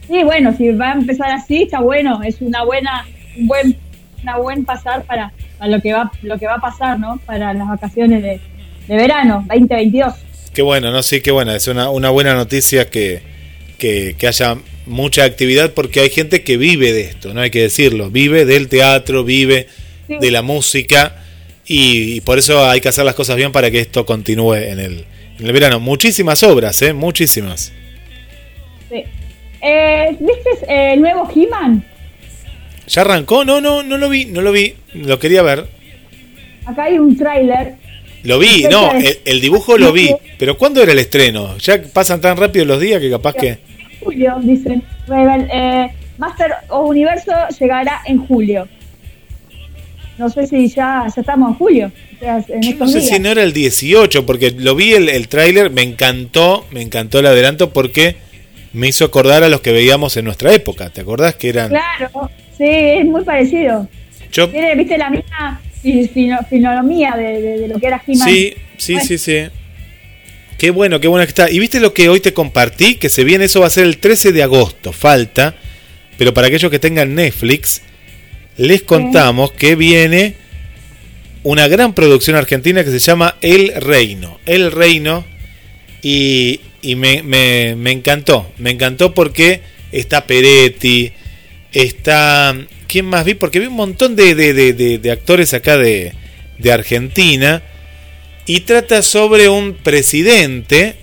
Sí, 0.06 0.22
bueno, 0.22 0.54
si 0.56 0.70
va 0.70 0.90
a 0.90 0.92
empezar 0.92 1.32
así, 1.32 1.64
está 1.64 1.80
bueno, 1.80 2.22
es 2.22 2.40
una 2.40 2.62
buena, 2.62 3.04
un 3.36 3.48
buen, 3.48 3.76
una 4.22 4.36
buen 4.36 4.64
pasar 4.64 5.02
para, 5.02 5.32
para 5.58 5.72
lo 5.72 5.80
que 5.80 5.92
va, 5.92 6.12
lo 6.22 6.38
que 6.38 6.46
va 6.46 6.54
a 6.54 6.60
pasar, 6.60 7.00
¿no? 7.00 7.18
Para 7.26 7.52
las 7.52 7.66
vacaciones 7.66 8.22
de, 8.22 8.40
de 8.86 8.96
verano, 8.96 9.44
2022. 9.48 10.14
Qué 10.54 10.62
bueno, 10.62 10.90
¿no? 10.92 11.02
Sí, 11.02 11.20
qué 11.20 11.30
buena. 11.30 11.56
Es 11.56 11.66
una, 11.68 11.90
una 11.90 12.10
buena 12.10 12.34
noticia 12.34 12.90
que, 12.90 13.22
que, 13.78 14.14
que 14.18 14.26
haya 14.28 14.58
mucha 14.86 15.24
actividad 15.24 15.72
porque 15.72 16.00
hay 16.00 16.10
gente 16.10 16.42
que 16.42 16.56
vive 16.56 16.92
de 16.92 17.02
esto, 17.02 17.32
no 17.32 17.40
hay 17.40 17.50
que 17.50 17.62
decirlo. 17.62 18.10
Vive 18.10 18.44
del 18.44 18.68
teatro, 18.68 19.24
vive 19.24 19.68
Sí. 20.08 20.16
de 20.20 20.30
la 20.32 20.42
música 20.42 21.14
y, 21.64 22.14
y 22.16 22.20
por 22.22 22.36
eso 22.36 22.68
hay 22.68 22.80
que 22.80 22.88
hacer 22.88 23.04
las 23.04 23.14
cosas 23.14 23.36
bien 23.36 23.52
para 23.52 23.70
que 23.70 23.78
esto 23.78 24.04
continúe 24.04 24.54
en 24.56 24.80
el, 24.80 25.04
en 25.38 25.46
el 25.46 25.52
verano. 25.52 25.78
Muchísimas 25.78 26.42
obras, 26.42 26.82
¿eh? 26.82 26.92
Muchísimas. 26.92 27.72
Sí. 28.90 29.04
Eh, 29.62 30.16
¿Viste 30.18 30.50
eh, 30.68 30.94
el 30.94 31.00
nuevo 31.00 31.30
He-Man? 31.34 31.86
¿Ya 32.88 33.02
arrancó? 33.02 33.44
No, 33.44 33.60
no, 33.60 33.84
no 33.84 33.96
lo 33.96 34.08
vi, 34.08 34.24
no 34.24 34.40
lo 34.42 34.50
vi. 34.50 34.74
Lo 34.92 35.20
quería 35.20 35.42
ver. 35.42 35.66
Acá 36.66 36.84
hay 36.84 36.98
un 36.98 37.16
tráiler. 37.16 37.74
Lo 38.24 38.38
vi, 38.38 38.64
no, 38.70 38.92
el, 38.94 39.18
el 39.24 39.40
dibujo 39.40 39.76
lo 39.78 39.92
vi. 39.92 40.14
Pero 40.38 40.56
¿cuándo 40.56 40.82
era 40.82 40.92
el 40.92 40.98
estreno? 40.98 41.56
Ya 41.58 41.82
pasan 41.82 42.20
tan 42.20 42.36
rápido 42.36 42.64
los 42.64 42.80
días 42.80 43.00
que 43.00 43.10
capaz 43.10 43.34
que... 43.34 43.58
Julio, 44.00 44.36
dicen. 44.42 44.82
Eh, 45.08 45.88
Master 46.18 46.52
of 46.68 46.88
Universo 46.88 47.32
llegará 47.58 48.00
en 48.06 48.26
julio. 48.26 48.66
No 50.18 50.28
sé 50.28 50.46
si 50.46 50.68
ya, 50.68 51.06
ya 51.14 51.20
estamos 51.20 51.50
en 51.50 51.54
julio. 51.56 51.92
o 52.16 52.18
sea, 52.20 52.44
en 52.48 52.62
Yo 52.62 52.74
no 52.76 52.86
sé 52.88 52.98
días. 52.98 53.10
si 53.10 53.18
no 53.20 53.30
era 53.30 53.42
el 53.42 53.52
18, 53.52 54.26
porque 54.26 54.50
lo 54.50 54.74
vi 54.74 54.92
el, 54.92 55.08
el 55.08 55.28
tráiler, 55.28 55.70
me 55.70 55.82
encantó, 55.82 56.66
me 56.70 56.82
encantó 56.82 57.18
el 57.20 57.26
adelanto 57.26 57.70
porque 57.72 58.16
me 58.72 58.88
hizo 58.88 59.04
acordar 59.04 59.42
a 59.42 59.48
los 59.48 59.60
que 59.60 59.72
veíamos 59.72 60.16
en 60.16 60.24
nuestra 60.24 60.52
época. 60.52 60.90
¿Te 60.90 61.00
acordás 61.00 61.34
que 61.36 61.48
eran? 61.48 61.68
Claro, 61.70 62.30
sí, 62.56 62.64
es 62.68 63.04
muy 63.04 63.24
parecido. 63.24 63.88
Yo, 64.32 64.48
Tiene, 64.48 64.74
viste, 64.76 64.96
la 64.98 65.10
misma 65.10 65.60
fino- 65.82 66.38
de, 67.16 67.22
de- 67.42 67.58
de 67.60 67.68
lo 67.68 67.78
que 67.78 67.86
era 67.86 68.02
He-Man. 68.06 68.28
sí, 68.28 68.54
sí, 68.76 68.96
sí, 69.00 69.18
sí. 69.18 69.38
Qué 70.58 70.70
bueno, 70.70 71.00
qué 71.00 71.08
bueno 71.08 71.24
que 71.26 71.30
está. 71.30 71.50
Y 71.50 71.58
viste 71.58 71.80
lo 71.80 71.92
que 71.92 72.08
hoy 72.08 72.20
te 72.20 72.32
compartí, 72.32 72.94
que 72.94 73.08
se 73.08 73.24
viene, 73.24 73.46
eso 73.46 73.60
va 73.60 73.66
a 73.66 73.70
ser 73.70 73.84
el 73.84 73.98
13 73.98 74.32
de 74.32 74.42
agosto, 74.44 74.92
falta. 74.92 75.56
Pero 76.18 76.32
para 76.34 76.46
aquellos 76.46 76.70
que 76.70 76.78
tengan 76.78 77.14
Netflix, 77.16 77.82
les 78.56 78.82
contamos 78.82 79.50
que 79.52 79.74
viene 79.74 80.34
una 81.42 81.66
gran 81.66 81.94
producción 81.94 82.36
argentina 82.36 82.84
que 82.84 82.90
se 82.92 83.00
llama 83.00 83.36
El 83.40 83.72
Reino. 83.74 84.38
El 84.46 84.70
Reino. 84.70 85.24
Y, 86.00 86.60
y 86.80 86.94
me, 86.94 87.22
me- 87.24 87.74
me 87.74 87.90
encantó. 87.90 88.52
Me 88.58 88.70
encantó 88.70 89.14
porque 89.14 89.62
está 89.90 90.26
Peretti. 90.26 91.10
Está. 91.72 92.54
¿Quién 92.92 93.06
más 93.06 93.24
vi? 93.24 93.32
Porque 93.32 93.58
vi 93.58 93.66
un 93.68 93.72
montón 93.74 94.14
de, 94.16 94.34
de- 94.34 94.52
de- 94.52 94.98
de- 94.98 95.10
actores 95.10 95.54
acá 95.54 95.78
de, 95.78 96.12
de 96.58 96.72
Argentina. 96.72 97.62
Y 98.44 98.60
trata 98.60 99.00
sobre 99.00 99.48
un 99.48 99.72
presidente 99.72 100.96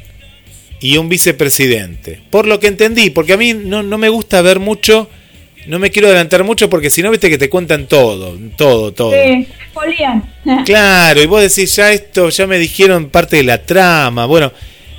y 0.79 0.97
un 0.97 1.09
vicepresidente. 1.09 2.19
Por 2.29 2.45
lo 2.45 2.59
que 2.59 2.67
entendí, 2.67 3.09
porque 3.09 3.33
a 3.33 3.37
mí 3.37 3.53
no, 3.55 3.81
no 3.81 3.97
me 3.97 4.09
gusta 4.09 4.41
ver 4.43 4.59
mucho. 4.59 5.09
No 5.65 5.79
me 5.79 5.89
quiero 5.89 6.07
adelantar 6.09 6.43
mucho 6.43 6.69
porque 6.69 6.89
si 6.91 7.01
no, 7.01 7.09
viste 7.11 7.27
que 7.29 7.37
te 7.39 7.49
cuentan 7.49 7.87
todo, 7.87 8.37
todo, 8.55 8.93
todo. 8.93 9.11
Sí. 9.11 9.47
Claro, 10.65 11.21
y 11.21 11.25
vos 11.25 11.41
decís, 11.41 11.75
ya 11.75 11.91
esto, 11.91 12.29
ya 12.29 12.45
me 12.45 12.59
dijeron 12.59 13.09
parte 13.09 13.37
de 13.37 13.43
la 13.43 13.63
trama. 13.63 14.25
Bueno, 14.27 14.51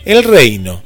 el 0.05 0.25
reino. 0.25 0.83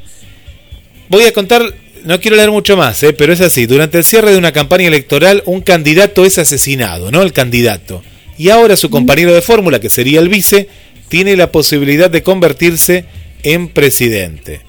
Voy 1.09 1.25
a 1.25 1.33
contar, 1.33 1.63
no 2.05 2.21
quiero 2.21 2.37
leer 2.37 2.51
mucho 2.51 2.77
más, 2.77 3.03
¿eh? 3.03 3.13
pero 3.13 3.33
es 3.33 3.41
así. 3.41 3.67
Durante 3.67 3.99
el 3.99 4.05
cierre 4.05 4.33
de 4.33 4.39
una 4.39 4.53
campaña 4.53 4.87
electoral, 4.87 5.43
un 5.47 5.61
candidato 5.63 6.25
es 6.25 6.39
asesinado, 6.39 7.11
¿no? 7.11 7.23
El 7.23 7.33
candidato. 7.33 8.03
Y 8.37 8.51
ahora 8.51 8.77
su 8.77 8.91
compañero 8.91 9.35
de 9.35 9.43
fórmula, 9.43 9.81
que 9.81 9.91
sería 9.91 10.21
el 10.21 10.29
vice, 10.29 10.69
tiene 11.09 11.37
la 11.37 11.51
posibilidad 11.51 12.11
de 12.11 12.23
convertirse 12.23 13.07
en 13.43 13.69
presidente. 13.69 14.61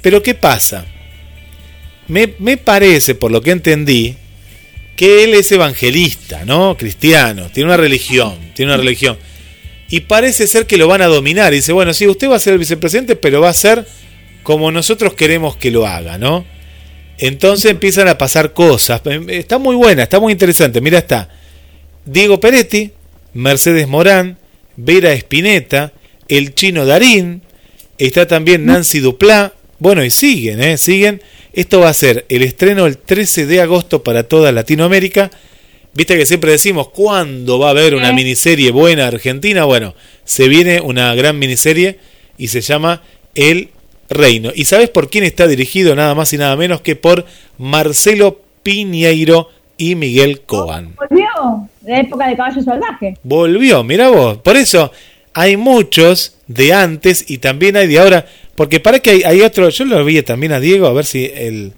Pero 0.00 0.22
¿qué 0.22 0.34
pasa? 0.34 0.86
Me, 2.08 2.34
me 2.38 2.56
parece, 2.56 3.14
por 3.14 3.30
lo 3.30 3.40
que 3.40 3.52
entendí, 3.52 4.16
que 4.96 5.24
él 5.24 5.34
es 5.34 5.52
evangelista, 5.52 6.44
¿no? 6.44 6.76
Cristiano, 6.76 7.48
tiene 7.52 7.68
una 7.68 7.76
religión, 7.76 8.34
tiene 8.54 8.72
una 8.72 8.82
religión. 8.82 9.16
Y 9.88 10.00
parece 10.00 10.46
ser 10.46 10.66
que 10.66 10.78
lo 10.78 10.88
van 10.88 11.02
a 11.02 11.06
dominar. 11.06 11.52
Y 11.52 11.56
dice, 11.56 11.72
bueno, 11.72 11.94
sí, 11.94 12.06
usted 12.06 12.30
va 12.30 12.36
a 12.36 12.40
ser 12.40 12.54
el 12.54 12.58
vicepresidente, 12.58 13.14
pero 13.14 13.40
va 13.40 13.50
a 13.50 13.54
ser 13.54 13.86
como 14.42 14.72
nosotros 14.72 15.14
queremos 15.14 15.56
que 15.56 15.70
lo 15.70 15.86
haga, 15.86 16.18
¿no? 16.18 16.44
Entonces 17.22 17.70
empiezan 17.70 18.08
a 18.08 18.18
pasar 18.18 18.52
cosas. 18.52 19.00
Em, 19.04 19.30
Está 19.30 19.58
muy 19.58 19.76
buena, 19.76 20.02
está 20.02 20.18
muy 20.18 20.32
interesante. 20.32 20.80
Mira, 20.80 20.98
está 20.98 21.28
Diego 22.04 22.40
Peretti, 22.40 22.90
Mercedes 23.32 23.86
Morán, 23.86 24.38
Vera 24.76 25.12
Espineta, 25.12 25.92
el 26.26 26.52
chino 26.54 26.84
Darín, 26.84 27.42
está 27.96 28.26
también 28.26 28.66
Nancy 28.66 28.98
Duplá. 28.98 29.52
Bueno, 29.78 30.04
y 30.04 30.10
siguen, 30.10 30.60
¿eh? 30.60 30.76
Siguen. 30.76 31.22
Esto 31.52 31.78
va 31.78 31.90
a 31.90 31.94
ser 31.94 32.24
el 32.28 32.42
estreno 32.42 32.86
el 32.86 32.98
13 32.98 33.46
de 33.46 33.60
agosto 33.60 34.02
para 34.02 34.24
toda 34.24 34.50
Latinoamérica. 34.50 35.30
Viste 35.94 36.16
que 36.16 36.26
siempre 36.26 36.50
decimos, 36.50 36.88
¿cuándo 36.88 37.60
va 37.60 37.68
a 37.68 37.70
haber 37.70 37.94
una 37.94 38.08
Sí. 38.08 38.14
miniserie 38.14 38.70
buena 38.72 39.06
argentina? 39.06 39.64
Bueno, 39.64 39.94
se 40.24 40.48
viene 40.48 40.80
una 40.80 41.14
gran 41.14 41.38
miniserie 41.38 41.98
y 42.36 42.48
se 42.48 42.62
llama 42.62 43.02
El 43.36 43.68
Reino. 44.12 44.50
¿Y 44.54 44.64
sabes 44.64 44.90
por 44.90 45.10
quién 45.10 45.24
está 45.24 45.46
dirigido? 45.46 45.94
Nada 45.94 46.14
más 46.14 46.32
y 46.32 46.38
nada 46.38 46.56
menos 46.56 46.80
que 46.80 46.96
por 46.96 47.24
Marcelo 47.58 48.40
Piñeiro 48.62 49.48
y 49.76 49.94
Miguel 49.94 50.40
Coan. 50.42 50.94
Volvió 50.96 51.68
de 51.80 52.00
época 52.00 52.28
de 52.28 52.36
caballo 52.36 52.62
salvaje. 52.62 53.16
Volvió, 53.22 53.82
mira 53.82 54.08
vos. 54.08 54.38
Por 54.38 54.56
eso 54.56 54.92
hay 55.34 55.56
muchos 55.56 56.38
de 56.46 56.72
antes 56.72 57.28
y 57.30 57.38
también 57.38 57.76
hay 57.76 57.88
de 57.88 57.98
ahora. 57.98 58.26
Porque 58.54 58.80
para 58.80 59.00
que 59.00 59.10
hay, 59.10 59.22
hay 59.22 59.40
otro, 59.40 59.68
yo 59.68 59.84
lo 59.84 60.04
vi 60.04 60.22
también 60.22 60.52
a 60.52 60.60
Diego, 60.60 60.86
a 60.86 60.92
ver 60.92 61.04
si 61.04 61.24
el... 61.34 61.72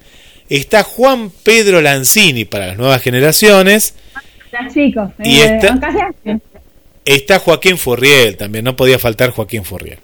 Está 0.51 0.82
Juan 0.82 1.30
Pedro 1.43 1.80
Lanzini 1.80 2.45
para 2.45 2.66
las 2.66 2.76
nuevas 2.76 3.01
generaciones. 3.01 3.95
Y 5.22 5.41
eh, 5.41 5.59
se 5.61 5.68
hace. 5.68 6.41
Está 7.05 7.39
Joaquín 7.39 7.78
Furriel 7.78 8.37
también, 8.37 8.64
no 8.64 8.76
podía 8.76 8.99
faltar 8.99 9.30
Joaquín 9.30 9.64
Furriel. 9.64 9.99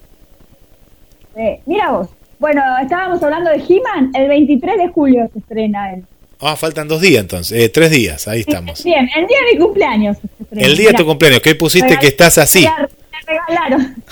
Eh, 1.36 1.60
mira 1.66 1.92
vos. 1.92 2.08
Bueno, 2.40 2.62
estábamos 2.82 3.22
hablando 3.22 3.50
de 3.50 3.56
He-Man. 3.58 4.10
El 4.14 4.26
23 4.28 4.78
de 4.78 4.88
julio 4.88 5.30
se 5.32 5.38
estrena 5.38 5.92
él. 5.92 6.02
Ah, 6.40 6.56
faltan 6.56 6.88
dos 6.88 7.02
días 7.02 7.20
entonces, 7.20 7.62
eh, 7.62 7.68
tres 7.68 7.90
días, 7.90 8.26
ahí 8.26 8.40
estamos. 8.40 8.82
Bien, 8.84 9.08
el 9.14 9.26
día 9.26 9.36
de 9.46 9.52
mi 9.52 9.58
cumpleaños. 9.62 10.16
se 10.16 10.42
estrena. 10.42 10.66
El 10.66 10.76
día 10.76 10.86
de 10.88 10.94
tu 10.94 11.02
Mirá. 11.02 11.08
cumpleaños, 11.10 11.40
que 11.42 11.54
pusiste 11.54 11.98
que 11.98 12.06
estás 12.06 12.38
así. 12.38 12.66
Me 12.66 13.36
regalaron. 13.36 13.94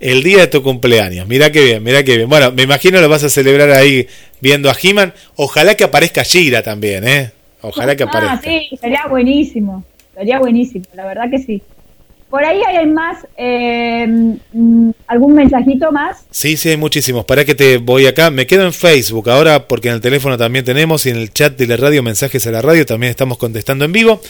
El 0.00 0.22
día 0.22 0.38
de 0.38 0.46
tu 0.46 0.62
cumpleaños, 0.62 1.26
mira 1.26 1.50
qué 1.50 1.64
bien, 1.64 1.82
mira 1.82 2.04
qué 2.04 2.16
bien. 2.16 2.28
Bueno, 2.28 2.52
me 2.52 2.62
imagino 2.62 3.00
lo 3.00 3.08
vas 3.08 3.24
a 3.24 3.28
celebrar 3.28 3.70
ahí 3.72 4.06
viendo 4.40 4.70
a 4.70 4.76
He-Man. 4.80 5.12
Ojalá 5.34 5.74
que 5.74 5.82
aparezca 5.82 6.22
Shira 6.22 6.62
también, 6.62 7.06
¿eh? 7.06 7.32
Ojalá 7.62 7.96
que 7.96 8.02
aparezca. 8.04 8.34
Ah, 8.34 8.40
sí, 8.40 8.78
sería 8.80 9.06
buenísimo. 9.08 9.82
Sería 10.14 10.38
buenísimo, 10.38 10.84
la 10.94 11.04
verdad 11.04 11.28
que 11.30 11.38
sí. 11.40 11.62
Por 12.30 12.44
ahí 12.44 12.60
hay 12.66 12.86
más, 12.86 13.26
eh, 13.38 14.06
mm, 14.52 14.90
algún 15.06 15.34
mensajito 15.34 15.90
más. 15.92 16.26
Sí, 16.30 16.58
sí, 16.58 16.68
hay 16.68 16.76
muchísimos. 16.76 17.24
Para 17.24 17.44
que 17.44 17.54
te 17.54 17.78
voy 17.78 18.06
acá. 18.06 18.30
Me 18.30 18.46
quedo 18.46 18.66
en 18.66 18.74
Facebook 18.74 19.30
ahora 19.30 19.66
porque 19.66 19.88
en 19.88 19.94
el 19.94 20.00
teléfono 20.00 20.36
también 20.36 20.64
tenemos 20.64 21.06
y 21.06 21.10
en 21.10 21.16
el 21.16 21.32
chat 21.32 21.56
de 21.56 21.66
la 21.66 21.76
radio, 21.76 22.02
mensajes 22.02 22.46
a 22.46 22.50
la 22.50 22.60
radio, 22.60 22.84
también 22.84 23.10
estamos 23.10 23.38
contestando 23.38 23.86
en 23.86 23.92
vivo. 23.92 24.20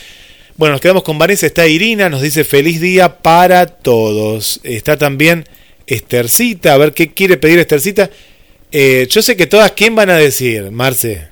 Bueno, 0.56 0.72
nos 0.72 0.80
quedamos 0.80 1.02
con 1.02 1.18
Vanessa, 1.18 1.46
está 1.46 1.66
Irina, 1.66 2.08
nos 2.08 2.22
dice 2.22 2.44
feliz 2.44 2.80
día 2.80 3.18
para 3.18 3.66
todos. 3.66 4.60
Está 4.62 4.96
también 4.96 5.44
Estercita, 5.86 6.74
a 6.74 6.78
ver 6.78 6.92
qué 6.92 7.12
quiere 7.12 7.36
pedir 7.36 7.58
Estercita. 7.58 8.10
Eh, 8.70 9.06
yo 9.10 9.22
sé 9.22 9.36
que 9.36 9.46
todas, 9.46 9.72
¿quién 9.72 9.94
van 9.94 10.10
a 10.10 10.16
decir, 10.16 10.70
Marce? 10.70 11.28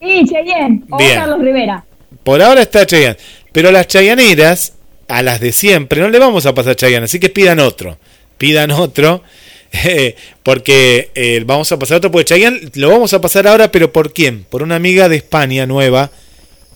Y 0.00 0.24
Cheyenne, 0.24 0.82
o 0.90 0.96
Bien. 0.96 1.14
Carlos 1.14 1.40
Rivera. 1.40 1.84
Por 2.24 2.40
ahora 2.40 2.62
está 2.62 2.86
Chayanne. 2.86 3.16
Pero 3.52 3.70
las 3.70 3.86
chayaneras, 3.86 4.74
a 5.10 5.22
las 5.22 5.40
de 5.40 5.52
siempre, 5.52 6.00
no 6.00 6.08
le 6.08 6.18
vamos 6.18 6.46
a 6.46 6.54
pasar 6.54 6.76
Chayanne, 6.76 7.04
así 7.04 7.18
que 7.18 7.28
pidan 7.28 7.58
otro. 7.58 7.98
Pidan 8.38 8.70
otro. 8.70 9.22
eh, 9.72 10.16
porque 10.42 11.10
eh, 11.14 11.42
vamos 11.44 11.70
a 11.72 11.78
pasar 11.78 11.98
otro, 11.98 12.10
porque 12.10 12.26
Chayanne 12.26 12.70
lo 12.74 12.90
vamos 12.90 13.12
a 13.12 13.20
pasar 13.20 13.46
ahora, 13.46 13.70
pero 13.70 13.92
¿por 13.92 14.12
quién? 14.12 14.44
Por 14.44 14.62
una 14.62 14.76
amiga 14.76 15.08
de 15.08 15.16
España 15.16 15.66
nueva, 15.66 16.10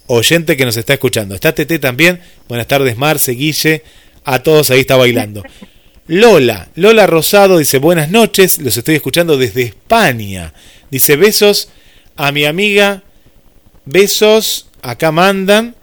oyente 0.06 0.56
que 0.56 0.64
nos 0.64 0.76
está 0.76 0.94
escuchando. 0.94 1.34
Está 1.34 1.54
Tete 1.54 1.78
también. 1.78 2.20
Buenas 2.48 2.66
tardes, 2.66 2.96
Marce, 2.96 3.32
Guille. 3.32 3.82
A 4.24 4.42
todos 4.42 4.70
ahí 4.70 4.80
está 4.80 4.96
bailando. 4.96 5.42
Lola, 6.06 6.68
Lola 6.74 7.06
Rosado 7.06 7.56
dice 7.56 7.78
buenas 7.78 8.10
noches, 8.10 8.58
los 8.58 8.76
estoy 8.76 8.96
escuchando 8.96 9.38
desde 9.38 9.62
España. 9.62 10.52
Dice 10.90 11.16
besos 11.16 11.70
a 12.16 12.30
mi 12.30 12.44
amiga, 12.44 13.02
besos, 13.86 14.68
acá 14.82 15.12
mandan, 15.12 15.74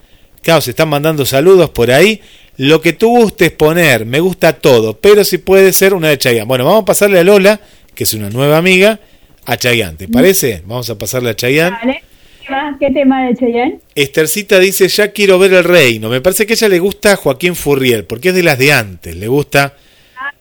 claro, 0.42 0.62
se 0.62 0.72
están 0.72 0.90
mandando 0.90 1.26
saludos 1.26 1.70
por 1.70 1.92
ahí. 1.92 2.22
Lo 2.58 2.82
que 2.82 2.94
tú 2.94 3.10
gustes 3.10 3.52
poner, 3.52 4.06
me 4.06 4.20
gusta 4.20 4.54
todo, 4.54 4.98
pero 4.98 5.24
si 5.24 5.38
puede 5.38 5.74
ser 5.74 5.94
una 5.94 6.10
de 6.10 6.18
Chayanne. 6.18 6.46
Bueno, 6.46 6.66
vamos 6.66 6.84
a 6.84 6.86
pasarle 6.86 7.20
a 7.20 7.24
Lola, 7.24 7.60
que 7.96 8.04
es 8.04 8.14
una 8.14 8.30
nueva 8.30 8.58
amiga, 8.58 9.00
a 9.46 9.58
Chayanne, 9.58 9.98
¿te 9.98 10.08
parece? 10.08 10.62
Vamos 10.66 10.90
a 10.90 10.98
pasarle 10.98 11.32
a 11.32 11.36
Chayanne. 11.36 11.76
Vale. 11.82 12.04
¿Qué 12.42 12.48
tema- 12.48 12.78
¿Qué 12.80 12.92
tema 12.92 13.26
de 13.26 13.36
Cheyenne? 13.36 13.80
Estercita 13.96 14.60
dice, 14.60 14.88
ya 14.90 15.12
quiero 15.12 15.40
ver 15.40 15.54
el 15.54 15.64
reino. 15.64 16.10
Me 16.10 16.20
parece 16.22 16.46
que 16.46 16.54
a 16.54 16.56
ella 16.56 16.68
le 16.70 16.80
gusta 16.80 17.16
Joaquín 17.16 17.56
Furriel, 17.56 18.04
porque 18.06 18.30
es 18.30 18.36
de 18.36 18.44
las 18.44 18.58
de 18.60 18.74
antes, 18.74 19.16
le 19.16 19.28
gusta... 19.28 19.76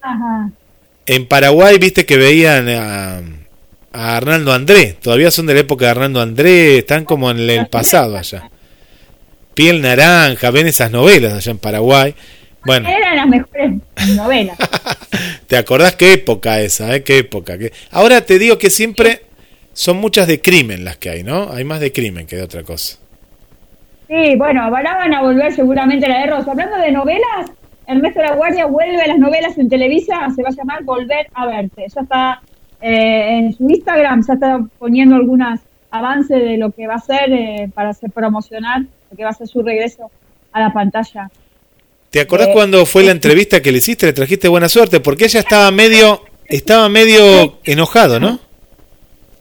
Ajá. 0.02 0.50
En 1.06 1.26
Paraguay, 1.26 1.78
viste 1.78 2.04
que 2.06 2.16
veían 2.16 2.68
a, 2.68 3.18
a 3.92 4.16
Arnaldo 4.16 4.52
André. 4.52 4.96
Todavía 5.00 5.30
son 5.30 5.46
de 5.46 5.54
la 5.54 5.60
época 5.60 5.86
de 5.86 5.90
Arnaldo 5.92 6.20
André. 6.20 6.78
Están 6.78 7.04
como 7.04 7.30
en 7.30 7.38
el 7.50 7.66
pasado 7.66 8.16
allá. 8.16 8.50
Piel 9.54 9.82
naranja, 9.82 10.50
ven 10.50 10.66
esas 10.66 10.90
novelas 10.90 11.32
allá 11.34 11.50
en 11.52 11.58
Paraguay. 11.58 12.14
Bueno, 12.64 12.88
Eran 12.88 13.16
las 13.16 13.26
mejores 13.26 13.72
novelas. 14.16 14.58
¿te 15.46 15.56
acordás 15.56 15.96
qué 15.96 16.12
época 16.14 16.60
esa? 16.60 16.94
Eh? 16.94 17.02
¿Qué 17.02 17.18
época? 17.18 17.58
¿Qué- 17.58 17.72
Ahora 17.90 18.20
te 18.20 18.38
digo 18.38 18.58
que 18.58 18.70
siempre 18.70 19.22
son 19.72 19.96
muchas 19.96 20.26
de 20.26 20.40
crimen 20.40 20.84
las 20.84 20.96
que 20.98 21.10
hay, 21.10 21.22
¿no? 21.22 21.50
Hay 21.52 21.64
más 21.64 21.80
de 21.80 21.90
crimen 21.92 22.26
que 22.26 22.36
de 22.36 22.42
otra 22.42 22.62
cosa. 22.62 22.98
Sí, 24.08 24.34
bueno, 24.36 24.62
ahora 24.62 24.96
van 24.96 25.14
a 25.14 25.22
volver 25.22 25.52
seguramente 25.54 26.08
la 26.08 26.20
de 26.20 26.26
Rosa. 26.26 26.50
Hablando 26.50 26.76
de 26.78 26.90
novelas, 26.92 27.50
Ernesto 27.86 28.20
La 28.20 28.34
Guardia 28.34 28.66
vuelve 28.66 29.00
a 29.02 29.06
las 29.08 29.18
novelas 29.18 29.56
en 29.56 29.68
Televisa, 29.68 30.28
se 30.34 30.42
va 30.42 30.48
a 30.48 30.52
llamar 30.52 30.82
Volver 30.84 31.28
a 31.32 31.46
Verte. 31.46 31.86
Ya 31.94 32.00
está 32.02 32.42
eh, 32.80 33.38
en 33.38 33.52
su 33.54 33.68
Instagram, 33.70 34.22
ya 34.26 34.34
está 34.34 34.60
poniendo 34.78 35.14
algunos 35.16 35.60
avances 35.90 36.42
de 36.42 36.56
lo 36.56 36.70
que 36.70 36.86
va 36.86 36.94
a 36.94 36.96
hacer 36.98 37.32
eh, 37.32 37.68
para 37.74 37.90
hacer 37.90 38.10
promocionar, 38.10 38.82
lo 39.10 39.16
que 39.16 39.24
va 39.24 39.30
a 39.30 39.34
ser 39.34 39.48
su 39.48 39.62
regreso 39.62 40.10
a 40.52 40.60
la 40.60 40.72
pantalla. 40.72 41.30
¿Te 42.10 42.20
acordás 42.20 42.48
Eh, 42.48 42.52
cuando 42.52 42.84
fue 42.86 43.04
la 43.04 43.12
entrevista 43.12 43.60
que 43.62 43.70
le 43.72 43.78
hiciste? 43.78 44.06
Le 44.06 44.12
trajiste 44.12 44.48
buena 44.48 44.68
suerte, 44.68 45.00
porque 45.00 45.24
ella 45.26 45.40
estaba 45.40 45.70
medio, 45.70 46.22
estaba 46.46 46.88
medio 46.88 47.58
enojado, 47.64 48.18
¿no? 48.18 48.38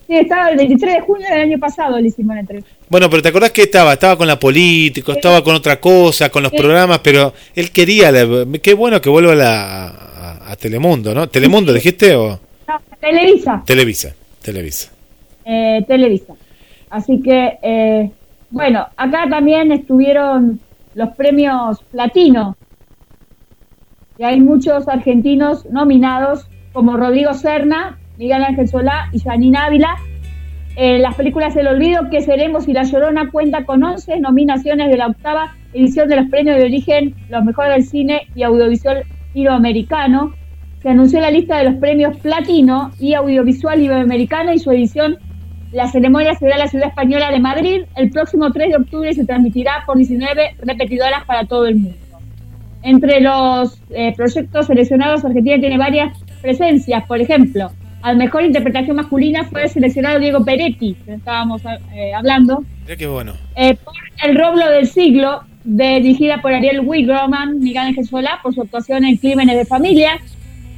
Sí, 0.07 0.15
estaba 0.15 0.49
el 0.49 0.57
23 0.57 0.93
de 0.95 1.01
junio 1.01 1.27
del 1.29 1.41
año 1.41 1.59
pasado, 1.59 1.99
le 1.99 2.07
hicimos 2.07 2.33
la 2.35 2.41
entrevista. 2.41 2.71
Bueno, 2.89 3.09
pero 3.11 3.21
¿te 3.21 3.29
acordás 3.29 3.51
que 3.51 3.61
estaba? 3.63 3.93
Estaba 3.93 4.17
con 4.17 4.27
la 4.27 4.39
política, 4.39 5.13
estaba 5.13 5.43
con 5.43 5.53
otra 5.55 5.79
cosa, 5.79 6.29
con 6.29 6.41
los 6.41 6.51
programas, 6.51 6.99
pero 6.99 7.31
él 7.55 7.71
quería, 7.71 8.11
la- 8.11 8.45
qué 8.59 8.73
bueno 8.73 8.99
que 9.01 9.09
vuelva 9.09 9.35
la, 9.35 9.87
a, 9.87 10.51
a 10.51 10.55
Telemundo, 10.55 11.13
¿no? 11.13 11.29
¿Telemundo 11.29 11.71
dijiste 11.73 12.15
o 12.15 12.39
No, 12.67 12.81
Televisa. 12.99 13.61
Televisa? 13.65 14.15
Televisa. 14.41 14.91
Eh, 15.51 15.83
Televisa. 15.87 16.35
Así 16.91 17.21
que, 17.21 17.57
eh, 17.63 18.11
bueno, 18.51 18.85
acá 18.95 19.27
también 19.27 19.71
estuvieron 19.71 20.59
los 20.93 21.09
premios 21.15 21.81
platino. 21.91 22.55
Y 24.19 24.23
hay 24.23 24.39
muchos 24.41 24.87
argentinos 24.87 25.65
nominados, 25.71 26.47
como 26.71 26.97
Rodrigo 26.97 27.33
Serna, 27.33 27.97
Miguel 28.19 28.43
Ángel 28.43 28.67
Solá 28.67 29.09
y 29.11 29.19
Janine 29.21 29.57
Ávila. 29.57 29.95
Eh, 30.75 30.99
las 30.99 31.15
películas 31.15 31.55
El 31.55 31.67
Olvido, 31.67 32.11
Que 32.11 32.21
Seremos 32.21 32.67
y 32.67 32.73
La 32.73 32.83
Llorona 32.83 33.31
cuenta 33.31 33.65
con 33.65 33.83
11 33.83 34.19
nominaciones 34.19 34.91
de 34.91 34.97
la 34.97 35.07
octava 35.07 35.55
edición 35.73 36.09
de 36.09 36.15
los 36.17 36.29
premios 36.29 36.57
de 36.57 36.65
origen, 36.65 37.15
los 37.29 37.43
mejores 37.43 37.73
del 37.73 37.83
cine 37.85 38.27
y 38.35 38.43
audiovisual 38.43 39.03
iberoamericano. 39.33 40.33
Se 40.81 40.89
anunció 40.89 41.19
la 41.19 41.31
lista 41.31 41.57
de 41.57 41.71
los 41.71 41.75
premios 41.75 42.17
platino 42.17 42.91
y 42.99 43.15
audiovisual 43.15 43.81
iberoamericano 43.81 44.53
y 44.53 44.59
su 44.59 44.71
edición 44.71 45.17
la 45.71 45.87
ceremonia 45.87 46.33
será 46.35 46.53
en 46.55 46.59
la 46.59 46.67
ciudad 46.67 46.87
española 46.87 47.29
de 47.31 47.39
Madrid 47.39 47.81
el 47.95 48.09
próximo 48.09 48.51
3 48.51 48.69
de 48.69 48.75
octubre 48.77 49.09
y 49.11 49.13
se 49.13 49.25
transmitirá 49.25 49.83
por 49.85 49.97
19 49.97 50.55
repetidoras 50.61 51.23
para 51.25 51.45
todo 51.45 51.67
el 51.67 51.75
mundo. 51.75 51.97
Entre 52.81 53.19
los 53.19 53.77
eh, 53.89 54.13
proyectos 54.15 54.67
seleccionados, 54.67 55.25
Argentina 55.25 55.59
tiene 55.59 55.77
varias 55.77 56.17
presencias. 56.41 57.05
Por 57.05 57.19
ejemplo, 57.19 57.71
al 58.01 58.15
mejor 58.15 58.43
interpretación 58.45 58.95
masculina 58.95 59.43
fue 59.43 59.67
seleccionado 59.67 60.19
Diego 60.19 60.45
Peretti, 60.45 60.95
que 61.05 61.13
estábamos 61.15 61.61
eh, 61.93 62.13
hablando, 62.13 62.63
Mirá 62.85 62.95
qué 62.95 63.07
bueno. 63.07 63.33
eh, 63.57 63.75
por 63.75 63.93
El 64.23 64.37
Roblo 64.37 64.69
del 64.71 64.87
Siglo, 64.87 65.41
de- 65.65 65.99
dirigida 65.99 66.41
por 66.41 66.53
Ariel 66.53 66.79
Wigroman, 66.79 67.59
Miguel 67.59 67.87
Ángel 67.87 68.05
Solá, 68.05 68.39
por 68.41 68.53
su 68.55 68.61
actuación 68.61 69.03
en 69.03 69.17
Crímenes 69.17 69.57
de 69.57 69.65
Familia. 69.65 70.11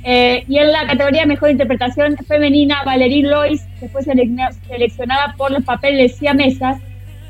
Eh, 0.03 0.43
y 0.47 0.57
en 0.57 0.71
la 0.71 0.87
categoría 0.87 1.25
Mejor 1.25 1.51
Interpretación 1.51 2.17
Femenina, 2.27 2.83
Valerie 2.83 3.23
Lois, 3.23 3.63
que 3.79 3.87
fue 3.87 4.01
selec- 4.01 4.53
seleccionada 4.67 5.35
por 5.37 5.51
los 5.51 5.63
papeles 5.63 6.15
siamesas, 6.15 6.79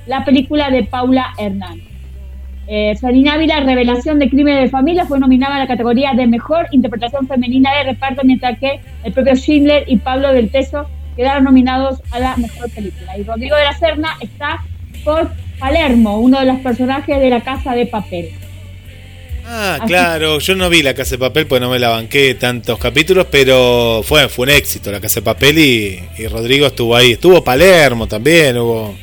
la 0.07 0.24
película 0.24 0.69
de 0.69 0.84
Paula 0.84 1.34
Hernán. 1.38 1.82
Eh, 2.67 2.95
Ávila, 3.30 3.59
Revelación 3.59 4.19
de 4.19 4.30
Crímenes 4.30 4.61
de 4.61 4.69
Familia, 4.69 5.05
fue 5.05 5.19
nominada 5.19 5.55
a 5.55 5.59
la 5.59 5.67
categoría 5.67 6.13
de 6.13 6.28
Mejor 6.28 6.67
Interpretación 6.72 7.28
Femenina 7.28 7.76
de 7.76 7.84
Reparto, 7.84 8.22
mientras 8.24 8.57
que 8.59 8.80
el 9.03 9.11
propio 9.11 9.36
Schindler 9.36 9.84
y 9.88 9.97
Pablo 9.97 10.32
del 10.32 10.49
Teso 10.49 10.88
quedaron 11.17 11.43
nominados 11.43 12.01
a 12.11 12.19
la 12.19 12.38
Mejor 12.38 12.72
Película. 12.72 13.17
Y 13.17 13.24
Rodrigo 13.24 13.57
de 13.57 13.63
la 13.65 13.74
Serna 13.74 14.09
está 14.22 14.59
por 15.03 15.30
Palermo, 15.59 16.19
uno 16.19 16.39
de 16.39 16.45
los 16.45 16.59
personajes 16.59 17.19
de 17.19 17.30
La 17.30 17.41
Casa 17.41 17.74
de 17.76 17.86
Papel. 17.88 18.30
Ah, 19.54 19.76
Así- 19.82 19.88
claro, 19.88 20.39
yo 20.39 20.56
no 20.56 20.70
vi 20.70 20.82
La 20.82 20.93
Casa 20.93 21.12
de 21.16 21.18
Papel, 21.20 21.45
pues 21.45 21.60
no 21.60 21.70
me 21.70 21.78
la 21.78 21.89
banqué 21.89 22.36
tantos 22.36 22.80
capítulos, 22.80 23.28
pero 23.30 24.02
fue, 24.04 24.30
fue 24.30 24.43
un 24.43 24.49
éxito 24.52 24.91
La 24.91 25.02
Casa 25.02 25.20
de 25.20 25.26
Papel 25.26 25.58
y, 25.60 25.99
y 26.18 26.28
Rodrigo 26.28 26.68
estuvo 26.68 26.95
ahí. 26.95 27.12
Estuvo 27.12 27.43
Palermo 27.43 28.08
también, 28.08 28.58
hubo 28.58 28.95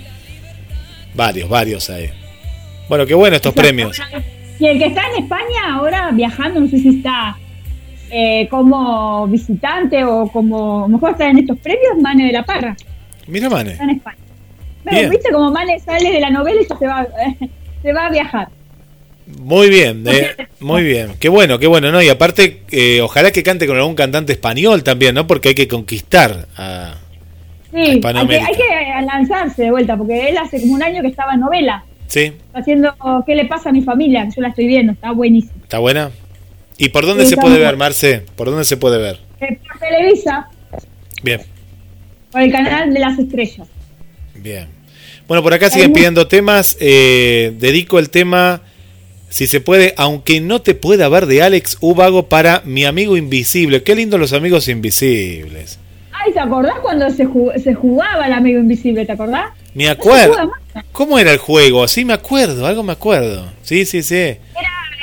varios, 1.15 1.49
varios 1.49 1.91
ahí. 1.91 2.11
Bueno, 2.89 3.05
qué 3.05 3.13
bueno 3.15 3.37
estos 3.37 3.53
premios. 3.53 4.01
Y 4.59 4.67
el 4.67 4.79
que 4.79 4.87
está 4.87 5.03
en 5.15 5.25
España 5.25 5.75
ahora 5.75 6.11
viajando, 6.13 6.61
no 6.61 6.69
sé 6.69 6.79
si 6.79 6.89
está 6.97 7.37
eh, 8.11 8.49
como 8.49 9.27
visitante 9.29 10.03
o 10.05 10.29
como, 10.33 10.79
a 10.85 10.89
lo 10.89 10.95
mejor 10.95 11.11
está 11.11 11.29
en 11.29 11.39
estos 11.41 11.59
premios, 11.59 11.93
Mane 12.01 12.27
de 12.27 12.33
la 12.33 12.43
Parra, 12.45 12.75
Mira, 13.27 13.51
Mane. 13.51 13.73
está 13.73 13.85
en 13.85 13.91
España. 13.91 14.17
Pero 14.85 14.97
Bien. 14.97 15.11
viste 15.11 15.31
como 15.31 15.51
Mane 15.53 15.79
sale 15.81 16.11
de 16.11 16.21
la 16.21 16.31
novela 16.31 16.63
y 16.63 16.67
ya 16.67 16.77
se 16.79 16.87
va, 16.87 17.07
se 17.83 17.93
va 17.93 18.07
a 18.07 18.11
viajar. 18.11 18.49
Muy 19.41 19.69
bien, 19.69 20.05
eh, 20.07 20.37
muy 20.61 20.83
bien. 20.85 21.13
Qué 21.21 21.29
bueno, 21.29 21.59
qué 21.59 21.67
bueno, 21.67 21.93
¿no? 21.93 22.01
Y 22.03 22.09
aparte, 22.09 22.63
eh, 22.71 23.01
ojalá 23.03 23.31
que 23.31 23.43
cante 23.43 23.67
con 23.67 23.77
algún 23.77 23.95
cantante 23.95 24.33
español 24.33 24.83
también, 24.83 25.15
¿no? 25.15 25.27
Porque 25.27 25.51
hay 25.51 25.55
que 25.55 25.69
conquistar 25.69 26.47
a... 26.57 26.95
Sí, 27.71 27.77
hay 27.77 27.85
que, 27.87 27.93
Hispanoamérica. 27.97 28.47
hay 28.47 28.55
que 28.57 29.07
lanzarse 29.07 29.63
de 29.65 29.71
vuelta, 29.71 29.97
porque 29.97 30.31
él 30.31 30.39
hace 30.39 30.61
como 30.61 30.75
un 30.75 30.83
año 30.83 31.03
que 31.03 31.09
estaba 31.09 31.35
en 31.35 31.41
novela, 31.41 31.85
Sí, 32.07 32.33
haciendo 32.55 32.95
¿Qué 33.27 33.35
le 33.35 33.45
pasa 33.45 33.69
a 33.69 33.73
mi 33.73 33.83
familia? 33.83 34.25
Que 34.25 34.37
yo 34.37 34.41
la 34.43 34.49
estoy 34.49 34.67
viendo, 34.67 34.93
está 34.93 35.13
buenísimo. 35.13 35.53
¿está 35.63 35.79
buena? 35.79 36.11
¿Y 36.79 36.89
por 36.89 37.05
dónde 37.05 37.25
Sí, 37.25 37.31
se 37.31 37.37
puede 37.37 37.59
ver. 37.59 37.77
Marce? 37.77 38.23
¿Por 38.35 38.49
dónde 38.49 38.65
se 38.65 38.79
puede 38.79 38.97
ver? 38.97 39.19
Eh, 39.41 39.59
por 39.69 39.79
Televisa, 39.79 40.49
Bien, 41.23 41.43
por 42.33 42.41
el 42.41 42.51
canal 42.51 42.95
de 42.95 43.01
las 43.01 43.19
estrellas. 43.19 43.69
bien. 44.35 44.69
Bueno, 45.27 45.43
por 45.43 45.53
acá 45.53 45.69
siguen 45.69 45.93
pidiendo 45.93 46.27
temas. 46.29 46.79
eh, 46.81 47.53
dedico 47.59 47.99
el 47.99 48.09
tema, 48.09 48.63
si 49.29 49.47
se 49.47 49.61
puede, 49.61 49.95
aunque 49.97 50.41
no 50.41 50.61
te 50.63 50.75
pueda 50.75 51.09
ver, 51.09 51.27
de 51.27 51.43
Alex 51.43 51.77
Ubago 51.81 52.29
para 52.29 52.63
mi 52.65 52.85
amigo 52.85 53.17
invisible. 53.17 53.83
Qué 53.83 53.95
lindo 53.95 54.19
los 54.19 54.33
amigos 54.33 54.69
invisibles. 54.69 55.79
Ay, 56.13 56.33
¿te 56.33 56.41
acordás 56.41 56.75
cuando 56.83 57.09
se, 57.11 57.27
jug- 57.27 57.57
se 57.63 57.75
jugaba 57.75 58.27
el 58.27 58.33
amigo 58.33 58.59
invisible? 58.59 59.07
¿Te 59.07 59.13
acordás? 59.13 59.51
Me 59.75 59.89
acuerdo. 59.89 60.51
¿Cómo 60.93 61.19
era 61.19 61.33
el 61.33 61.39
juego? 61.39 61.87
Sí, 61.89 62.05
me 62.05 62.13
acuerdo, 62.15 62.67
algo 62.67 62.83
me 62.83 62.93
acuerdo. 62.93 63.47
Sí, 63.63 63.85
sí, 63.85 64.03
sí. 64.03 64.15
Era 64.17 64.41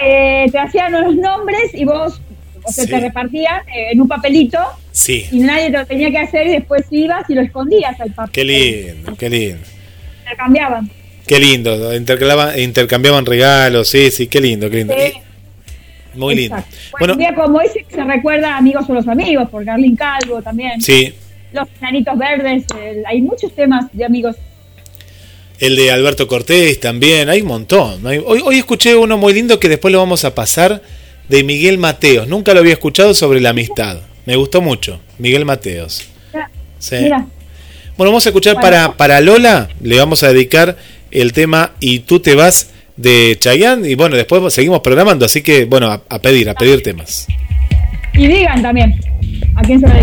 eh, 0.04 0.46
te 0.52 0.60
hacían 0.60 0.92
los 0.92 1.16
nombres 1.16 1.74
y 1.74 1.86
vos, 1.86 2.20
o 2.64 2.72
sea, 2.72 2.84
Sí. 2.84 2.90
te 2.90 3.00
repartían 3.00 3.62
eh, 3.70 3.92
en 3.94 4.02
un 4.02 4.08
papelito 4.10 4.60
Sí. 4.92 5.26
y 5.32 5.40
nadie 5.40 5.68
te 5.72 5.78
lo 5.78 5.86
tenía 5.86 6.12
que 6.12 6.18
hacer 6.20 6.48
y 6.48 6.52
después 6.52 6.84
ibas 6.92 7.30
y 7.30 7.34
lo 7.36 7.42
escondías 7.42 7.98
al 8.02 8.12
papel. 8.12 8.32
Qué 8.34 8.44
lindo, 8.44 9.16
qué 9.16 9.30
lindo. 9.30 9.64
Te 10.30 10.36
cambiaban. 10.36 10.90
Qué 11.28 11.40
lindo. 11.40 11.94
Intercambiaban 11.96 13.26
regalos, 13.26 13.88
sí, 13.90 14.12
sí, 14.12 14.28
qué 14.28 14.40
lindo, 14.42 14.70
qué 14.70 14.78
lindo. 14.78 14.94
Sí. 14.98 15.14
Muy 16.14 16.36
lindo. 16.36 16.56
Exacto. 16.56 16.78
Bueno, 16.92 16.98
Bueno, 17.00 17.14
un 17.14 17.20
día 17.20 17.36
como 17.36 17.62
ese 17.62 17.86
se 17.94 18.04
recuerda 18.04 18.58
Amigos 18.58 18.86
son 18.88 18.96
los 18.96 19.08
Amigos, 19.08 19.50
por 19.50 19.66
Carlin 19.66 19.96
Calvo 19.96 20.42
también. 20.42 20.82
sí. 20.82 21.14
Los 21.52 21.68
Enanitos 21.80 22.18
Verdes, 22.18 22.64
el- 22.82 23.06
hay 23.06 23.22
muchos 23.22 23.54
temas 23.56 23.86
de 23.94 24.04
amigos. 24.04 24.36
El 25.58 25.78
de 25.78 25.90
Alberto 25.90 26.28
Cortés 26.28 26.82
también, 26.82 27.30
hay 27.30 27.42
un 27.42 27.48
montón. 27.48 28.06
Hoy, 28.06 28.22
hoy 28.44 28.58
escuché 28.58 28.94
uno 28.96 29.18
muy 29.18 29.34
lindo 29.34 29.58
que 29.58 29.70
después 29.70 29.92
lo 29.94 30.00
vamos 30.00 30.26
a 30.26 30.36
pasar 30.36 30.82
de 31.30 31.44
Miguel 31.46 31.78
Mateos. 31.78 32.28
Nunca 32.28 32.54
lo 32.54 32.60
había 32.60 32.74
escuchado 32.74 33.14
sobre 33.14 33.40
la 33.40 33.52
amistad. 33.52 34.02
Me 34.26 34.36
gustó 34.36 34.62
mucho. 34.62 35.00
Miguel 35.18 35.46
Mateos. 35.46 36.04
Sí. 36.78 36.96
mira, 37.02 37.26
Bueno, 37.98 38.12
vamos 38.12 38.26
a 38.26 38.30
escuchar 38.30 38.56
para, 38.56 38.92
para 38.98 39.22
Lola, 39.22 39.70
le 39.82 39.98
vamos 39.98 40.24
a 40.24 40.34
dedicar 40.34 40.76
el 41.22 41.34
tema 41.34 41.72
Y 41.80 42.00
tú 42.00 42.20
te 42.20 42.36
vas 42.36 42.72
de 42.98 43.38
Chayanne. 43.40 43.90
Y 43.90 43.96
bueno, 43.96 44.16
después 44.16 44.54
seguimos 44.54 44.82
programando, 44.82 45.26
así 45.26 45.42
que 45.42 45.66
bueno, 45.66 45.92
a, 45.92 46.20
pedir, 46.20 46.50
a 46.50 46.54
pedir 46.54 46.82
temas. 46.84 47.28
y 48.14 48.28
digan 48.28 48.62
también 48.62 48.94
a 49.56 49.62
quién 49.62 49.80
se 49.80 49.88
lo 49.88 49.94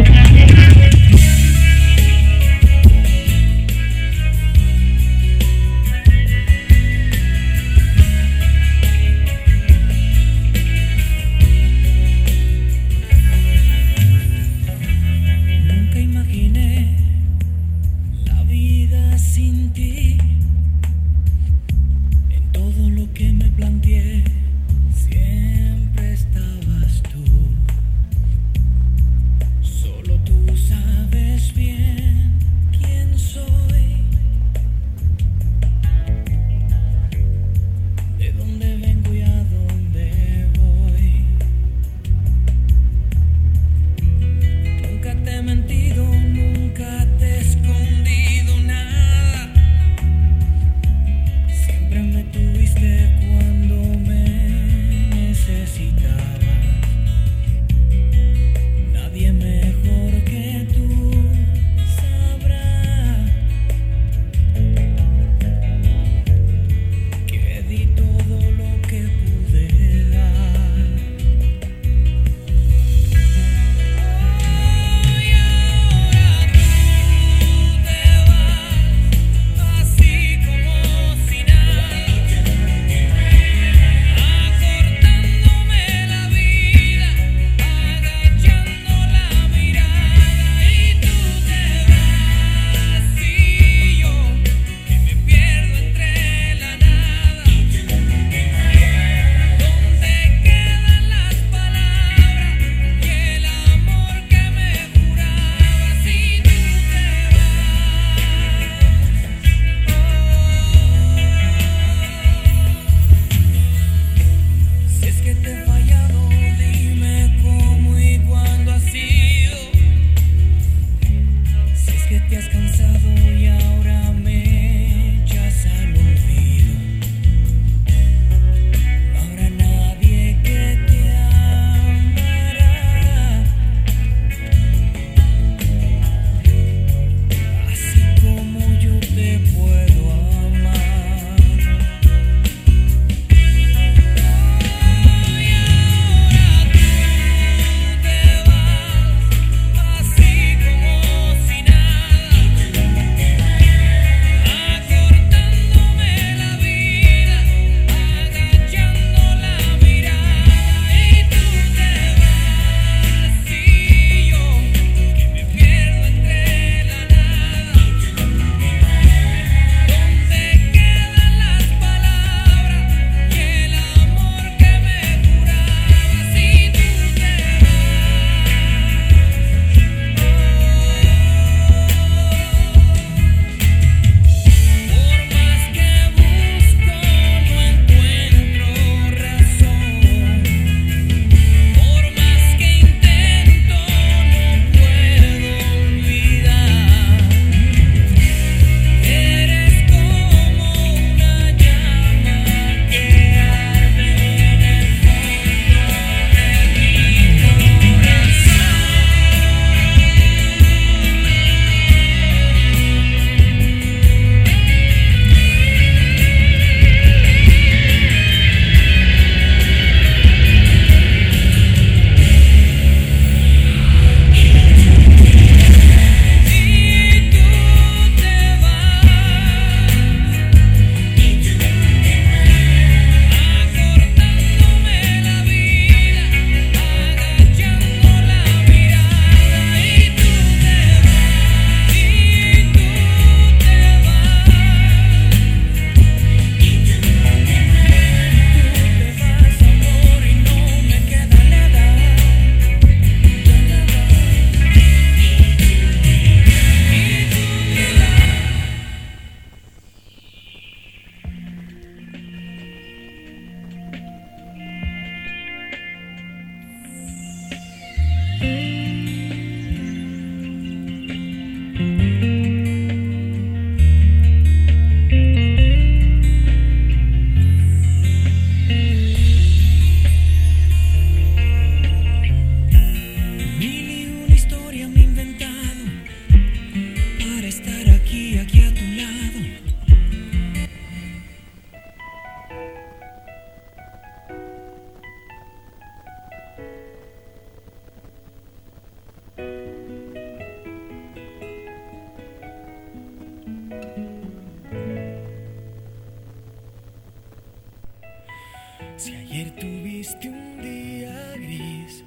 un 310.28 310.62
día 310.62 311.34
gris, 311.36 312.04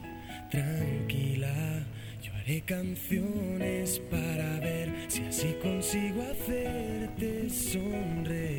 tranquila, 0.50 1.86
yo 2.22 2.34
haré 2.34 2.62
canciones 2.62 4.00
para 4.12 4.60
ver 4.60 4.92
si 5.08 5.24
así 5.24 5.56
consigo 5.62 6.22
hacerte 6.24 7.50
sonreír. 7.50 8.55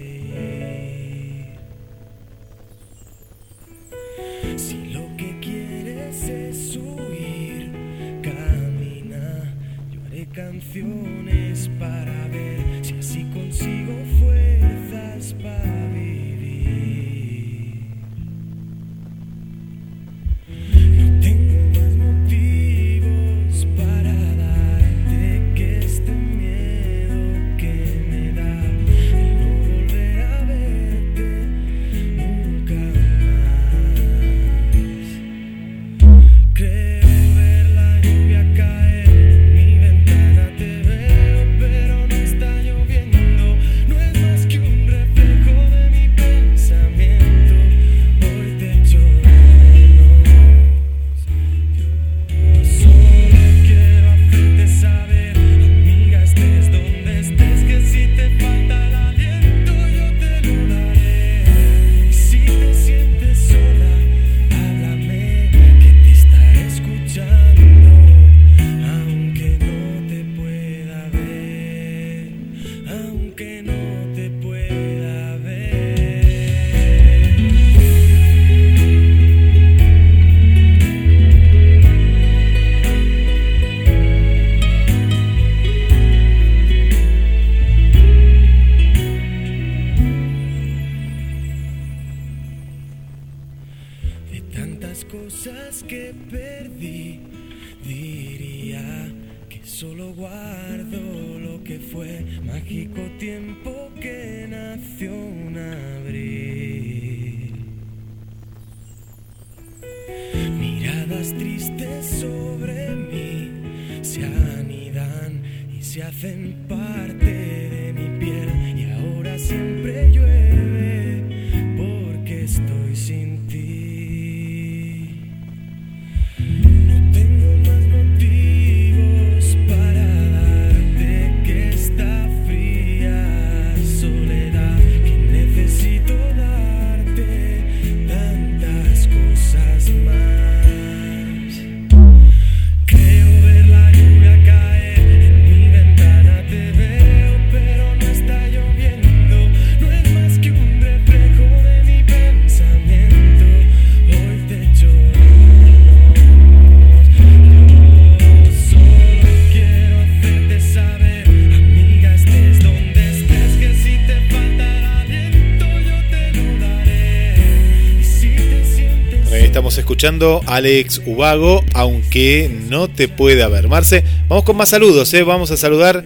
Escuchando 170.07 170.41
Alex 170.47 171.03
Ubago, 171.05 171.65
aunque 171.75 172.49
no 172.71 172.87
te 172.87 173.09
pueda 173.09 173.49
ver. 173.49 173.67
Marce, 173.67 174.05
vamos 174.29 174.45
con 174.45 174.57
más 174.57 174.69
saludos, 174.69 175.13
¿eh? 175.15 175.25
Vamos 175.25 175.51
a 175.51 175.57
saludar. 175.57 176.05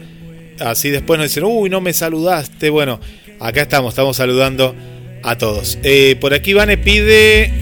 Así 0.58 0.88
después 0.88 1.18
nos 1.18 1.28
dicen, 1.28 1.44
uy, 1.44 1.68
no 1.68 1.82
me 1.82 1.92
saludaste. 1.92 2.70
Bueno, 2.70 2.98
acá 3.40 3.60
estamos, 3.60 3.92
estamos 3.92 4.16
saludando 4.16 4.74
a 5.22 5.36
todos. 5.36 5.78
Eh, 5.82 6.16
por 6.18 6.32
aquí 6.32 6.54
Vane 6.54 6.78
pide 6.78 7.52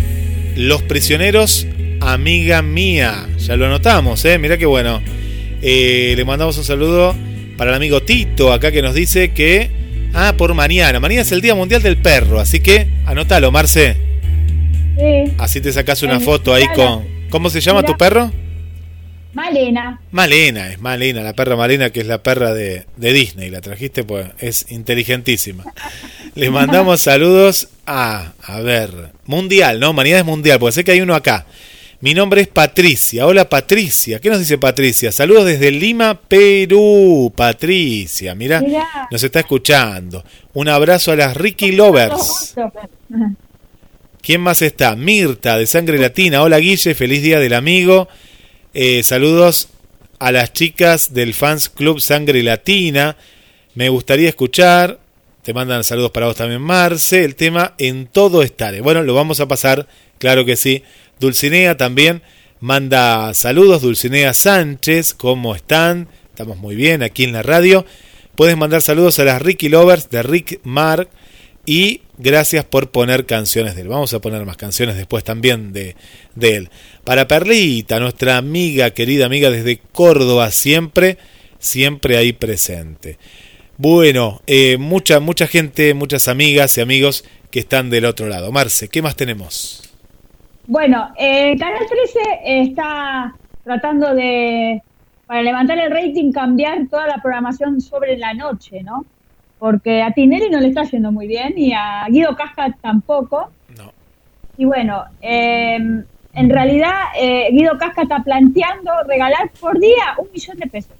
Los 0.54 0.82
Prisioneros, 0.82 1.66
amiga 2.00 2.62
mía. 2.62 3.26
Ya 3.38 3.56
lo 3.56 3.66
anotamos, 3.66 4.24
¿eh? 4.24 4.38
Mirá 4.38 4.56
qué 4.58 4.66
bueno. 4.66 5.02
Eh, 5.60 6.14
le 6.16 6.24
mandamos 6.24 6.56
un 6.56 6.64
saludo 6.64 7.16
para 7.56 7.70
el 7.70 7.76
amigo 7.76 8.02
Tito, 8.02 8.52
acá 8.52 8.70
que 8.70 8.80
nos 8.80 8.94
dice 8.94 9.32
que... 9.32 9.70
Ah, 10.14 10.34
por 10.38 10.54
mañana. 10.54 11.00
Mañana 11.00 11.22
es 11.22 11.32
el 11.32 11.40
Día 11.40 11.56
Mundial 11.56 11.82
del 11.82 11.96
Perro, 11.96 12.38
así 12.38 12.60
que 12.60 12.86
anótalo, 13.06 13.50
Marce. 13.50 14.07
Sí. 14.98 15.32
Así 15.38 15.60
te 15.60 15.72
sacas 15.72 16.02
una 16.02 16.18
foto 16.20 16.52
ahí 16.52 16.64
con. 16.74 17.06
¿Cómo 17.30 17.50
se 17.50 17.60
llama 17.60 17.80
Mira. 17.82 17.92
tu 17.92 17.98
perro? 17.98 18.32
Malena. 19.34 20.00
Malena, 20.10 20.72
es 20.72 20.80
Malena, 20.80 21.22
la 21.22 21.34
perra 21.34 21.54
Malena, 21.54 21.90
que 21.90 22.00
es 22.00 22.06
la 22.06 22.22
perra 22.22 22.52
de, 22.54 22.84
de 22.96 23.12
Disney. 23.12 23.50
La 23.50 23.60
trajiste, 23.60 24.02
pues 24.02 24.26
es 24.38 24.66
inteligentísima. 24.70 25.64
Les 26.34 26.50
mandamos 26.50 27.00
saludos 27.02 27.68
a. 27.86 28.32
A 28.42 28.60
ver. 28.60 29.12
Mundial, 29.26 29.78
¿no? 29.78 29.92
Mañana 29.92 30.18
es 30.20 30.24
mundial, 30.24 30.58
porque 30.58 30.72
sé 30.72 30.84
que 30.84 30.92
hay 30.92 31.00
uno 31.00 31.14
acá. 31.14 31.46
Mi 32.00 32.14
nombre 32.14 32.40
es 32.40 32.48
Patricia. 32.48 33.26
Hola 33.26 33.48
Patricia. 33.48 34.20
¿Qué 34.20 34.30
nos 34.30 34.38
dice 34.38 34.56
Patricia? 34.56 35.10
Saludos 35.12 35.46
desde 35.46 35.70
Lima, 35.72 36.14
Perú. 36.20 37.32
Patricia, 37.36 38.34
mira, 38.34 38.62
nos 39.10 39.22
está 39.22 39.40
escuchando. 39.40 40.24
Un 40.54 40.68
abrazo 40.68 41.12
a 41.12 41.16
las 41.16 41.36
Ricky 41.36 41.72
Lovers. 41.72 42.54
¿Quién 44.20 44.40
más 44.40 44.62
está? 44.62 44.96
Mirta, 44.96 45.56
de 45.56 45.66
Sangre 45.66 45.98
Latina. 45.98 46.42
Hola 46.42 46.58
Guille, 46.58 46.94
feliz 46.94 47.22
día 47.22 47.38
del 47.38 47.54
amigo. 47.54 48.08
Eh, 48.74 49.02
saludos 49.02 49.68
a 50.18 50.32
las 50.32 50.52
chicas 50.52 51.14
del 51.14 51.34
Fans 51.34 51.68
Club 51.68 52.00
Sangre 52.00 52.42
Latina. 52.42 53.16
Me 53.74 53.88
gustaría 53.88 54.28
escuchar. 54.28 54.98
Te 55.42 55.54
mandan 55.54 55.84
saludos 55.84 56.10
para 56.10 56.26
vos 56.26 56.36
también, 56.36 56.60
Marce. 56.60 57.24
El 57.24 57.36
tema 57.36 57.74
En 57.78 58.06
todo 58.06 58.42
estaré. 58.42 58.80
Bueno, 58.80 59.02
lo 59.02 59.14
vamos 59.14 59.40
a 59.40 59.48
pasar, 59.48 59.86
claro 60.18 60.44
que 60.44 60.56
sí. 60.56 60.82
Dulcinea 61.20 61.76
también 61.76 62.22
manda 62.60 63.32
saludos. 63.34 63.82
Dulcinea 63.82 64.34
Sánchez, 64.34 65.14
¿cómo 65.14 65.54
están? 65.54 66.08
Estamos 66.30 66.58
muy 66.58 66.74
bien 66.74 67.02
aquí 67.02 67.24
en 67.24 67.32
la 67.32 67.42
radio. 67.42 67.86
Puedes 68.36 68.56
mandar 68.56 68.82
saludos 68.82 69.18
a 69.20 69.24
las 69.24 69.40
Ricky 69.40 69.68
Lovers 69.68 70.10
de 70.10 70.22
Rick 70.22 70.60
Mark. 70.64 71.08
Y 71.68 72.00
gracias 72.16 72.64
por 72.64 72.92
poner 72.92 73.26
canciones 73.26 73.74
de 73.74 73.82
él. 73.82 73.88
Vamos 73.88 74.14
a 74.14 74.20
poner 74.20 74.42
más 74.46 74.56
canciones 74.56 74.96
después 74.96 75.22
también 75.22 75.74
de, 75.74 75.96
él. 76.40 76.70
Para 77.04 77.28
Perlita, 77.28 78.00
nuestra 78.00 78.38
amiga, 78.38 78.92
querida 78.92 79.26
amiga 79.26 79.50
desde 79.50 79.76
Córdoba, 79.92 80.50
siempre, 80.50 81.18
siempre 81.58 82.16
ahí 82.16 82.32
presente. 82.32 83.18
Bueno, 83.76 84.40
eh, 84.46 84.78
mucha, 84.78 85.20
mucha 85.20 85.46
gente, 85.46 85.92
muchas 85.92 86.26
amigas 86.28 86.78
y 86.78 86.80
amigos 86.80 87.26
que 87.50 87.58
están 87.58 87.90
del 87.90 88.06
otro 88.06 88.28
lado. 88.28 88.50
Marce, 88.50 88.88
¿qué 88.88 89.02
más 89.02 89.14
tenemos? 89.14 89.92
Bueno, 90.66 91.12
eh, 91.18 91.54
Canal 91.58 91.86
13 91.86 92.62
está 92.62 93.34
tratando 93.62 94.14
de, 94.14 94.82
para 95.26 95.42
levantar 95.42 95.78
el 95.78 95.90
rating, 95.90 96.32
cambiar 96.32 96.88
toda 96.88 97.06
la 97.08 97.20
programación 97.20 97.78
sobre 97.82 98.16
la 98.16 98.32
noche, 98.32 98.82
¿no? 98.82 99.04
Porque 99.58 100.02
a 100.02 100.12
Tinelli 100.12 100.50
no 100.50 100.60
le 100.60 100.68
está 100.68 100.84
yendo 100.84 101.10
muy 101.12 101.26
bien 101.26 101.54
y 101.56 101.72
a 101.72 102.06
Guido 102.08 102.36
Casca 102.36 102.74
tampoco. 102.80 103.50
No. 103.76 103.92
Y 104.56 104.64
bueno, 104.64 105.04
eh, 105.20 105.76
en 105.76 106.50
realidad 106.50 106.92
eh, 107.20 107.48
Guido 107.52 107.76
Casca 107.78 108.02
está 108.02 108.22
planteando 108.22 108.90
regalar 109.06 109.50
por 109.60 109.78
día 109.80 110.14
un 110.18 110.28
millón 110.32 110.56
de 110.58 110.66
pesos. 110.68 110.92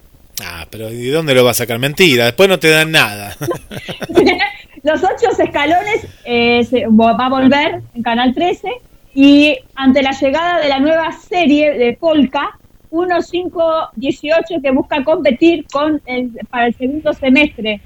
Ah, 0.44 0.66
pero 0.70 0.92
¿y 0.92 1.06
dónde 1.08 1.34
lo 1.34 1.44
va 1.44 1.50
a 1.50 1.54
sacar? 1.54 1.78
Mentira, 1.78 2.24
después 2.26 2.48
no 2.48 2.58
te 2.58 2.68
dan 2.70 2.90
nada. 2.92 3.34
Los 4.84 5.02
ocho 5.02 5.30
escalones 5.42 6.06
eh, 6.24 6.64
se- 6.64 6.86
va 6.86 7.10
a 7.10 7.28
volver 7.28 7.82
en 7.94 8.02
Canal 8.02 8.32
13 8.34 8.68
y 9.14 9.56
ante 9.74 10.02
la 10.02 10.12
llegada 10.12 10.60
de 10.60 10.68
la 10.68 10.78
nueva 10.78 11.10
serie 11.12 11.72
de 11.72 11.94
Polka, 11.94 12.56
1518 12.92 14.60
que 14.62 14.70
busca 14.70 15.02
competir 15.04 15.66
con 15.72 16.00
el, 16.06 16.30
para 16.50 16.66
el 16.66 16.74
segundo 16.74 17.12
semestre 17.12 17.80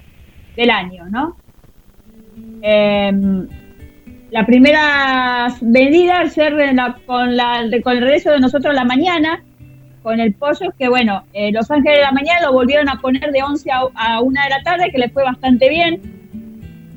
del 0.56 0.70
año, 0.70 1.04
¿no? 1.10 1.36
Em, 2.62 3.46
la 4.30 4.46
primera 4.46 5.48
medida 5.60 6.18
al 6.20 6.30
ser 6.30 6.52
la- 6.52 6.96
con, 7.06 7.36
la, 7.36 7.62
con 7.82 7.92
el 7.96 8.00
regreso 8.02 8.30
de 8.30 8.40
nosotros 8.40 8.74
la 8.74 8.84
mañana, 8.84 9.42
con 10.02 10.18
el 10.20 10.34
pollo, 10.34 10.72
que 10.78 10.88
bueno, 10.88 11.22
eh, 11.32 11.52
Los 11.52 11.70
Ángeles 11.70 11.98
de 11.98 12.02
la 12.02 12.12
Mañana 12.12 12.40
lo 12.46 12.52
volvieron 12.52 12.88
a 12.88 12.96
poner 13.00 13.30
de 13.30 13.42
11 13.42 13.70
a, 13.70 13.82
a 13.94 14.20
1 14.20 14.40
de 14.42 14.50
la 14.50 14.62
tarde, 14.62 14.90
que 14.90 14.98
le 14.98 15.08
fue 15.10 15.22
bastante 15.22 15.68
bien. 15.68 16.00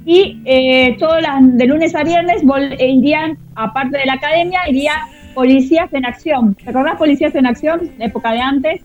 Y 0.08 0.40
eh, 0.46 0.96
todas 1.00 1.22
las, 1.22 1.58
de 1.58 1.66
lunes 1.66 1.96
a 1.96 2.04
viernes 2.04 2.42
eh, 2.80 2.88
irían, 2.90 3.38
aparte 3.56 3.98
de 3.98 4.06
la 4.06 4.14
academia, 4.14 4.62
iría 4.68 4.94
Policías 5.34 5.92
en 5.94 6.06
Acción. 6.06 6.56
¿Te 6.56 6.70
acordás 6.70 6.96
Policías 6.96 7.36
en 7.36 7.46
Acción? 7.46 7.92
La 7.98 8.06
época 8.06 8.32
de 8.32 8.40
antes. 8.40 8.82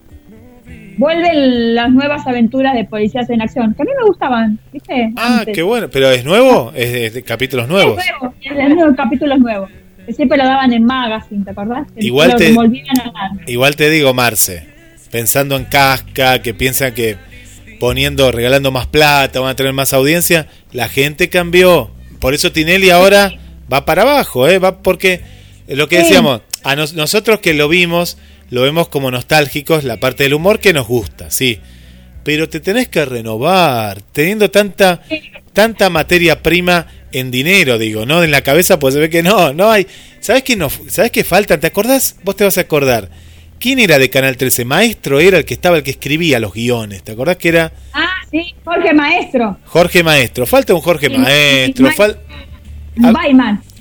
Vuelven 1.00 1.74
las 1.74 1.90
nuevas 1.90 2.26
aventuras 2.26 2.74
de 2.74 2.84
Policías 2.84 3.28
en 3.30 3.40
Acción, 3.40 3.72
que 3.74 3.82
a 3.82 3.84
mí 3.86 3.90
me 3.98 4.06
gustaban, 4.06 4.58
¿viste? 4.72 5.12
Ah, 5.16 5.38
Antes. 5.38 5.54
qué 5.54 5.62
bueno, 5.62 5.88
pero 5.90 6.10
es 6.10 6.24
nuevo, 6.26 6.72
es 6.74 6.92
de, 6.92 7.10
de 7.10 7.22
capítulos 7.22 7.68
nuevos. 7.68 7.98
Es 7.98 8.10
nuevo, 8.20 8.34
es 8.42 8.90
de 8.90 8.96
capítulos 8.96 9.38
nuevos. 9.40 9.70
Que 10.06 10.12
siempre 10.12 10.36
lo 10.36 10.44
daban 10.44 10.72
en 10.74 10.84
Magazine, 10.84 11.42
¿te 11.44 11.50
acordás? 11.52 11.86
Que 11.92 12.04
Igual 12.04 12.36
te- 12.36 12.48
a. 12.54 13.30
Igual 13.46 13.76
te 13.76 13.88
digo, 13.90 14.12
Marce, 14.12 14.66
pensando 15.10 15.56
en 15.56 15.64
casca, 15.64 16.42
que 16.42 16.52
piensan 16.54 16.92
que 16.94 17.16
poniendo, 17.78 18.30
regalando 18.30 18.70
más 18.70 18.86
plata, 18.86 19.40
van 19.40 19.50
a 19.50 19.56
tener 19.56 19.72
más 19.72 19.92
audiencia, 19.94 20.48
la 20.72 20.88
gente 20.88 21.30
cambió. 21.30 21.90
Por 22.20 22.34
eso 22.34 22.52
Tinelli 22.52 22.90
ahora 22.90 23.32
va 23.72 23.86
para 23.86 24.02
abajo, 24.02 24.46
¿eh? 24.48 24.58
Va 24.58 24.82
porque 24.82 25.22
lo 25.66 25.88
que 25.88 25.96
Sí. 25.96 26.02
decíamos, 26.02 26.42
a 26.62 26.76
nos- 26.76 26.92
nosotros 26.92 27.40
que 27.40 27.54
lo 27.54 27.68
vimos, 27.68 28.18
lo 28.50 28.62
vemos 28.62 28.88
como 28.88 29.10
nostálgicos, 29.10 29.84
la 29.84 29.98
parte 29.98 30.24
del 30.24 30.34
humor 30.34 30.58
que 30.60 30.72
nos 30.72 30.86
gusta, 30.86 31.30
sí. 31.30 31.58
Pero 32.24 32.48
te 32.48 32.60
tenés 32.60 32.88
que 32.88 33.04
renovar, 33.04 34.02
teniendo 34.12 34.50
tanta, 34.50 35.02
tanta 35.52 35.88
materia 35.88 36.42
prima 36.42 36.86
en 37.12 37.30
dinero, 37.30 37.78
digo, 37.78 38.04
¿no? 38.06 38.22
En 38.22 38.30
la 38.30 38.42
cabeza, 38.42 38.78
pues 38.78 38.94
se 38.94 39.00
ve 39.00 39.08
que 39.10 39.22
no, 39.22 39.52
no 39.54 39.70
hay. 39.70 39.86
¿Sabes 40.20 40.42
qué, 40.42 40.54
no, 40.56 40.68
¿Sabes 40.88 41.10
qué 41.10 41.24
falta? 41.24 41.58
¿Te 41.58 41.68
acordás? 41.68 42.16
Vos 42.22 42.36
te 42.36 42.44
vas 42.44 42.58
a 42.58 42.62
acordar. 42.62 43.08
¿Quién 43.58 43.78
era 43.78 43.98
de 43.98 44.10
Canal 44.10 44.36
13? 44.36 44.64
Maestro 44.64 45.18
era 45.20 45.38
el 45.38 45.44
que 45.44 45.54
estaba, 45.54 45.76
el 45.78 45.82
que 45.82 45.90
escribía 45.92 46.40
los 46.40 46.52
guiones. 46.52 47.02
¿Te 47.02 47.12
acordás 47.12 47.36
que 47.36 47.48
era 47.48 47.72
Ah, 47.92 48.06
sí, 48.30 48.54
Jorge 48.64 48.92
Maestro, 48.94 49.58
Jorge 49.64 50.02
Maestro? 50.02 50.46
Falta 50.46 50.74
un 50.74 50.80
Jorge 50.80 51.08
Maestro, 51.10 51.86
Ma- 51.86 51.92
fal 51.92 52.20
Ah. 53.02 53.12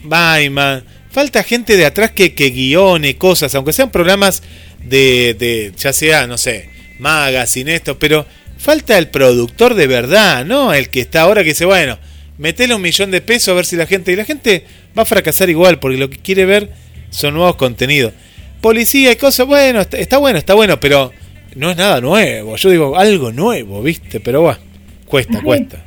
Baiman. 0.03 0.83
Falta 1.11 1.43
gente 1.43 1.75
de 1.75 1.85
atrás 1.85 2.11
que, 2.11 2.33
que 2.33 2.51
guione 2.51 3.17
cosas, 3.17 3.55
aunque 3.55 3.73
sean 3.73 3.89
programas 3.89 4.43
de, 4.83 5.35
de, 5.37 5.71
ya 5.75 5.91
sea, 5.91 6.27
no 6.27 6.37
sé, 6.37 6.69
magazine, 6.99 7.73
esto, 7.73 7.97
pero 7.97 8.25
falta 8.57 8.97
el 8.97 9.07
productor 9.07 9.73
de 9.73 9.87
verdad, 9.87 10.45
¿no? 10.45 10.73
El 10.73 10.89
que 10.89 10.99
está 10.99 11.21
ahora 11.21 11.41
que 11.43 11.49
dice, 11.49 11.65
bueno, 11.65 11.97
metele 12.37 12.75
un 12.75 12.81
millón 12.81 13.09
de 13.09 13.21
pesos 13.21 13.49
a 13.49 13.55
ver 13.55 13.65
si 13.65 13.75
la 13.75 13.87
gente. 13.87 14.11
Y 14.11 14.15
la 14.15 14.25
gente 14.25 14.65
va 14.97 15.03
a 15.03 15.05
fracasar 15.05 15.49
igual, 15.49 15.79
porque 15.79 15.97
lo 15.97 16.09
que 16.09 16.17
quiere 16.17 16.45
ver 16.45 16.71
son 17.09 17.33
nuevos 17.33 17.55
contenidos. 17.55 18.13
Policía 18.61 19.11
y 19.11 19.15
cosas, 19.15 19.47
bueno, 19.47 19.81
está, 19.81 19.97
está 19.97 20.17
bueno, 20.17 20.37
está 20.37 20.53
bueno, 20.53 20.79
pero 20.79 21.11
no 21.55 21.71
es 21.71 21.77
nada 21.77 22.01
nuevo. 22.01 22.55
Yo 22.57 22.69
digo, 22.69 22.97
algo 22.97 23.31
nuevo, 23.31 23.81
¿viste? 23.81 24.19
Pero 24.19 24.43
va, 24.43 24.59
cuesta, 25.05 25.41
cuesta. 25.41 25.77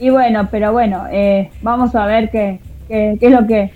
Y 0.00 0.10
bueno, 0.10 0.48
pero 0.50 0.72
bueno, 0.72 1.06
eh, 1.12 1.50
vamos 1.62 1.94
a 1.94 2.06
ver 2.06 2.30
qué, 2.30 2.58
qué, 2.88 3.16
qué 3.18 3.26
es 3.26 3.32
lo 3.32 3.46
que 3.46 3.70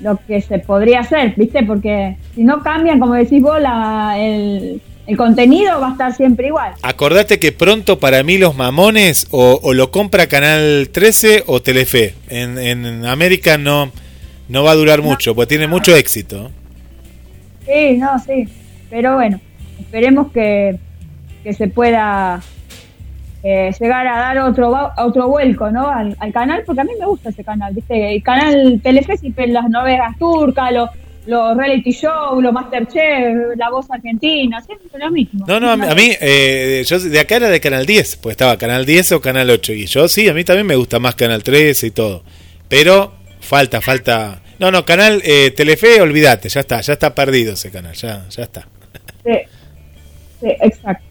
lo 0.00 0.18
que 0.26 0.40
se 0.40 0.58
podría 0.58 1.00
hacer, 1.00 1.34
¿viste? 1.36 1.62
Porque 1.64 2.16
si 2.34 2.44
no 2.44 2.62
cambian, 2.62 3.00
como 3.00 3.14
decís 3.14 3.42
vos, 3.42 3.60
la, 3.60 4.14
el, 4.18 4.80
el 5.06 5.16
contenido 5.16 5.80
va 5.80 5.88
a 5.88 5.92
estar 5.92 6.14
siempre 6.14 6.48
igual. 6.48 6.74
Acordate 6.82 7.38
que 7.38 7.52
pronto 7.52 7.98
para 7.98 8.22
mí 8.22 8.38
los 8.38 8.56
mamones 8.56 9.26
o, 9.30 9.58
o 9.62 9.74
lo 9.74 9.90
compra 9.90 10.26
Canal 10.26 10.90
13 10.92 11.44
o 11.46 11.60
Telefe. 11.62 12.14
En, 12.28 12.58
en 12.58 13.06
América 13.06 13.58
no, 13.58 13.90
no 14.48 14.62
va 14.62 14.72
a 14.72 14.76
durar 14.76 15.02
mucho, 15.02 15.34
porque 15.34 15.48
tiene 15.48 15.66
mucho 15.66 15.96
éxito. 15.96 16.50
Sí, 17.66 17.98
no, 17.98 18.18
sí. 18.18 18.48
Pero 18.90 19.14
bueno, 19.14 19.40
esperemos 19.80 20.32
que, 20.32 20.78
que 21.42 21.52
se 21.52 21.68
pueda 21.68 22.40
eh, 23.42 23.70
llegar 23.78 24.06
a 24.06 24.18
dar 24.18 24.38
otro 24.38 24.70
va- 24.70 24.94
otro 24.98 25.28
vuelco, 25.28 25.70
¿no? 25.70 25.88
Al, 25.88 26.16
al 26.18 26.32
canal, 26.32 26.62
porque 26.66 26.80
a 26.80 26.84
mí 26.84 26.92
me 26.98 27.06
gusta 27.06 27.28
ese 27.30 27.44
canal, 27.44 27.72
¿viste? 27.74 28.14
El 28.16 28.22
canal 28.22 28.80
Telefe 28.82 29.16
siempre 29.16 29.46
las 29.46 29.68
novelas 29.70 30.18
turcas, 30.18 30.72
los, 30.72 30.90
los 31.26 31.56
reality 31.56 31.92
show, 31.92 32.40
los 32.40 32.52
Masterchef, 32.52 33.56
la 33.56 33.70
voz 33.70 33.86
argentina, 33.90 34.60
siempre 34.62 34.88
lo 34.98 35.10
mismo. 35.10 35.44
No, 35.46 35.60
no, 35.60 35.70
a 35.70 35.76
mí, 35.76 35.86
a 35.88 35.94
mí, 35.94 36.10
eh, 36.20 36.82
yo 36.86 36.98
de 36.98 37.20
acá 37.20 37.36
era 37.36 37.48
de 37.48 37.60
Canal 37.60 37.86
10, 37.86 38.16
pues 38.16 38.32
estaba 38.32 38.56
Canal 38.56 38.84
10 38.86 39.12
o 39.12 39.20
Canal 39.20 39.48
8. 39.50 39.72
Y 39.74 39.86
yo 39.86 40.08
sí, 40.08 40.28
a 40.28 40.34
mí 40.34 40.42
también 40.44 40.66
me 40.66 40.74
gusta 40.76 40.98
más 40.98 41.14
Canal 41.14 41.42
13 41.42 41.86
y 41.86 41.90
todo. 41.90 42.22
Pero 42.68 43.12
falta, 43.40 43.80
falta. 43.80 44.40
No, 44.58 44.70
no, 44.72 44.84
Canal 44.84 45.22
eh, 45.24 45.52
Telefe, 45.52 46.00
olvídate, 46.00 46.48
ya 46.48 46.60
está, 46.60 46.80
ya 46.80 46.94
está 46.94 47.14
perdido 47.14 47.52
ese 47.52 47.70
canal, 47.70 47.94
ya, 47.94 48.24
ya 48.30 48.42
está. 48.42 48.66
Sí, 49.24 49.32
sí, 50.40 50.46
exacto. 50.60 51.04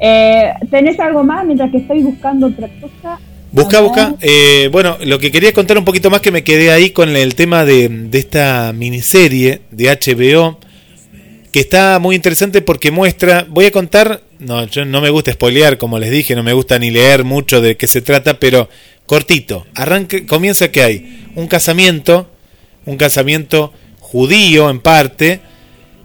Eh, 0.00 0.52
¿Tenés 0.70 0.98
algo 1.00 1.24
más 1.24 1.44
mientras 1.44 1.70
que 1.70 1.78
estoy 1.78 2.02
buscando 2.02 2.48
otra 2.48 2.68
cosa? 2.80 3.18
Busca, 3.52 3.80
busca. 3.80 4.14
Eh, 4.20 4.68
bueno, 4.70 4.98
lo 5.04 5.18
que 5.18 5.30
quería 5.30 5.52
contar 5.52 5.78
un 5.78 5.84
poquito 5.84 6.10
más 6.10 6.20
que 6.20 6.30
me 6.30 6.44
quedé 6.44 6.70
ahí 6.70 6.90
con 6.90 7.16
el 7.16 7.34
tema 7.34 7.64
de, 7.64 7.88
de 7.88 8.18
esta 8.18 8.72
miniserie 8.74 9.62
de 9.70 9.86
HBO, 9.86 10.58
que 11.52 11.60
está 11.60 11.98
muy 11.98 12.16
interesante 12.16 12.60
porque 12.60 12.90
muestra, 12.90 13.46
voy 13.48 13.64
a 13.64 13.70
contar, 13.70 14.20
no, 14.38 14.66
yo 14.66 14.84
no 14.84 15.00
me 15.00 15.08
gusta 15.08 15.32
spoilear, 15.32 15.78
como 15.78 15.98
les 15.98 16.10
dije, 16.10 16.34
no 16.34 16.42
me 16.42 16.52
gusta 16.52 16.78
ni 16.78 16.90
leer 16.90 17.24
mucho 17.24 17.62
de 17.62 17.78
qué 17.78 17.86
se 17.86 18.02
trata, 18.02 18.38
pero 18.38 18.68
cortito, 19.06 19.66
arranque, 19.74 20.26
comienza 20.26 20.70
que 20.70 20.82
hay 20.82 21.24
un 21.34 21.46
casamiento, 21.46 22.28
un 22.84 22.98
casamiento 22.98 23.72
judío 24.00 24.68
en 24.68 24.80
parte, 24.80 25.40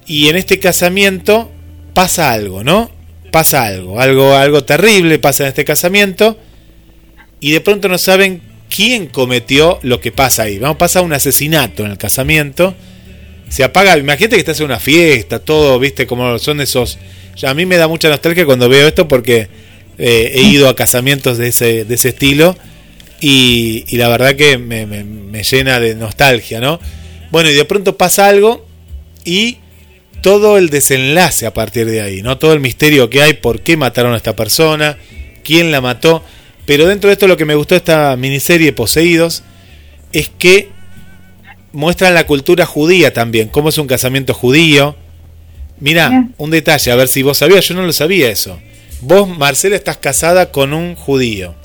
y 0.08 0.30
en 0.30 0.38
este 0.38 0.60
casamiento 0.60 1.52
pasa 1.94 2.32
algo, 2.32 2.64
¿no? 2.64 2.90
Pasa 3.32 3.64
algo, 3.66 4.00
algo, 4.00 4.36
algo 4.36 4.64
terrible 4.64 5.18
pasa 5.20 5.44
en 5.44 5.50
este 5.50 5.64
casamiento 5.66 6.38
y 7.40 7.52
de 7.52 7.62
pronto 7.62 7.88
no 7.88 7.98
saben 7.98 8.42
quién 8.74 9.08
cometió 9.08 9.80
lo 9.84 10.00
que 10.02 10.12
pasa 10.12 10.44
ahí. 10.44 10.60
Vamos, 10.60 10.78
pasa 10.78 11.02
un 11.02 11.14
asesinato 11.14 11.86
en 11.86 11.92
el 11.92 11.98
casamiento. 11.98 12.76
Se 13.50 13.64
apaga, 13.64 13.98
imagínate 13.98 14.36
que 14.36 14.40
estás 14.42 14.60
en 14.60 14.66
una 14.68 14.80
fiesta, 14.80 15.40
todo, 15.40 15.80
viste, 15.80 16.06
como 16.08 16.38
son 16.40 16.62
esos. 16.62 16.98
Ya 17.38 17.50
a 17.50 17.54
mí 17.54 17.66
me 17.66 17.78
da 17.78 17.88
mucha 17.88 18.10
nostalgia 18.10 18.46
cuando 18.46 18.68
veo 18.70 18.88
esto 18.88 19.08
porque 19.08 19.48
eh, 19.98 20.32
he 20.36 20.42
ido 20.44 20.68
a 20.70 20.76
casamientos 20.76 21.38
de 21.38 21.48
ese, 21.48 21.86
de 21.86 21.96
ese 21.96 22.10
estilo 22.10 22.58
y, 23.22 23.86
la 23.98 24.08
verdad 24.10 24.36
que 24.36 24.58
me, 24.58 24.86
me- 24.86 25.04
me 25.04 25.44
llena 25.44 25.80
de 25.80 25.96
nostalgia, 25.96 26.60
¿no? 26.60 26.80
Bueno, 27.32 27.50
y 27.50 27.54
de 27.54 27.64
pronto 27.66 27.96
pasa 27.98 28.28
algo 28.28 28.66
y 29.24 29.58
todo 30.22 30.58
el 30.58 30.70
desenlace 30.70 31.46
a 31.46 31.54
partir 31.54 31.86
de 31.88 32.02
ahí, 32.02 32.22
¿no? 32.22 32.38
Todo 32.38 32.54
el 32.54 32.60
misterio 32.60 33.10
que 33.10 33.22
hay, 33.22 33.34
por 33.34 33.62
qué 33.62 33.78
mataron 33.78 34.14
a 34.14 34.18
esta 34.18 34.36
persona, 34.36 34.98
quién 35.44 35.72
la 35.72 35.82
mató. 35.82 36.24
Pero 36.66 36.88
dentro 36.88 37.10
de 37.10 37.14
esto 37.14 37.28
lo 37.28 37.38
que 37.38 37.46
me 37.46 37.56
gustó 37.56 37.76
de 37.76 37.80
esta 37.80 38.16
miniserie 38.16 38.72
Poseídos 38.72 39.44
es 40.14 40.30
que 40.30 40.70
muestran 41.72 42.14
la 42.14 42.26
cultura 42.26 42.66
judía 42.66 43.14
también, 43.14 43.48
cómo 43.48 43.70
es 43.70 43.78
un 43.78 43.88
casamiento 43.88 44.34
judío. 44.34 44.96
Mira, 45.80 46.30
un 46.38 46.52
detalle, 46.52 46.92
a 46.92 46.96
ver 46.96 47.08
si 47.08 47.24
vos 47.24 47.40
sabías, 47.40 47.68
yo 47.68 47.74
no 47.74 47.82
lo 47.82 47.92
sabía 47.92 48.30
eso. 48.30 48.60
Vos, 49.02 49.28
Marcela, 49.28 49.76
estás 49.76 49.98
casada 49.98 50.52
con 50.52 50.74
un 50.74 50.96
judío. 50.96 51.56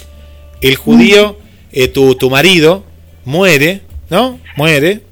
El 0.63 0.77
judío, 0.77 1.39
eh, 1.71 1.89
tu, 1.89 2.15
tu 2.15 2.31
marido, 2.31 2.83
muere, 3.27 3.83
¿no? 4.09 4.41
Muere. 4.57 5.03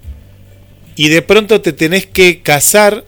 Y 0.97 1.09
de 1.09 1.21
pronto 1.21 1.61
te 1.61 1.75
tenés 1.75 2.07
que 2.07 2.41
casar 2.41 3.05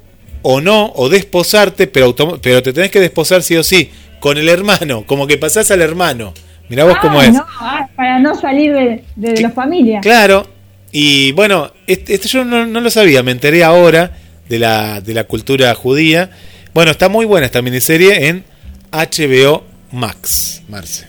o 0.48 0.60
no, 0.60 0.92
o 0.94 1.08
desposarte, 1.08 1.88
pero, 1.88 2.14
pero 2.40 2.62
te 2.62 2.72
tenés 2.72 2.92
que 2.92 3.00
desposar 3.00 3.42
sí 3.42 3.56
o 3.56 3.64
sí, 3.64 3.90
con 4.20 4.38
el 4.38 4.48
hermano, 4.48 5.04
como 5.04 5.26
que 5.26 5.38
pasás 5.38 5.72
al 5.72 5.82
hermano. 5.82 6.32
Mirá 6.68 6.84
vos 6.84 6.94
Ah, 6.96 7.00
cómo 7.02 7.20
es. 7.20 7.32
no, 7.32 7.44
ah, 7.58 7.88
para 7.96 8.20
no 8.20 8.32
salir 8.36 8.72
de, 8.72 9.04
de 9.16 9.40
la 9.42 9.50
familia. 9.50 9.98
Claro, 10.00 10.46
y 10.92 11.32
bueno, 11.32 11.72
este, 11.88 12.14
este 12.14 12.28
yo 12.28 12.44
no, 12.44 12.64
no 12.64 12.80
lo 12.80 12.90
sabía, 12.90 13.24
me 13.24 13.32
enteré 13.32 13.64
ahora 13.64 14.12
de 14.48 14.60
la, 14.60 15.00
de 15.00 15.14
la 15.14 15.24
cultura 15.24 15.74
judía. 15.74 16.30
Bueno, 16.72 16.92
está 16.92 17.08
muy 17.08 17.26
buena 17.26 17.46
esta 17.46 17.60
miniserie 17.60 18.28
en 18.28 18.44
HBO 18.92 19.64
Max, 19.90 20.62
Marce. 20.68 21.06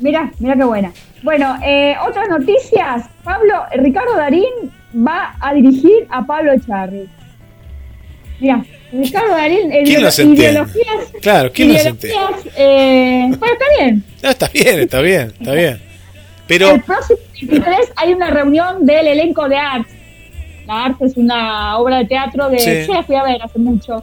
Mira, 0.00 0.32
mira 0.40 0.56
qué 0.56 0.64
buena. 0.64 0.92
Bueno, 1.22 1.56
eh, 1.64 1.94
otras 2.04 2.28
noticias. 2.28 3.04
Pablo, 3.22 3.54
Ricardo 3.76 4.16
Darín 4.16 4.50
va 4.96 5.36
a 5.38 5.54
dirigir 5.54 6.08
a 6.10 6.26
Pablo 6.26 6.52
Echarri. 6.52 7.08
Mira, 8.42 8.64
Ricardo 8.92 9.30
Darín, 9.36 9.70
¿Quién 9.84 10.02
los 10.02 10.18
entiende? 10.18 10.50
ideologías. 10.50 11.12
Claro, 11.22 11.52
¿quién 11.54 11.72
los 11.72 11.80
ideologías, 11.80 12.54
eh, 12.56 13.26
bueno, 13.38 13.54
está 13.54 13.64
bien. 13.78 14.04
No, 14.20 14.30
está 14.30 14.48
bien, 14.52 14.80
está 14.80 15.00
bien, 15.00 15.32
está 15.38 15.52
bien. 15.52 15.80
Pero, 16.48 16.70
El 16.72 16.82
próximo 16.82 17.18
23 17.40 17.92
hay 17.94 18.12
una 18.12 18.30
reunión 18.30 18.84
del 18.84 19.06
elenco 19.06 19.48
de 19.48 19.56
Arts. 19.56 19.88
La 20.66 20.86
Arts 20.86 21.00
es 21.02 21.16
una 21.16 21.78
obra 21.78 21.98
de 21.98 22.06
teatro 22.06 22.50
de. 22.50 22.58
Sí. 22.58 22.70
Yo 22.88 22.94
la 22.94 23.04
fui 23.04 23.14
a 23.14 23.22
ver 23.22 23.40
hace 23.40 23.60
mucho. 23.60 24.02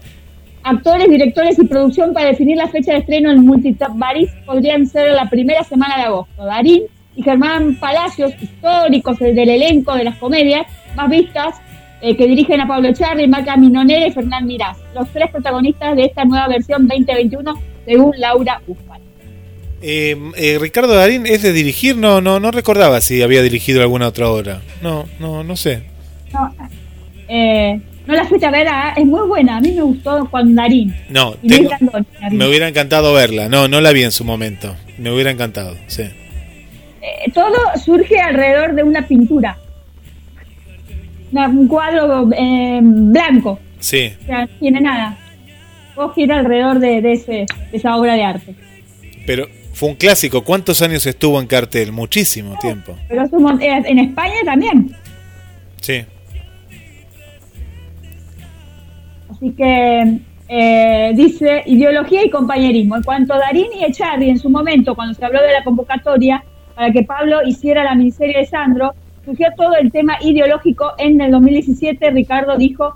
Actores, 0.64 1.10
directores 1.10 1.60
y 1.60 1.66
producción 1.66 2.14
para 2.14 2.28
definir 2.28 2.56
la 2.58 2.68
fecha 2.70 2.94
de 2.94 3.00
estreno 3.00 3.32
en 3.32 3.46
Multibaris 3.46 4.30
podrían 4.46 4.88
ser 4.88 5.12
la 5.14 5.30
primera 5.30 5.64
semana 5.66 5.98
de 5.98 6.04
agosto. 6.04 6.46
Darín 6.46 6.84
y 7.16 7.24
Germán 7.24 7.76
Palacios, 7.76 8.32
históricos 8.42 9.20
del 9.20 9.38
elenco 9.50 9.94
de 9.96 10.06
las 10.06 10.16
comedias 10.18 10.66
más 10.96 11.10
vistas, 11.10 11.56
eh, 12.02 12.16
que 12.16 12.28
dirigen 12.28 12.62
a 12.62 12.68
Pablo 12.68 12.94
Charri, 12.94 13.28
Marca 13.28 13.56
Minonera 13.58 14.08
y 14.08 14.12
Fernán 14.12 14.46
Mirás, 14.46 14.78
los 14.96 15.08
tres 15.10 15.30
protagonistas 15.32 15.96
de 15.96 16.06
esta 16.06 16.26
nueva 16.26 16.48
versión 16.48 16.88
2021, 16.88 17.54
según 17.86 18.14
Laura 18.18 18.62
Ufal. 18.68 19.02
eh, 19.82 20.16
eh, 20.38 20.58
Ricardo 20.60 20.94
Darín 20.94 21.26
es 21.26 21.42
de 21.42 21.52
dirigir, 21.54 21.96
no, 21.98 22.22
no, 22.22 22.40
no 22.40 22.52
recordaba 22.52 23.02
si 23.02 23.22
había 23.22 23.42
dirigido 23.42 23.82
alguna 23.82 24.08
otra 24.08 24.30
obra. 24.30 24.62
No, 24.82 25.06
no, 25.20 25.44
no 25.44 25.56
sé. 25.56 25.84
No, 26.34 26.54
eh, 27.28 27.80
no 28.06 28.14
la 28.16 28.26
fuiste 28.26 28.46
a 28.46 28.52
ver, 28.52 28.68
ah, 28.68 28.94
es 28.98 29.06
muy 29.06 29.28
buena. 29.28 29.58
A 29.58 29.62
mí 29.62 29.72
me 29.72 29.82
gustó 29.82 30.26
con 30.30 30.56
Darín. 30.56 30.94
No, 31.10 31.34
tengo- 31.48 31.70
Darín. 32.22 32.38
me 32.38 32.48
hubiera 32.48 32.68
encantado 32.68 33.14
verla. 33.14 33.50
No, 33.50 33.68
no 33.68 33.82
la 33.82 33.92
vi 33.92 34.04
en 34.04 34.12
su 34.12 34.24
momento. 34.26 34.76
Me 34.98 35.12
hubiera 35.12 35.32
encantado, 35.32 35.76
sí. 35.88 36.04
Eh, 37.02 37.32
todo 37.34 37.56
surge 37.84 38.20
alrededor 38.20 38.76
de 38.76 38.84
una 38.84 39.08
pintura. 39.08 39.58
Una- 41.32 41.48
un 41.48 41.68
cuadro 41.68 42.30
eh, 42.36 42.80
blanco. 42.82 43.60
Sí, 43.80 44.14
O 44.22 44.26
sea, 44.26 44.42
no 44.42 44.48
tiene 44.60 44.82
nada. 44.82 45.18
Todo 45.96 46.10
gira 46.14 46.40
alrededor 46.40 46.80
de, 46.80 47.02
de 47.02 47.14
ese, 47.14 47.32
de 47.32 47.48
esa 47.78 47.96
obra 47.96 48.14
de 48.16 48.24
arte. 48.24 48.56
pero 49.26 49.48
fue 49.74 49.90
un 49.90 49.96
clásico. 49.96 50.44
¿Cuántos 50.44 50.82
años 50.82 51.06
estuvo 51.06 51.40
en 51.40 51.48
cartel? 51.48 51.92
Muchísimo 51.94 52.58
tiempo. 52.60 52.96
Pero 53.08 53.26
mon- 53.40 53.62
eh, 53.62 53.82
en 53.86 54.00
España 54.00 54.34
también. 54.44 54.94
Sí. 55.82 56.04
Así 59.32 59.52
que 59.52 60.20
eh, 60.50 61.12
dice 61.16 61.64
ideología 61.68 62.26
y 62.26 62.30
compañerismo. 62.30 62.98
En 62.98 63.04
cuanto 63.04 63.34
a 63.34 63.38
Darín 63.40 63.68
y 63.80 63.86
Echarri, 63.86 64.30
en 64.30 64.40
su 64.40 64.50
momento, 64.50 64.96
cuando 64.96 65.14
se 65.14 65.24
habló 65.24 65.42
de 65.42 65.54
la 65.54 65.64
convocatoria 65.64 66.44
para 66.76 66.92
que 66.92 67.04
Pablo 67.04 67.40
hiciera 67.46 67.84
la 67.84 67.96
miniserie 67.96 68.38
de 68.40 68.46
Sandro, 68.46 68.94
surgió 69.26 69.48
todo 69.56 69.76
el 69.76 69.92
tema 69.92 70.18
ideológico. 70.22 70.94
En 70.98 71.20
el 71.22 71.32
2017, 71.32 72.12
Ricardo 72.12 72.58
dijo: 72.58 72.96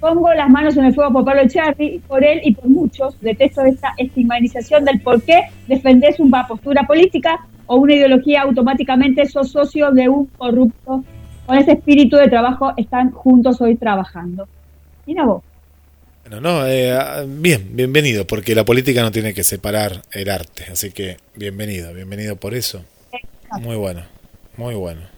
Pongo 0.00 0.32
las 0.34 0.48
manos 0.48 0.76
en 0.76 0.84
el 0.84 0.94
fuego 0.94 1.12
por 1.12 1.24
Pablo 1.24 1.42
Echarri, 1.42 2.00
por 2.06 2.24
él 2.24 2.40
y 2.44 2.54
por 2.54 2.68
muchos. 2.68 3.20
Detesto 3.20 3.62
esta 3.62 3.94
estigmatización 3.96 4.84
del 4.84 5.00
por 5.00 5.22
qué 5.22 5.42
defendés 5.66 6.20
una 6.20 6.46
postura 6.46 6.86
política 6.86 7.46
o 7.66 7.76
una 7.76 7.94
ideología 7.94 8.42
automáticamente 8.42 9.26
sos 9.26 9.50
socio 9.50 9.90
de 9.90 10.08
un 10.08 10.26
corrupto. 10.26 11.04
Con 11.46 11.58
ese 11.58 11.72
espíritu 11.72 12.16
de 12.16 12.28
trabajo 12.28 12.72
están 12.76 13.10
juntos 13.12 13.60
hoy 13.60 13.76
trabajando. 13.76 14.48
Mira 15.06 15.24
vos. 15.24 15.42
Bueno, 16.28 16.40
no, 16.40 16.66
eh, 16.66 16.98
bien, 17.28 17.68
bienvenido, 17.72 18.26
porque 18.26 18.54
la 18.56 18.64
política 18.64 19.00
no 19.00 19.12
tiene 19.12 19.32
que 19.32 19.44
separar 19.44 20.02
el 20.10 20.28
arte. 20.28 20.64
Así 20.72 20.90
que 20.90 21.18
bienvenido, 21.36 21.94
bienvenido 21.94 22.34
por 22.34 22.54
eso. 22.54 22.84
Muy 23.60 23.76
bueno, 23.76 24.02
muy 24.56 24.74
bueno. 24.74 25.15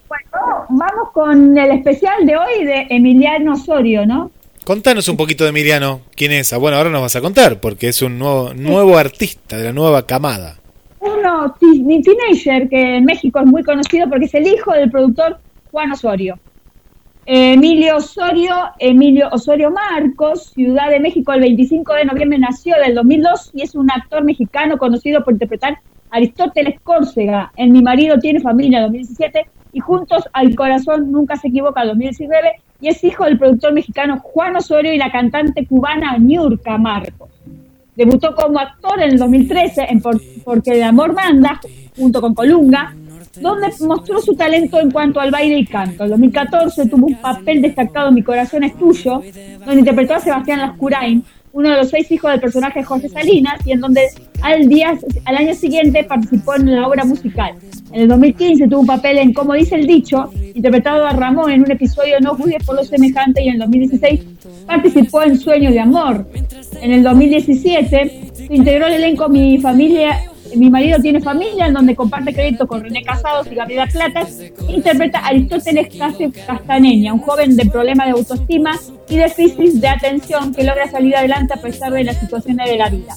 Vamos 0.68 1.10
con 1.12 1.56
el 1.56 1.70
especial 1.72 2.26
de 2.26 2.36
hoy 2.36 2.64
de 2.64 2.86
Emiliano 2.90 3.54
Osorio, 3.54 4.06
¿no? 4.06 4.30
Contanos 4.64 5.08
un 5.08 5.16
poquito 5.16 5.44
de 5.44 5.50
Emiliano. 5.50 6.02
¿Quién 6.14 6.32
es? 6.32 6.52
Ah, 6.52 6.58
bueno, 6.58 6.76
ahora 6.76 6.90
nos 6.90 7.00
vas 7.00 7.16
a 7.16 7.20
contar, 7.20 7.60
porque 7.60 7.88
es 7.88 8.02
un 8.02 8.18
nuevo, 8.18 8.52
nuevo 8.54 8.98
artista 8.98 9.56
de 9.56 9.64
la 9.64 9.72
nueva 9.72 10.06
camada. 10.06 10.56
Uno, 11.00 11.54
teenager, 11.58 12.68
que 12.68 12.96
en 12.96 13.04
México 13.04 13.40
es 13.40 13.46
muy 13.46 13.62
conocido 13.62 14.08
porque 14.08 14.26
es 14.26 14.34
el 14.34 14.46
hijo 14.46 14.72
del 14.72 14.90
productor 14.90 15.38
Juan 15.70 15.92
Osorio. 15.92 16.38
Emilio 17.24 17.96
Osorio, 17.96 18.54
Emilio 18.78 19.28
Osorio 19.30 19.70
Marcos, 19.70 20.50
Ciudad 20.54 20.90
de 20.90 20.98
México, 20.98 21.32
el 21.32 21.40
25 21.40 21.94
de 21.94 22.04
noviembre 22.06 22.38
nació 22.38 22.74
del 22.76 22.94
2002 22.94 23.50
y 23.52 23.62
es 23.62 23.74
un 23.74 23.90
actor 23.90 24.24
mexicano 24.24 24.78
conocido 24.78 25.22
por 25.22 25.34
interpretar 25.34 25.78
Aristóteles 26.10 26.80
Córcega 26.82 27.52
en 27.56 27.72
Mi 27.72 27.82
marido 27.82 28.18
tiene 28.18 28.40
familia 28.40 28.80
2017 28.82 29.46
y 29.72 29.80
Juntos 29.80 30.24
al 30.32 30.54
corazón 30.54 31.12
nunca 31.12 31.36
se 31.36 31.48
equivoca 31.48 31.84
2019 31.84 32.52
y 32.80 32.88
es 32.88 33.02
hijo 33.04 33.24
del 33.24 33.38
productor 33.38 33.72
mexicano 33.72 34.18
Juan 34.20 34.56
Osorio 34.56 34.92
y 34.92 34.98
la 34.98 35.10
cantante 35.10 35.66
cubana 35.66 36.16
Niurka 36.18 36.78
Marcos. 36.78 37.28
Debutó 37.96 38.34
como 38.34 38.58
actor 38.60 39.02
en 39.02 39.10
el 39.12 39.18
2013 39.18 39.86
en 39.90 40.00
Por- 40.00 40.20
Porque 40.44 40.72
el 40.72 40.82
amor 40.84 41.12
manda, 41.12 41.60
junto 41.96 42.20
con 42.20 42.34
Colunga, 42.34 42.94
donde 43.40 43.68
mostró 43.86 44.20
su 44.20 44.34
talento 44.34 44.78
en 44.80 44.90
cuanto 44.90 45.20
al 45.20 45.30
baile 45.30 45.58
y 45.58 45.66
canto. 45.66 46.04
En 46.04 46.10
2014 46.10 46.86
tuvo 46.88 47.06
un 47.06 47.16
papel 47.16 47.60
destacado 47.62 48.08
en 48.08 48.14
Mi 48.14 48.22
corazón 48.22 48.62
es 48.64 48.76
tuyo, 48.76 49.20
donde 49.64 49.80
interpretó 49.80 50.14
a 50.14 50.20
Sebastián 50.20 50.60
Lascurain, 50.60 51.24
uno 51.52 51.70
de 51.70 51.76
los 51.76 51.90
seis 51.90 52.10
hijos 52.10 52.30
del 52.30 52.40
personaje 52.40 52.82
José 52.82 53.08
Salinas, 53.08 53.60
y 53.66 53.72
en 53.72 53.80
donde 53.80 54.08
al, 54.42 54.68
día, 54.68 54.98
al 55.24 55.36
año 55.36 55.54
siguiente 55.54 56.04
participó 56.04 56.54
en 56.54 56.74
la 56.74 56.86
obra 56.86 57.04
musical. 57.04 57.54
En 57.92 58.02
el 58.02 58.08
2015 58.08 58.68
tuvo 58.68 58.80
un 58.80 58.86
papel 58.86 59.18
en 59.18 59.32
Como 59.32 59.54
dice 59.54 59.74
el 59.74 59.86
dicho, 59.86 60.30
interpretado 60.54 61.06
a 61.06 61.10
Ramón 61.10 61.50
en 61.50 61.62
un 61.62 61.70
episodio 61.70 62.20
No 62.20 62.34
juzgues 62.34 62.62
por 62.64 62.76
lo 62.76 62.84
semejante, 62.84 63.42
y 63.42 63.48
en 63.48 63.54
el 63.54 63.60
2016 63.60 64.20
participó 64.66 65.22
en 65.22 65.38
Sueño 65.38 65.70
de 65.70 65.80
Amor. 65.80 66.26
En 66.80 66.92
el 66.92 67.02
2017 67.02 68.30
se 68.34 68.54
integró 68.54 68.86
al 68.86 68.92
elenco 68.92 69.28
Mi 69.28 69.58
familia, 69.58 70.18
mi 70.56 70.70
marido 70.70 70.98
tiene 71.00 71.20
familia, 71.20 71.66
en 71.66 71.74
donde 71.74 71.94
comparte 71.94 72.32
crédito 72.32 72.66
con 72.66 72.82
René 72.82 73.02
Casados 73.02 73.46
y 73.50 73.54
Gabriela 73.54 73.86
Platas. 73.86 74.38
e 74.40 74.52
Interpreta 74.68 75.18
a 75.20 75.26
Aristóteles 75.28 75.88
Castaneña, 76.46 77.12
un 77.12 77.20
joven 77.20 77.56
de 77.56 77.66
problemas 77.66 78.06
de 78.06 78.12
autoestima 78.12 78.78
y 79.08 79.16
déficit 79.16 79.74
de 79.74 79.88
atención 79.88 80.52
que 80.54 80.64
logra 80.64 80.90
salir 80.90 81.16
adelante 81.16 81.54
a 81.54 81.60
pesar 81.60 81.92
de 81.92 82.04
las 82.04 82.18
situaciones 82.18 82.68
de 82.68 82.76
la 82.76 82.88
vida. 82.88 83.14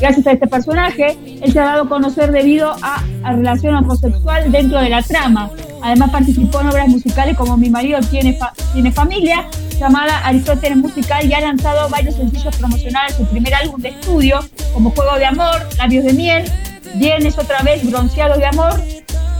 Gracias 0.00 0.26
a 0.26 0.32
este 0.32 0.46
personaje, 0.46 1.16
él 1.42 1.52
se 1.52 1.60
ha 1.60 1.64
dado 1.64 1.82
a 1.84 1.88
conocer 1.88 2.32
debido 2.32 2.74
a, 2.82 3.02
a 3.22 3.32
relación 3.32 3.74
homosexual 3.76 4.50
dentro 4.50 4.80
de 4.80 4.88
la 4.90 5.02
trama. 5.02 5.50
Además 5.82 6.10
participó 6.10 6.60
en 6.62 6.68
obras 6.68 6.88
musicales 6.88 7.36
como 7.36 7.56
Mi 7.56 7.68
marido 7.70 8.00
tiene, 8.10 8.32
fa- 8.34 8.52
tiene 8.72 8.90
familia, 8.90 9.46
llamada 9.78 10.18
Aristóteles 10.24 10.78
Musical, 10.78 11.26
y 11.28 11.34
ha 11.34 11.40
lanzado 11.40 11.88
varios 11.90 12.14
sencillos 12.14 12.56
promocionales, 12.56 13.14
su 13.16 13.24
primer 13.26 13.54
álbum 13.54 13.80
de 13.80 13.90
estudio, 13.90 14.40
como 14.72 14.90
Juego 14.90 15.16
de 15.16 15.26
Amor, 15.26 15.60
Labios 15.78 16.04
de 16.04 16.12
Miel, 16.14 16.44
Vienes 16.96 17.38
otra 17.38 17.62
vez, 17.62 17.88
Bronceados 17.90 18.38
de 18.38 18.46
Amor, 18.46 18.80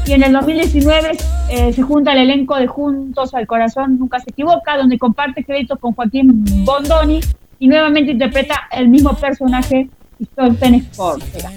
y 0.07 0.13
en 0.13 0.23
el 0.23 0.33
2019 0.33 1.13
eh, 1.51 1.73
se 1.73 1.83
junta 1.83 2.13
el 2.13 2.19
elenco 2.19 2.57
de 2.57 2.67
Juntos 2.67 3.33
al 3.35 3.47
Corazón 3.47 3.99
Nunca 3.99 4.21
se 4.21 4.31
equivoca, 4.31 4.77
donde 4.77 4.99
comparte 4.99 5.45
créditos 5.45 5.79
con 5.79 5.93
Joaquín 5.93 6.45
Bondoni 6.65 7.21
y 7.59 7.69
nuevamente 7.69 8.13
interpreta 8.13 8.69
el 8.71 8.89
mismo 8.89 9.15
personaje, 9.15 9.89
Aristóteles 10.17 10.85
Córcega. 10.97 11.51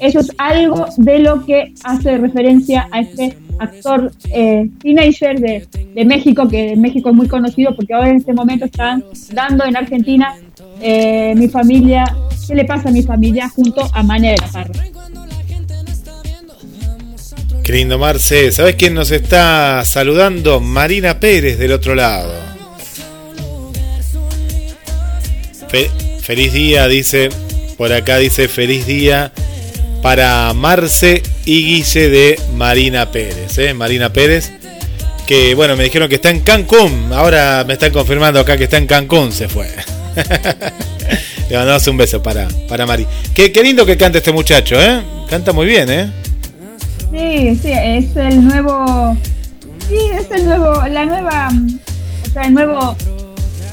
Eso 0.00 0.18
es 0.20 0.30
algo 0.36 0.86
de 0.98 1.20
lo 1.20 1.46
que 1.46 1.72
hace 1.84 2.18
referencia 2.18 2.88
a 2.90 3.00
este 3.00 3.38
actor 3.58 4.10
eh, 4.30 4.68
teenager 4.80 5.40
de, 5.40 5.66
de 5.94 6.04
México, 6.04 6.48
que 6.48 6.72
en 6.72 6.80
México 6.80 7.10
es 7.10 7.14
muy 7.14 7.28
conocido 7.28 7.74
porque 7.74 7.94
ahora 7.94 8.10
en 8.10 8.16
este 8.16 8.34
momento 8.34 8.64
están 8.64 9.04
dando 9.32 9.64
en 9.64 9.76
Argentina 9.76 10.34
eh, 10.80 11.34
mi 11.36 11.48
familia, 11.48 12.04
¿qué 12.46 12.54
le 12.54 12.64
pasa 12.64 12.88
a 12.88 12.92
mi 12.92 13.02
familia? 13.02 13.48
junto 13.48 13.88
a 13.92 14.02
Mane 14.02 14.32
de 14.32 14.36
la 14.38 14.48
Parra. 14.48 14.93
Qué 17.64 17.72
lindo, 17.72 17.98
Marce. 17.98 18.52
¿Sabes 18.52 18.74
quién 18.76 18.92
nos 18.94 19.10
está 19.10 19.82
saludando? 19.86 20.60
Marina 20.60 21.18
Pérez 21.18 21.58
del 21.58 21.72
otro 21.72 21.94
lado. 21.94 22.32
Fe- 25.68 25.90
feliz 26.20 26.52
día, 26.52 26.86
dice. 26.88 27.30
Por 27.76 27.92
acá 27.92 28.18
dice 28.18 28.46
feliz 28.48 28.86
día 28.86 29.32
para 30.00 30.52
Marce 30.52 31.22
y 31.44 31.64
Guille 31.64 32.08
de 32.10 32.40
Marina 32.54 33.10
Pérez. 33.10 33.56
¿eh? 33.58 33.72
Marina 33.74 34.12
Pérez. 34.12 34.52
Que 35.26 35.54
bueno, 35.54 35.74
me 35.74 35.84
dijeron 35.84 36.08
que 36.08 36.16
está 36.16 36.30
en 36.30 36.40
Cancún. 36.40 37.10
Ahora 37.12 37.64
me 37.66 37.72
están 37.72 37.90
confirmando 37.92 38.38
acá 38.40 38.56
que 38.58 38.64
está 38.64 38.76
en 38.76 38.86
Cancún. 38.86 39.32
Se 39.32 39.48
fue. 39.48 39.68
Le 41.48 41.56
mandamos 41.56 41.86
un 41.88 41.96
beso 41.96 42.22
para, 42.22 42.46
para 42.68 42.86
Mari. 42.86 43.06
Qué, 43.34 43.50
qué 43.50 43.62
lindo 43.62 43.84
que 43.86 43.96
canta 43.96 44.18
este 44.18 44.32
muchacho, 44.32 44.80
¿eh? 44.80 45.00
Canta 45.28 45.52
muy 45.52 45.66
bien, 45.66 45.90
¿eh? 45.90 46.10
Sí, 47.16 47.56
sí, 47.62 47.70
es 47.72 48.16
el 48.16 48.44
nuevo, 48.44 49.16
sí, 49.88 49.96
es 50.18 50.28
el 50.32 50.46
nuevo, 50.46 50.82
la 50.88 51.04
nueva, 51.04 51.48
o 52.26 52.32
sea, 52.32 52.42
el 52.42 52.54
nuevo, 52.54 52.96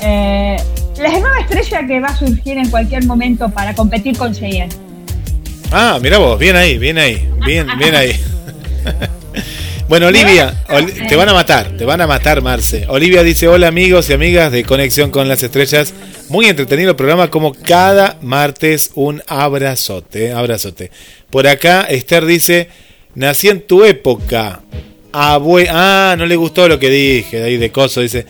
eh, 0.01 0.57
la 0.99 1.09
nueva 1.09 1.39
estrella 1.39 1.87
que 1.87 1.99
va 1.99 2.09
a 2.09 2.15
surgir 2.17 2.57
en 2.59 2.69
cualquier 2.69 3.03
momento 3.05 3.49
para 3.49 3.73
competir 3.73 4.15
con 4.15 4.31
Cheyenne. 4.31 4.69
Ah, 5.71 5.97
mira 6.01 6.19
vos, 6.19 6.37
bien 6.37 6.55
ahí, 6.55 6.77
bien 6.77 6.99
ahí, 6.99 7.27
bien, 7.45 7.65
bien 7.79 7.95
ahí. 7.95 8.11
Bueno, 9.87 10.07
Olivia, 10.07 10.63
Ol- 10.69 10.89
te 11.09 11.15
van 11.17 11.27
a 11.27 11.33
matar, 11.33 11.71
te 11.77 11.83
van 11.83 11.99
a 11.99 12.07
matar, 12.07 12.41
Marce. 12.41 12.85
Olivia 12.87 13.23
dice, 13.23 13.49
hola 13.49 13.67
amigos 13.67 14.09
y 14.09 14.13
amigas 14.13 14.49
de 14.49 14.63
Conexión 14.63 15.11
con 15.11 15.27
las 15.27 15.43
Estrellas. 15.43 15.93
Muy 16.29 16.45
entretenido 16.45 16.91
el 16.91 16.95
programa, 16.95 17.29
como 17.29 17.51
cada 17.53 18.15
martes, 18.21 18.91
un 18.95 19.21
abrazote, 19.27 20.31
abrazote. 20.31 20.91
Por 21.29 21.45
acá, 21.45 21.81
Esther 21.89 22.25
dice, 22.25 22.69
nací 23.15 23.49
en 23.49 23.61
tu 23.61 23.83
época. 23.83 24.61
Abue 25.13 25.67
ah, 25.69 26.15
no 26.17 26.25
le 26.25 26.35
gustó 26.35 26.67
lo 26.67 26.79
que 26.79 26.89
dije, 26.89 27.37
de 27.39 27.43
ahí 27.45 27.57
de 27.57 27.69
coso, 27.71 27.99
dice, 28.01 28.25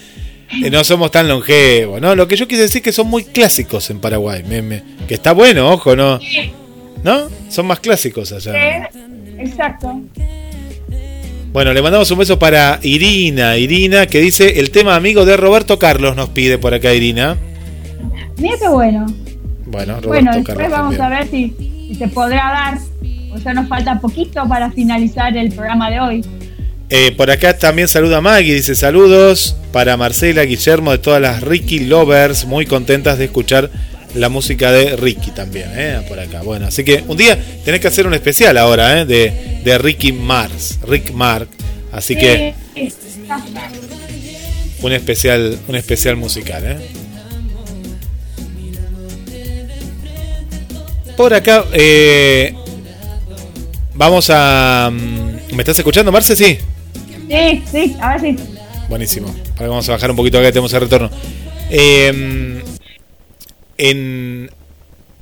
"eh, 0.63 0.69
no 0.71 0.84
somos 0.84 1.11
tan 1.11 1.27
longevos, 1.27 2.01
¿no? 2.01 2.15
Lo 2.15 2.27
que 2.27 2.36
yo 2.36 2.47
quise 2.47 2.63
decir 2.63 2.82
que 2.82 2.91
son 2.91 3.07
muy 3.07 3.23
clásicos 3.23 3.89
en 3.91 3.99
Paraguay, 3.99 4.43
me- 4.47 4.61
me- 4.63 4.84
que 5.07 5.13
está 5.13 5.32
bueno, 5.34 5.69
ojo, 5.71 5.95
¿no? 5.95 6.19
¿No? 7.03 7.29
Son 7.49 7.65
más 7.67 7.79
clásicos 7.79 8.32
allá. 8.32 8.89
Exacto. 9.39 10.01
Bueno, 11.53 11.73
le 11.73 11.82
mandamos 11.82 12.09
un 12.11 12.19
beso 12.19 12.39
para 12.39 12.79
Irina, 12.82 13.57
Irina, 13.57 14.07
que 14.07 14.21
dice 14.21 14.59
el 14.59 14.71
tema 14.71 14.95
amigo 14.95 15.25
de 15.25 15.36
Roberto 15.36 15.77
Carlos, 15.77 16.15
nos 16.15 16.29
pide 16.29 16.57
por 16.57 16.73
acá 16.73 16.93
Irina. 16.93 17.38
Mira 18.38 18.55
qué 18.57 18.69
bueno. 18.69 19.05
Bueno, 19.65 19.93
Roberto 20.01 20.07
Bueno, 20.07 20.32
después 20.34 20.57
Carlos 20.57 20.71
vamos 20.71 20.97
también. 20.97 21.01
a 21.13 21.19
ver 21.19 21.27
si, 21.29 21.53
si 21.89 21.95
se 21.95 22.07
podrá 22.07 22.38
dar. 22.38 22.77
O 23.34 23.39
sea, 23.39 23.53
nos 23.53 23.67
falta 23.67 23.99
poquito 23.99 24.47
para 24.47 24.71
finalizar 24.71 25.36
el 25.36 25.53
programa 25.53 25.89
de 25.89 25.99
hoy. 25.99 26.25
Eh, 26.89 27.13
por 27.15 27.32
acá 27.32 27.57
también 27.57 27.88
saluda 27.88 28.19
Maggie, 28.19 28.53
dice 28.53 28.75
saludos 28.75 29.55
para 29.71 29.95
Marcela, 29.95 30.43
Guillermo, 30.43 30.91
de 30.91 30.97
todas 30.97 31.21
las 31.21 31.41
Ricky 31.41 31.79
Lovers, 31.79 32.45
muy 32.45 32.65
contentas 32.65 33.17
de 33.17 33.25
escuchar 33.25 33.71
la 34.13 34.27
música 34.27 34.73
de 34.73 34.97
Ricky 34.97 35.32
también, 35.32 35.69
eh, 35.73 36.01
por 36.09 36.19
acá. 36.19 36.41
Bueno, 36.41 36.67
así 36.67 36.84
que 36.84 37.03
un 37.07 37.15
día 37.15 37.39
tenés 37.63 37.79
que 37.79 37.88
hacer 37.88 38.07
un 38.07 38.13
especial 38.13 38.57
ahora, 38.57 38.99
eh, 38.99 39.05
de, 39.05 39.61
de 39.63 39.77
Ricky 39.77 40.11
Mars, 40.11 40.79
Rick 40.86 41.11
Mark. 41.13 41.47
Así 41.93 42.15
que 42.15 42.53
Sí, 42.73 42.93
un 44.82 44.91
especial, 44.93 45.57
un 45.67 45.75
especial 45.75 46.15
musical, 46.15 46.63
¿eh? 46.65 46.77
Por 51.17 51.33
acá, 51.33 51.66
eh, 51.74 52.55
vamos 53.96 54.30
a. 54.30 54.89
mm, 54.92 55.55
¿Me 55.55 55.62
estás 55.63 55.78
escuchando, 55.80 56.12
Marce? 56.12 56.36
Sí. 56.36 56.58
Sí, 57.30 57.63
sí, 57.72 57.96
a 58.01 58.18
ver 58.18 58.22
si. 58.38 58.43
Buenísimo. 58.89 59.34
Ahora 59.55 59.70
vamos 59.70 59.88
a 59.89 59.93
bajar 59.93 60.09
un 60.12 60.18
poquito 60.18 60.38
acá, 60.39 60.50
tenemos 60.51 60.74
el 60.74 60.82
retorno. 60.82 61.09
Eh, 61.70 62.62
en 63.78 64.50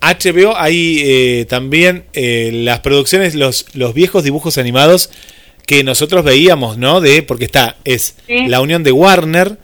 HBO 0.02 0.58
hay 0.58 1.02
eh, 1.04 1.46
también 1.48 2.06
eh, 2.14 2.50
las 2.54 2.80
producciones, 2.80 3.36
los, 3.36 3.66
los 3.74 3.94
viejos 3.94 4.24
dibujos 4.24 4.58
animados 4.58 5.10
que 5.68 5.84
nosotros 5.84 6.24
veíamos, 6.26 6.78
¿no? 6.78 7.00
De, 7.02 7.22
porque 7.22 7.46
está, 7.46 7.78
es 7.84 8.16
Sí. 8.28 8.48
la 8.48 8.62
unión 8.62 8.84
de 8.84 8.92
Warner, 8.92 9.58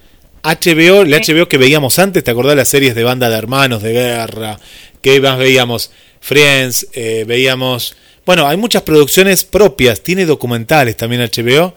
HBO, 0.44 1.02
el 1.02 1.12
HBO 1.14 1.48
que 1.48 1.58
veíamos 1.58 1.98
antes, 1.98 2.24
¿te 2.24 2.30
acordás 2.30 2.52
de 2.52 2.58
las 2.58 2.68
series 2.68 2.94
de 2.94 3.04
banda 3.04 3.30
de 3.30 3.38
hermanos, 3.38 3.82
de 3.82 3.94
guerra? 3.94 4.60
que 5.02 5.20
más 5.20 5.38
veíamos? 5.38 5.92
Friends, 6.22 6.88
eh, 6.94 7.26
veíamos... 7.28 7.96
Bueno, 8.26 8.48
hay 8.48 8.58
muchas 8.58 8.82
producciones 8.82 9.44
propias, 9.44 10.02
tiene 10.02 10.26
documentales 10.26 10.98
también 10.98 11.22
HBO. 11.22 11.74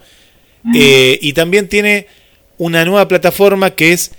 Eh, 0.75 1.17
y 1.21 1.33
también 1.33 1.69
tiene 1.69 2.07
una 2.57 2.83
nueva 2.83 3.07
plataforma 3.07 3.71
que 3.71 3.93
es 3.93 4.11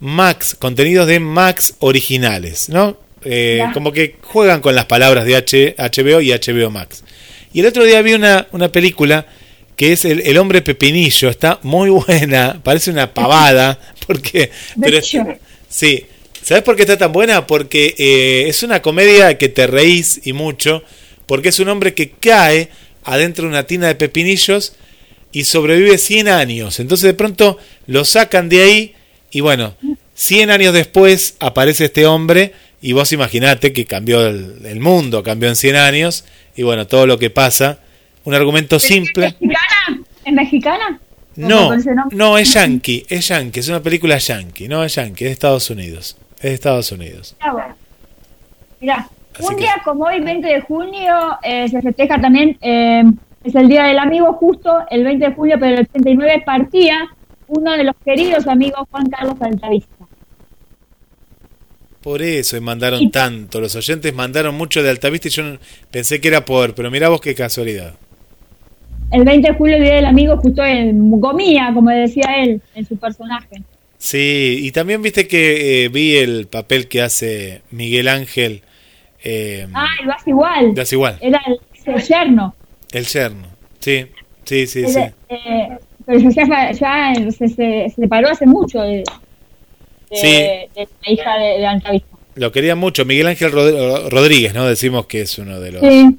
Max, 0.00 0.56
contenidos 0.58 1.06
de 1.06 1.20
Max 1.20 1.74
originales, 1.80 2.68
¿no? 2.68 2.96
Eh, 3.24 3.62
como 3.72 3.92
que 3.92 4.16
juegan 4.22 4.60
con 4.60 4.74
las 4.74 4.86
palabras 4.86 5.24
de 5.24 5.36
H, 5.36 5.76
HBO 5.78 6.20
y 6.20 6.32
HBO 6.32 6.70
Max. 6.70 7.04
Y 7.52 7.60
el 7.60 7.66
otro 7.66 7.84
día 7.84 8.00
vi 8.02 8.14
una, 8.14 8.48
una 8.52 8.72
película 8.72 9.26
que 9.76 9.92
es 9.92 10.04
el, 10.04 10.20
El 10.20 10.38
hombre 10.38 10.62
pepinillo, 10.62 11.28
está 11.28 11.58
muy 11.62 11.90
buena, 11.90 12.60
parece 12.62 12.90
una 12.90 13.12
pavada, 13.12 13.78
porque... 14.06 14.50
Pero. 14.80 15.00
Sí, 15.68 16.06
¿sabes 16.42 16.62
por 16.62 16.76
qué 16.76 16.82
está 16.82 16.98
tan 16.98 17.12
buena? 17.12 17.46
Porque 17.46 17.94
eh, 17.96 18.44
es 18.48 18.62
una 18.62 18.82
comedia 18.82 19.38
que 19.38 19.48
te 19.48 19.66
reís 19.66 20.20
y 20.24 20.34
mucho, 20.34 20.84
porque 21.32 21.48
es 21.48 21.60
un 21.60 21.70
hombre 21.70 21.94
que 21.94 22.10
cae 22.10 22.68
adentro 23.04 23.44
de 23.44 23.48
una 23.48 23.62
tina 23.62 23.86
de 23.86 23.94
pepinillos 23.94 24.74
y 25.32 25.44
sobrevive 25.44 25.96
100 25.96 26.28
años. 26.28 26.78
Entonces 26.78 27.04
de 27.04 27.14
pronto 27.14 27.56
lo 27.86 28.04
sacan 28.04 28.50
de 28.50 28.60
ahí 28.60 28.94
y 29.30 29.40
bueno, 29.40 29.74
100 30.12 30.50
años 30.50 30.74
después 30.74 31.36
aparece 31.40 31.86
este 31.86 32.06
hombre 32.06 32.52
y 32.82 32.92
vos 32.92 33.14
imaginate 33.14 33.72
que 33.72 33.86
cambió 33.86 34.26
el, 34.26 34.58
el 34.66 34.78
mundo, 34.80 35.22
cambió 35.22 35.48
en 35.48 35.56
100 35.56 35.76
años 35.76 36.26
y 36.54 36.64
bueno, 36.64 36.86
todo 36.86 37.06
lo 37.06 37.18
que 37.18 37.30
pasa. 37.30 37.78
Un 38.24 38.34
argumento 38.34 38.78
simple. 38.78 39.28
¿Es 39.28 39.40
mexicana? 39.40 40.02
¿Es 40.26 40.32
mexicana? 40.34 41.00
¿Cómo 41.34 41.48
No, 41.48 41.70
no, 42.10 42.36
es 42.36 42.52
yankee, 42.52 43.06
es 43.08 43.28
yankee, 43.28 43.60
es 43.60 43.68
una 43.68 43.82
película 43.82 44.18
yankee, 44.18 44.68
no 44.68 44.84
es 44.84 44.96
yankee, 44.96 45.24
es 45.24 45.28
de 45.30 45.32
Estados 45.32 45.70
Unidos. 45.70 46.14
Es 46.36 46.42
de 46.42 46.52
Estados 46.52 46.92
Unidos. 46.92 47.36
Ah, 47.40 47.52
bueno. 47.54 47.74
Mirá, 48.82 49.08
Así 49.34 49.44
un 49.44 49.54
que- 49.56 49.62
día 49.62 49.74
como 49.84 50.04
hoy, 50.04 50.20
20 50.20 50.46
de 50.46 50.60
junio, 50.60 51.14
eh, 51.42 51.68
se 51.68 51.80
festeja 51.82 52.20
también, 52.20 52.58
eh, 52.60 53.02
es 53.44 53.54
el 53.54 53.68
Día 53.68 53.84
del 53.84 53.98
Amigo, 53.98 54.32
justo 54.34 54.70
el 54.90 55.04
20 55.04 55.28
de 55.28 55.34
junio, 55.34 55.56
pero 55.58 55.74
el 55.74 55.80
89 55.80 56.42
partía 56.44 56.98
uno 57.48 57.72
de 57.72 57.84
los 57.84 57.94
queridos 58.04 58.46
amigos, 58.46 58.86
Juan 58.90 59.08
Carlos 59.10 59.36
Altavista. 59.40 60.06
Por 62.02 62.20
eso 62.20 62.56
y 62.56 62.60
mandaron 62.60 63.10
tanto, 63.12 63.60
los 63.60 63.76
oyentes 63.76 64.12
mandaron 64.12 64.56
mucho 64.56 64.82
de 64.82 64.90
Altavista 64.90 65.28
y 65.28 65.30
yo 65.30 65.44
pensé 65.90 66.20
que 66.20 66.28
era 66.28 66.44
por, 66.44 66.74
pero 66.74 66.90
mirá 66.90 67.08
vos 67.08 67.20
qué 67.20 67.34
casualidad. 67.34 67.94
El 69.12 69.24
20 69.24 69.48
de 69.52 69.54
julio, 69.54 69.76
el 69.76 69.82
Día 69.84 69.94
del 69.96 70.06
Amigo, 70.06 70.36
justo 70.38 70.64
en 70.64 71.10
Gomía, 71.20 71.70
como 71.74 71.90
decía 71.90 72.24
él, 72.42 72.60
en 72.74 72.86
su 72.86 72.96
personaje. 72.96 73.62
Sí, 73.98 74.58
y 74.62 74.72
también 74.72 75.00
viste 75.00 75.28
que 75.28 75.84
eh, 75.84 75.88
vi 75.90 76.16
el 76.16 76.48
papel 76.48 76.88
que 76.88 77.02
hace 77.02 77.62
Miguel 77.70 78.08
Ángel, 78.08 78.62
eh, 79.24 79.66
Ah, 79.74 79.86
lo 80.04 80.12
hace 80.12 80.30
igual. 80.30 80.74
hace 80.78 80.94
igual, 80.96 81.18
Era 81.20 81.40
el, 81.46 81.60
el 81.94 82.02
yerno. 82.02 82.54
el 82.92 83.06
yerno. 83.06 83.46
Sí, 83.80 84.06
sí, 84.44 84.66
sí, 84.66 84.86
sí. 84.86 85.00
Eh, 85.28 85.68
pero 86.06 86.30
ya, 86.30 86.72
ya 86.72 87.14
se, 87.14 87.30
se, 87.32 87.48
se 87.48 87.92
separó 87.96 88.28
hace 88.30 88.46
mucho 88.46 88.80
de, 88.80 88.98
de, 90.10 90.16
Sí. 90.16 90.26
de 90.28 90.68
la 91.06 91.12
hija 91.12 91.34
de, 91.38 91.90
de. 91.92 92.02
Lo 92.34 92.50
quería 92.50 92.74
mucho. 92.74 93.04
Miguel 93.04 93.26
Ángel 93.26 93.52
Rod- 93.52 94.08
Rodríguez, 94.10 94.54
¿no? 94.54 94.66
Decimos 94.66 95.06
que 95.06 95.20
es 95.22 95.38
uno 95.38 95.60
de 95.60 95.72
los... 95.72 95.82
Sí. 95.82 96.16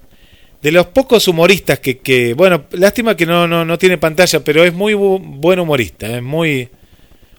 De 0.62 0.72
los 0.72 0.86
pocos 0.88 1.28
humoristas 1.28 1.80
que, 1.80 1.98
que 2.00 2.34
bueno, 2.36 2.64
lástima 2.72 3.18
que 3.18 3.26
no, 3.26 3.48
no, 3.48 3.66
no 3.66 3.78
tiene 3.78 3.98
pantalla, 3.98 4.40
pero 4.46 4.64
es 4.64 4.74
muy 4.74 4.94
bu- 4.94 5.20
buen 5.22 5.60
humorista, 5.60 6.08
es 6.08 6.24
muy... 6.24 6.70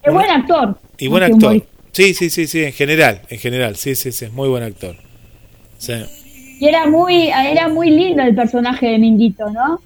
Es 0.02 0.12
buen 0.12 0.28
actor. 0.28 0.76
Y 0.98 1.08
buen 1.08 1.20
que 1.20 1.32
actor. 1.32 1.42
humorista. 1.52 1.68
Sí, 1.92 2.12
sí, 2.12 2.28
sí, 2.28 2.46
sí, 2.46 2.64
en 2.64 2.72
general, 2.72 3.22
en 3.30 3.38
general, 3.38 3.76
sí, 3.76 3.94
sí, 3.94 4.12
sí, 4.12 4.26
es 4.26 4.32
muy 4.32 4.48
buen 4.48 4.62
actor. 4.64 4.96
Y 6.60 6.66
era 6.66 6.86
muy, 6.86 7.28
era 7.28 7.68
muy 7.68 7.90
lindo 7.90 8.22
el 8.22 8.34
personaje 8.34 8.86
de 8.86 8.98
Minguito, 8.98 9.50
¿no? 9.50 9.80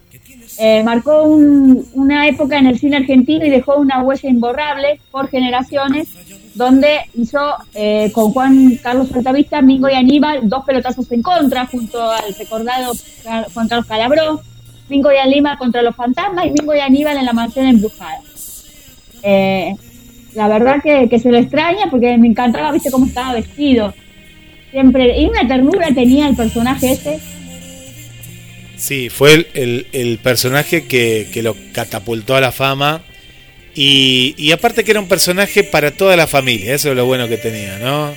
Eh, 0.59 0.83
marcó 0.85 1.23
un- 1.25 1.87
una 1.95 2.27
época 2.27 2.59
en 2.59 2.67
el 2.67 2.79
cine 2.79 2.97
argentino 2.97 3.45
y 3.47 3.51
dejó 3.51 3.77
una 3.77 4.03
huella 4.03 4.29
imborrable 4.29 5.01
por 5.11 5.29
generaciones, 5.29 6.09
donde 6.55 6.99
hizo 7.15 7.39
eh, 7.75 8.11
con 8.13 8.33
Juan 8.33 8.77
Carlos 8.83 9.13
Altavista, 9.15 9.63
Mingo 9.63 9.89
y 9.89 9.93
Aníbal 9.95 10.49
dos 10.49 10.65
pelotazos 10.65 11.11
en 11.13 11.23
contra, 11.23 11.67
junto 11.67 12.03
al 12.11 12.35
recordado 12.37 12.93
Juan 13.55 13.69
Carlos 13.69 13.87
Calabró, 13.87 14.41
Mingo 14.89 15.13
y 15.13 15.17
Aníbal 15.17 15.59
contra 15.59 15.83
los 15.83 15.95
fantasmas 15.95 16.47
y 16.47 16.51
Mingo 16.51 16.75
y 16.75 16.81
Aníbal 16.81 17.17
en 17.19 17.27
la 17.27 17.33
mansión 17.33 17.67
embrujada. 17.67 18.19
Eh, 19.23 19.75
la 20.35 20.49
verdad 20.49 20.77
que, 20.83 21.09
que 21.09 21.19
se 21.19 21.31
lo 21.31 21.39
extraña 21.39 21.87
porque 21.91 22.17
me 22.19 22.29
encantaba, 22.29 22.73
viste 22.73 22.91
cómo 22.91 23.07
estaba 23.07 23.35
vestido. 23.35 23.93
Siempre, 24.71 25.19
y 25.19 25.27
una 25.27 25.47
ternura 25.49 25.89
tenía 25.95 26.29
el 26.29 26.37
personaje 26.37 26.93
ese. 26.93 27.19
Sí, 28.77 29.09
fue 29.09 29.35
el, 29.35 29.47
el- 29.55 29.87
el 29.93 30.19
personaje 30.19 30.87
que, 30.87 31.27
que 31.33 31.43
lo 31.43 31.57
catapultó 31.73 32.37
a 32.37 32.41
la 32.41 32.53
fama. 32.53 33.03
Y, 33.75 34.35
y 34.37 34.51
aparte 34.53 34.83
que 34.85 34.91
era 34.91 35.01
un 35.01 35.09
personaje 35.09 35.63
para 35.65 35.93
toda 35.93 36.17
la 36.17 36.27
familia, 36.27 36.75
eso 36.75 36.91
es 36.91 36.97
lo 36.97 37.07
bueno 37.07 37.29
que 37.29 37.37
tenía, 37.37 37.79
¿no? 37.79 38.13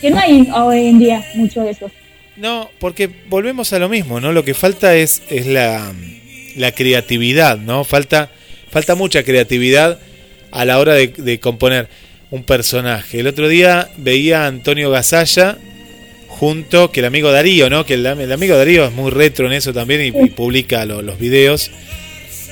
Que 0.00 0.10
no 0.10 0.18
hay 0.18 0.48
hoy 0.54 0.86
en 0.86 0.98
día 0.98 1.24
mucho 1.34 1.62
de 1.62 1.72
eso. 1.72 1.90
No, 2.36 2.70
porque 2.78 3.10
volvemos 3.28 3.72
a 3.72 3.78
lo 3.78 3.88
mismo, 3.88 4.18
¿no? 4.20 4.32
Lo 4.32 4.44
que 4.44 4.54
falta 4.54 4.94
es, 4.96 5.22
es 5.28 5.46
la, 5.46 5.92
la 6.56 6.72
creatividad, 6.72 7.58
¿no? 7.58 7.84
Falta, 7.84 8.30
falta 8.70 8.94
mucha 8.94 9.22
creatividad 9.24 9.98
a 10.52 10.64
la 10.64 10.78
hora 10.78 10.94
de, 10.94 11.08
de 11.08 11.38
componer 11.38 11.88
un 12.32 12.42
personaje. 12.42 13.20
El 13.20 13.28
otro 13.28 13.46
día 13.46 13.88
veía 13.98 14.42
a 14.44 14.46
Antonio 14.48 14.90
Gasalla 14.90 15.58
junto, 16.28 16.90
que 16.90 16.98
el 17.00 17.06
amigo 17.06 17.30
Darío, 17.30 17.70
¿no? 17.70 17.86
Que 17.86 17.94
el, 17.94 18.04
el 18.06 18.32
amigo 18.32 18.56
Darío 18.56 18.84
es 18.86 18.92
muy 18.92 19.10
retro 19.12 19.46
en 19.46 19.52
eso 19.52 19.72
también 19.72 20.00
y, 20.00 20.18
y 20.24 20.30
publica 20.30 20.84
lo- 20.84 21.02
los 21.02 21.18
videos. 21.18 21.70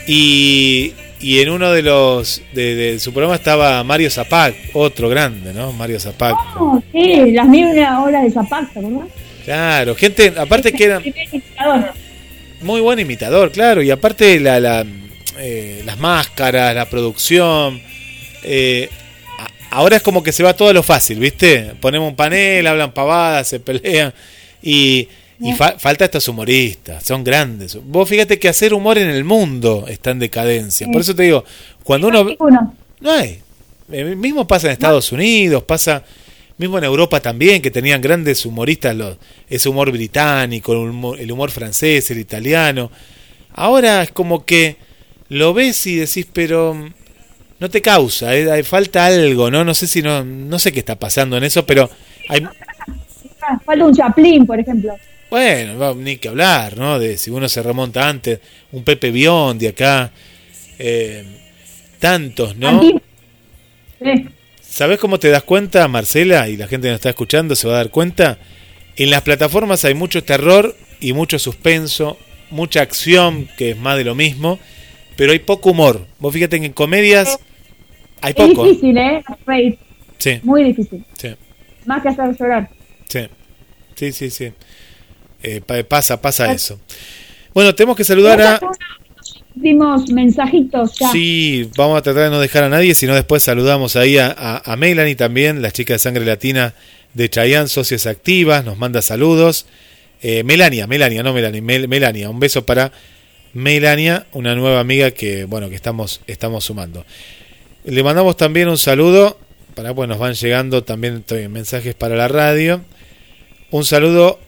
Y, 0.06 0.92
y 1.20 1.40
en 1.40 1.50
uno 1.50 1.72
de 1.72 1.82
los 1.82 2.42
de, 2.52 2.74
de 2.74 2.98
su 3.00 3.12
programa 3.12 3.34
estaba 3.36 3.82
Mario 3.84 4.10
Zapac, 4.10 4.54
otro 4.74 5.08
grande, 5.08 5.52
¿no? 5.52 5.72
Mario 5.72 5.98
Zapac. 5.98 6.36
Oh, 6.58 6.82
sí, 6.92 7.32
las 7.32 7.48
mil 7.48 7.66
una 7.66 8.02
horas 8.02 8.22
de 8.22 8.30
Zapata, 8.30 8.80
¿verdad? 8.80 9.06
Claro, 9.44 9.94
gente, 9.94 10.32
aparte 10.36 10.72
que 10.72 10.84
era 10.84 11.02
muy 12.60 12.80
buen 12.80 12.98
imitador, 12.98 13.50
claro, 13.50 13.82
y 13.82 13.90
aparte 13.90 14.38
la, 14.38 14.60
la, 14.60 14.84
eh, 15.38 15.82
las 15.86 15.98
máscaras, 15.98 16.74
la 16.74 16.84
producción. 16.88 17.80
eh, 18.42 18.88
ahora 19.70 19.96
es 19.96 20.02
como 20.02 20.22
que 20.22 20.32
se 20.32 20.42
va 20.42 20.54
todo 20.54 20.68
a 20.68 20.72
lo 20.72 20.82
fácil, 20.82 21.18
¿viste? 21.18 21.74
Ponemos 21.80 22.08
un 22.08 22.16
panel, 22.16 22.66
hablan 22.66 22.92
pavadas, 22.92 23.48
se 23.48 23.60
pelean. 23.60 24.12
Y, 24.62 25.08
y 25.40 25.52
fa- 25.54 25.78
falta 25.78 26.04
estos 26.04 26.28
humoristas, 26.28 27.04
son 27.04 27.24
grandes. 27.24 27.78
Vos 27.82 28.08
fíjate 28.08 28.38
que 28.38 28.48
hacer 28.48 28.74
humor 28.74 28.98
en 28.98 29.08
el 29.08 29.24
mundo 29.24 29.86
está 29.88 30.10
en 30.10 30.18
decadencia. 30.18 30.86
Por 30.92 31.00
eso 31.00 31.14
te 31.14 31.22
digo, 31.22 31.44
cuando 31.82 32.08
uno... 32.08 32.24
No 33.00 33.12
hay. 33.12 33.40
Eh, 33.90 34.14
mismo 34.14 34.46
pasa 34.46 34.66
en 34.66 34.74
Estados 34.74 35.10
Unidos, 35.12 35.62
pasa 35.64 36.04
mismo 36.58 36.76
en 36.76 36.84
Europa 36.84 37.20
también, 37.20 37.62
que 37.62 37.70
tenían 37.70 38.02
grandes 38.02 38.44
humoristas, 38.44 38.94
los, 38.94 39.16
ese 39.48 39.68
humor 39.70 39.90
británico, 39.90 40.72
el 40.72 40.90
humor, 40.90 41.18
el 41.18 41.32
humor 41.32 41.50
francés, 41.50 42.10
el 42.10 42.18
italiano. 42.18 42.90
Ahora 43.54 44.02
es 44.02 44.12
como 44.12 44.44
que 44.44 44.76
lo 45.30 45.54
ves 45.54 45.86
y 45.86 45.96
decís, 45.96 46.26
pero 46.32 46.92
no 47.60 47.68
te 47.70 47.80
causa, 47.82 48.34
eh, 48.34 48.50
hay- 48.50 48.62
falta 48.62 49.06
algo, 49.06 49.50
¿no? 49.50 49.64
No 49.64 49.74
sé 49.74 49.86
si 49.86 50.02
no, 50.02 50.24
no 50.24 50.58
sé 50.58 50.72
qué 50.72 50.80
está 50.80 50.98
pasando 50.98 51.36
en 51.36 51.44
eso, 51.44 51.64
pero 51.66 51.88
hay, 52.28 52.42
Falta 53.64 53.84
un 53.84 53.94
Chaplin, 53.94 54.46
por 54.46 54.58
ejemplo. 54.58 54.96
bueno, 55.30 55.74
no, 55.74 55.94
ni 55.94 56.16
que 56.16 56.28
hablar, 56.28 56.76
¿no? 56.76 56.98
De 56.98 57.16
si 57.18 57.30
uno 57.30 57.48
se 57.48 57.62
remonta 57.62 58.08
antes, 58.08 58.40
un 58.72 58.82
Pepe 58.84 59.10
Biondi 59.10 59.66
acá, 59.66 60.10
eh, 60.78 61.24
tantos, 61.98 62.56
¿no? 62.56 62.80
Sí. 62.82 62.94
¿Sabes 64.62 64.98
cómo 64.98 65.18
te 65.18 65.28
das 65.30 65.42
cuenta, 65.42 65.86
Marcela? 65.88 66.48
Y 66.48 66.56
la 66.56 66.68
gente 66.68 66.86
que 66.86 66.90
nos 66.92 66.98
está 67.00 67.10
escuchando 67.10 67.54
se 67.56 67.66
va 67.66 67.74
a 67.74 67.76
dar 67.78 67.90
cuenta. 67.90 68.38
En 68.96 69.10
las 69.10 69.22
plataformas 69.22 69.84
hay 69.84 69.94
mucho 69.94 70.22
terror 70.22 70.76
y 71.00 71.12
mucho 71.12 71.38
suspenso, 71.38 72.18
mucha 72.50 72.80
acción, 72.82 73.48
que 73.56 73.70
es 73.70 73.76
más 73.76 73.96
de 73.96 74.04
lo 74.04 74.14
mismo, 74.14 74.58
pero 75.16 75.32
hay 75.32 75.40
poco 75.40 75.70
humor. 75.70 76.06
Vos 76.18 76.32
fíjate 76.32 76.60
que 76.60 76.66
en 76.66 76.72
comedias 76.72 77.38
hay 78.20 78.30
Es 78.36 78.36
poco. 78.48 78.64
difícil, 78.64 78.96
¿eh? 78.98 79.22
Sí, 80.18 80.40
Muy 80.42 80.64
difícil. 80.64 81.04
sí, 81.16 81.28
Más 81.86 82.02
que 82.02 82.08
hacer 82.08 82.36
llorar. 82.38 82.68
sí. 83.08 83.20
Sí, 83.96 84.12
sí, 84.12 84.30
sí. 84.30 84.52
Eh, 85.42 85.60
pa- 85.60 85.82
pasa, 85.82 86.20
pasa 86.22 86.50
eso. 86.52 86.80
Bueno, 87.52 87.74
tenemos 87.74 87.96
que 87.96 88.04
saludar 88.04 88.40
a... 88.40 88.60
Últimos 89.56 90.08
mensajitos 90.10 90.98
ya. 90.98 91.10
Sí, 91.10 91.68
vamos 91.76 91.98
a 91.98 92.02
tratar 92.02 92.24
de 92.24 92.30
no 92.30 92.40
dejar 92.40 92.64
a 92.64 92.68
nadie, 92.70 92.94
sino 92.94 93.14
después 93.14 93.42
saludamos 93.42 93.96
ahí 93.96 94.16
a, 94.16 94.34
a, 94.36 94.72
a 94.72 94.76
Melanie 94.76 95.16
también, 95.16 95.60
la 95.60 95.70
chica 95.70 95.92
de 95.92 95.98
sangre 95.98 96.24
latina 96.24 96.72
de 97.14 97.28
Chayanne, 97.28 97.68
socias 97.68 98.06
activas, 98.06 98.64
nos 98.64 98.78
manda 98.78 99.02
saludos. 99.02 99.66
Eh, 100.22 100.44
Melania, 100.44 100.86
Melania, 100.86 101.22
no 101.22 101.34
Melanie, 101.34 101.60
Mel- 101.60 101.88
Melania, 101.88 102.30
un 102.30 102.38
beso 102.40 102.64
para 102.64 102.92
Melania, 103.52 104.26
una 104.32 104.54
nueva 104.54 104.80
amiga 104.80 105.10
que, 105.10 105.44
bueno, 105.44 105.68
que 105.68 105.74
estamos, 105.74 106.20
estamos 106.26 106.64
sumando. 106.64 107.04
Le 107.84 108.02
mandamos 108.02 108.36
también 108.36 108.68
un 108.68 108.76
saludo, 108.76 109.38
para 109.74 109.94
pues 109.94 110.08
nos 110.08 110.18
van 110.18 110.34
llegando 110.34 110.84
también 110.84 111.24
mensajes 111.50 111.94
para 111.94 112.14
la 112.14 112.28
radio. 112.28 112.82
Un 113.70 113.84
saludo 113.84 114.38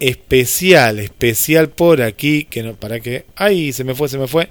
especial, 0.00 0.98
especial 0.98 1.68
por 1.68 2.02
aquí, 2.02 2.44
que 2.44 2.64
no, 2.64 2.74
para 2.74 2.98
que, 2.98 3.26
ay, 3.36 3.72
se 3.72 3.84
me 3.84 3.94
fue, 3.94 4.08
se 4.08 4.18
me 4.18 4.26
fue. 4.26 4.48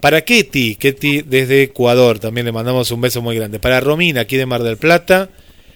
Para 0.00 0.20
Ketty, 0.20 0.76
Ketty 0.76 1.22
desde 1.22 1.64
Ecuador, 1.64 2.20
también 2.20 2.46
le 2.46 2.52
mandamos 2.52 2.92
un 2.92 3.00
beso 3.00 3.22
muy 3.22 3.34
grande. 3.34 3.58
Para 3.58 3.80
Romina, 3.80 4.20
aquí 4.20 4.36
de 4.36 4.46
Mar 4.46 4.62
del 4.62 4.76
Plata. 4.76 5.28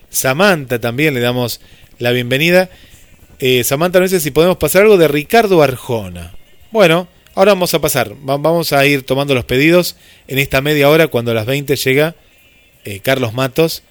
Samantha 0.08 0.78
también 0.78 1.14
le 1.14 1.20
damos 1.20 1.60
la 1.98 2.12
bienvenida. 2.12 2.70
Eh, 3.40 3.64
Samantha 3.64 3.98
nos 3.98 4.12
dice 4.12 4.22
si 4.22 4.30
podemos 4.30 4.56
pasar 4.56 4.82
algo 4.82 4.98
de 4.98 5.08
Ricardo 5.08 5.62
Arjona. 5.62 6.32
Bueno, 6.70 7.08
ahora 7.34 7.52
vamos 7.52 7.74
a 7.74 7.80
pasar. 7.80 8.12
Va- 8.28 8.36
vamos 8.36 8.72
a 8.72 8.84
ir 8.86 9.02
tomando 9.02 9.34
los 9.34 9.44
pedidos 9.44 9.96
en 10.28 10.38
esta 10.38 10.60
media 10.60 10.88
hora 10.88 11.08
cuando 11.08 11.30
a 11.30 11.34
las 11.34 11.46
20 11.46 11.76
llega 11.76 12.14
eh, 12.84 13.00
Carlos 13.00 13.32
Matos 13.34 13.82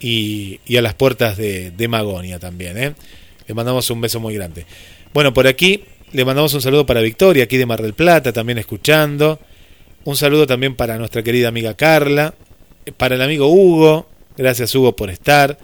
y, 0.00 0.60
y 0.66 0.76
a 0.76 0.82
las 0.82 0.94
puertas 0.94 1.36
de, 1.36 1.70
de 1.70 1.88
Magonia 1.88 2.38
también. 2.38 2.78
¿eh? 2.78 2.94
Le 3.46 3.54
mandamos 3.54 3.90
un 3.90 4.00
beso 4.00 4.20
muy 4.20 4.34
grande. 4.34 4.66
Bueno, 5.12 5.32
por 5.34 5.46
aquí 5.46 5.84
le 6.12 6.24
mandamos 6.24 6.54
un 6.54 6.62
saludo 6.62 6.86
para 6.86 7.00
Victoria, 7.00 7.44
aquí 7.44 7.56
de 7.56 7.66
Mar 7.66 7.82
del 7.82 7.94
Plata, 7.94 8.32
también 8.32 8.58
escuchando. 8.58 9.38
Un 10.04 10.16
saludo 10.16 10.46
también 10.46 10.74
para 10.76 10.96
nuestra 10.98 11.22
querida 11.22 11.48
amiga 11.48 11.74
Carla. 11.74 12.34
eh, 12.86 12.92
Para 12.92 13.14
el 13.16 13.22
amigo 13.22 13.48
Hugo, 13.48 14.08
gracias 14.36 14.74
Hugo 14.74 14.96
por 14.96 15.10
estar. 15.10 15.58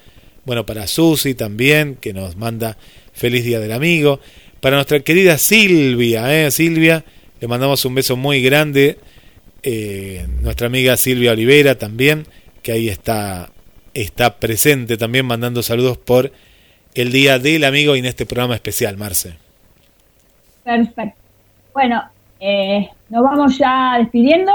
Bueno, 0.44 0.64
para 0.66 0.86
Susi 0.86 1.34
también, 1.34 1.96
que 1.96 2.12
nos 2.12 2.36
manda 2.36 2.76
feliz 3.12 3.44
día 3.44 3.58
del 3.58 3.72
amigo. 3.72 4.20
Para 4.60 4.76
nuestra 4.76 5.00
querida 5.00 5.38
Silvia, 5.38 6.44
¿eh? 6.46 6.50
Silvia, 6.50 7.04
le 7.46 7.48
mandamos 7.48 7.84
un 7.84 7.94
beso 7.94 8.16
muy 8.16 8.42
grande. 8.42 8.98
Eh, 9.62 10.26
nuestra 10.42 10.66
amiga 10.66 10.96
Silvia 10.96 11.30
Olivera 11.30 11.78
también, 11.78 12.26
que 12.60 12.72
ahí 12.72 12.88
está, 12.88 13.50
está 13.94 14.38
presente 14.38 14.96
también 14.96 15.26
mandando 15.26 15.62
saludos 15.62 15.96
por 15.96 16.32
el 16.96 17.12
día 17.12 17.38
del 17.38 17.62
amigo 17.62 17.94
y 17.94 18.00
en 18.00 18.06
este 18.06 18.26
programa 18.26 18.56
especial, 18.56 18.96
Marce. 18.96 19.36
Perfecto. 20.64 21.16
Bueno, 21.72 22.02
eh, 22.40 22.88
nos 23.10 23.22
vamos 23.22 23.56
ya 23.58 23.98
despidiendo. 23.98 24.52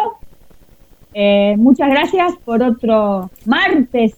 Eh, 1.13 1.55
muchas 1.57 1.89
gracias 1.89 2.33
por 2.43 2.61
otro 2.61 3.31
martes 3.45 4.15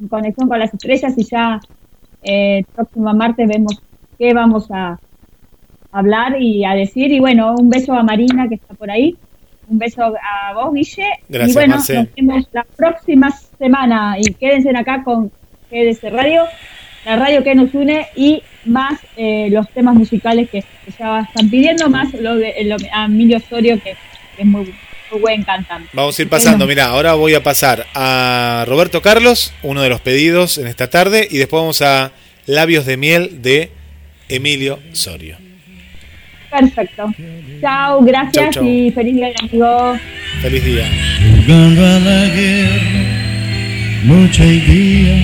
en 0.00 0.08
conexión 0.08 0.48
con 0.48 0.58
las 0.58 0.72
estrellas 0.72 1.12
y 1.18 1.24
ya 1.24 1.60
eh, 2.22 2.58
el 2.58 2.64
próximo 2.64 3.12
martes 3.12 3.46
vemos 3.46 3.82
qué 4.18 4.32
vamos 4.32 4.70
a 4.70 4.98
hablar 5.92 6.40
y 6.40 6.64
a 6.64 6.72
decir. 6.74 7.12
Y 7.12 7.20
bueno, 7.20 7.54
un 7.56 7.68
beso 7.70 7.92
a 7.92 8.02
Marina 8.02 8.48
que 8.48 8.56
está 8.56 8.74
por 8.74 8.90
ahí. 8.90 9.16
Un 9.68 9.78
beso 9.78 10.02
a 10.02 10.52
vos, 10.54 10.74
Guille. 10.74 11.06
Gracias, 11.28 11.50
y 11.50 11.54
bueno, 11.54 11.76
nos 11.76 11.86
vemos 12.16 12.48
la 12.52 12.64
próxima 12.76 13.30
semana 13.58 14.16
y 14.18 14.34
quédense 14.34 14.70
acá 14.76 15.02
con 15.04 15.30
GDS 15.70 16.10
Radio, 16.12 16.42
la 17.06 17.16
radio 17.16 17.42
que 17.42 17.54
nos 17.54 17.72
une 17.72 18.06
y 18.16 18.42
más 18.66 19.00
eh, 19.16 19.48
los 19.50 19.68
temas 19.70 19.94
musicales 19.94 20.50
que, 20.50 20.60
que 20.60 20.92
ya 20.98 21.20
están 21.20 21.48
pidiendo, 21.48 21.88
más 21.88 22.12
lo 22.14 22.36
de 22.36 22.54
lo- 22.64 22.76
a 22.92 23.06
Emilio 23.06 23.38
Osorio 23.38 23.76
que, 23.82 23.94
que 24.36 24.42
es 24.42 24.46
muy, 24.46 24.74
muy 25.10 25.20
buen 25.20 25.42
cantante. 25.44 25.88
Vamos 25.94 26.18
a 26.18 26.22
ir 26.22 26.28
pasando, 26.28 26.66
mira, 26.66 26.86
ahora 26.86 27.14
voy 27.14 27.34
a 27.34 27.42
pasar 27.42 27.86
a 27.94 28.64
Roberto 28.68 29.00
Carlos, 29.00 29.54
uno 29.62 29.80
de 29.80 29.88
los 29.88 30.00
pedidos 30.00 30.58
en 30.58 30.66
esta 30.66 30.90
tarde, 30.90 31.26
y 31.30 31.38
después 31.38 31.60
vamos 31.62 31.80
a 31.82 32.12
Labios 32.46 32.84
de 32.84 32.96
Miel 32.98 33.40
de 33.42 33.70
Emilio 34.28 34.78
Sorio. 34.92 35.36
Perfecto. 36.52 37.14
Chao, 37.62 38.02
gracias 38.02 38.54
Chau, 38.54 38.62
chau. 38.62 38.64
y 38.64 38.90
feliz 38.90 39.14
día, 39.14 39.28
amigo. 39.40 39.98
Feliz 40.42 40.64
día. 40.64 40.84
Jugando 41.46 41.86
a 41.86 41.98
la 41.98 42.28
guerra, 42.28 42.82
noche 44.04 44.46
y 44.46 44.60
día, 44.60 45.16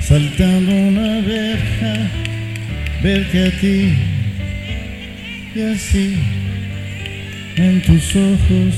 saltando 0.00 0.72
una 0.72 1.20
verja, 1.20 2.10
verte 3.02 3.46
a 3.46 3.50
ti 3.60 3.94
y 5.54 5.62
así 5.62 6.16
en 7.56 7.82
tus 7.82 8.16
ojos 8.16 8.74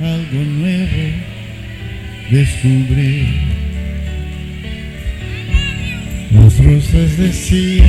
algo 0.00 0.42
nuevo 0.42 1.12
descubrí. 2.30 3.28
Las 6.32 6.58
rosas 6.64 7.16
decían 7.16 7.88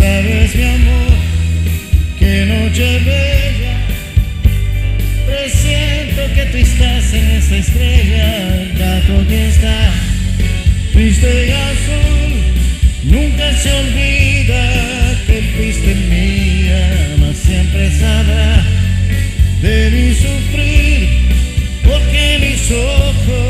Sabes, 0.00 0.54
mi 0.54 0.62
amor, 0.62 1.12
qué 2.18 2.46
noche 2.46 3.00
bella. 3.00 3.76
Presiento 5.26 6.22
que 6.34 6.46
tú 6.46 6.56
estás 6.56 7.12
en 7.12 7.30
esa 7.32 7.56
estrella, 7.56 8.62
el 8.62 8.78
gato 8.78 9.28
que 9.28 9.48
está 9.48 9.92
triste 10.94 11.48
y 11.48 11.50
azul. 11.50 12.32
Nunca 13.04 13.54
se 13.58 13.70
olvida 13.70 15.18
que 15.26 15.42
fuiste 15.54 15.94
mía, 15.94 17.16
mas 17.18 17.36
siempre 17.36 17.90
sabrá 17.90 18.64
de 19.60 19.90
mi 19.90 20.14
sufrir, 20.14 21.08
porque 21.84 22.38
mis 22.40 22.70
ojos 22.70 23.49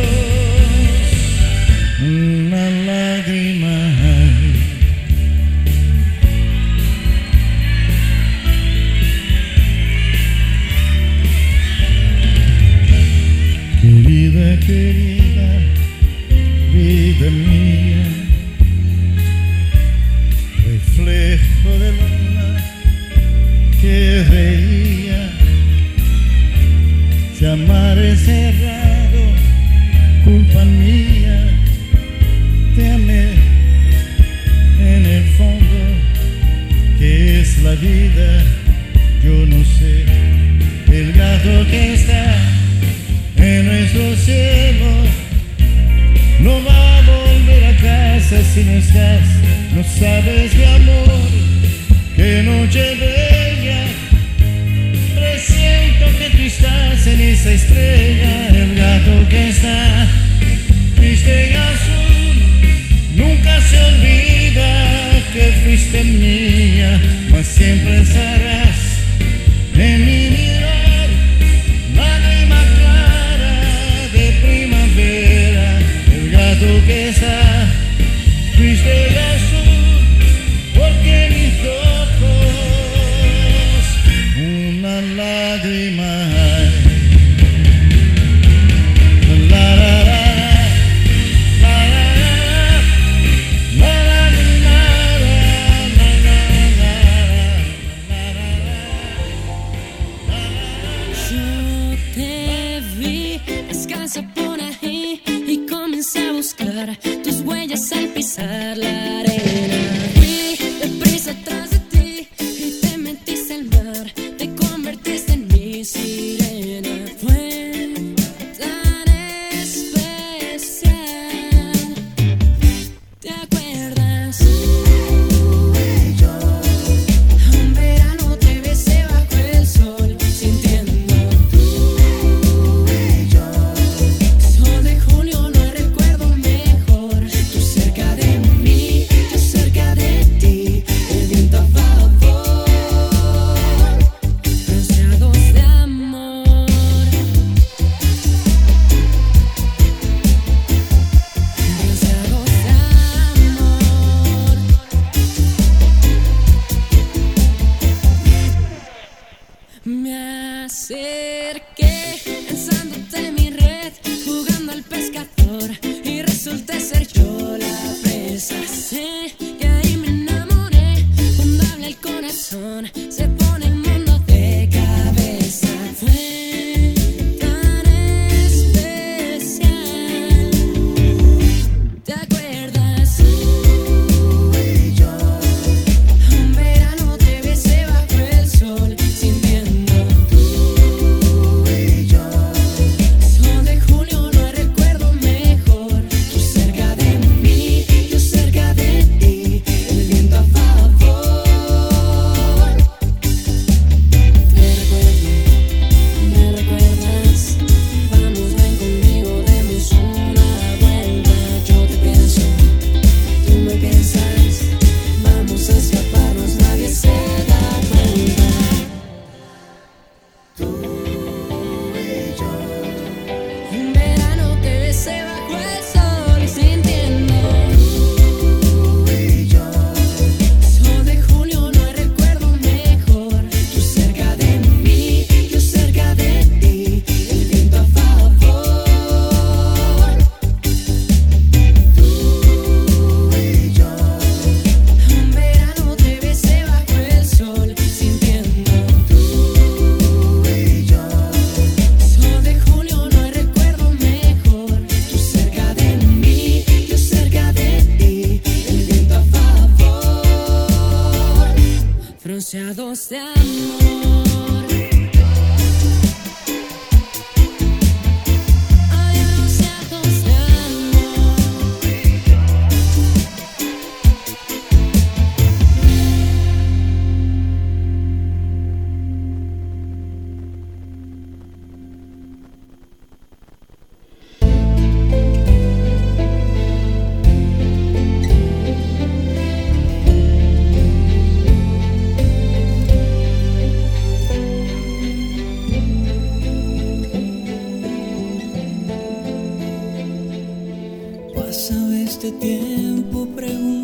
tempo 302.38 303.26
pergunto. 303.34 303.79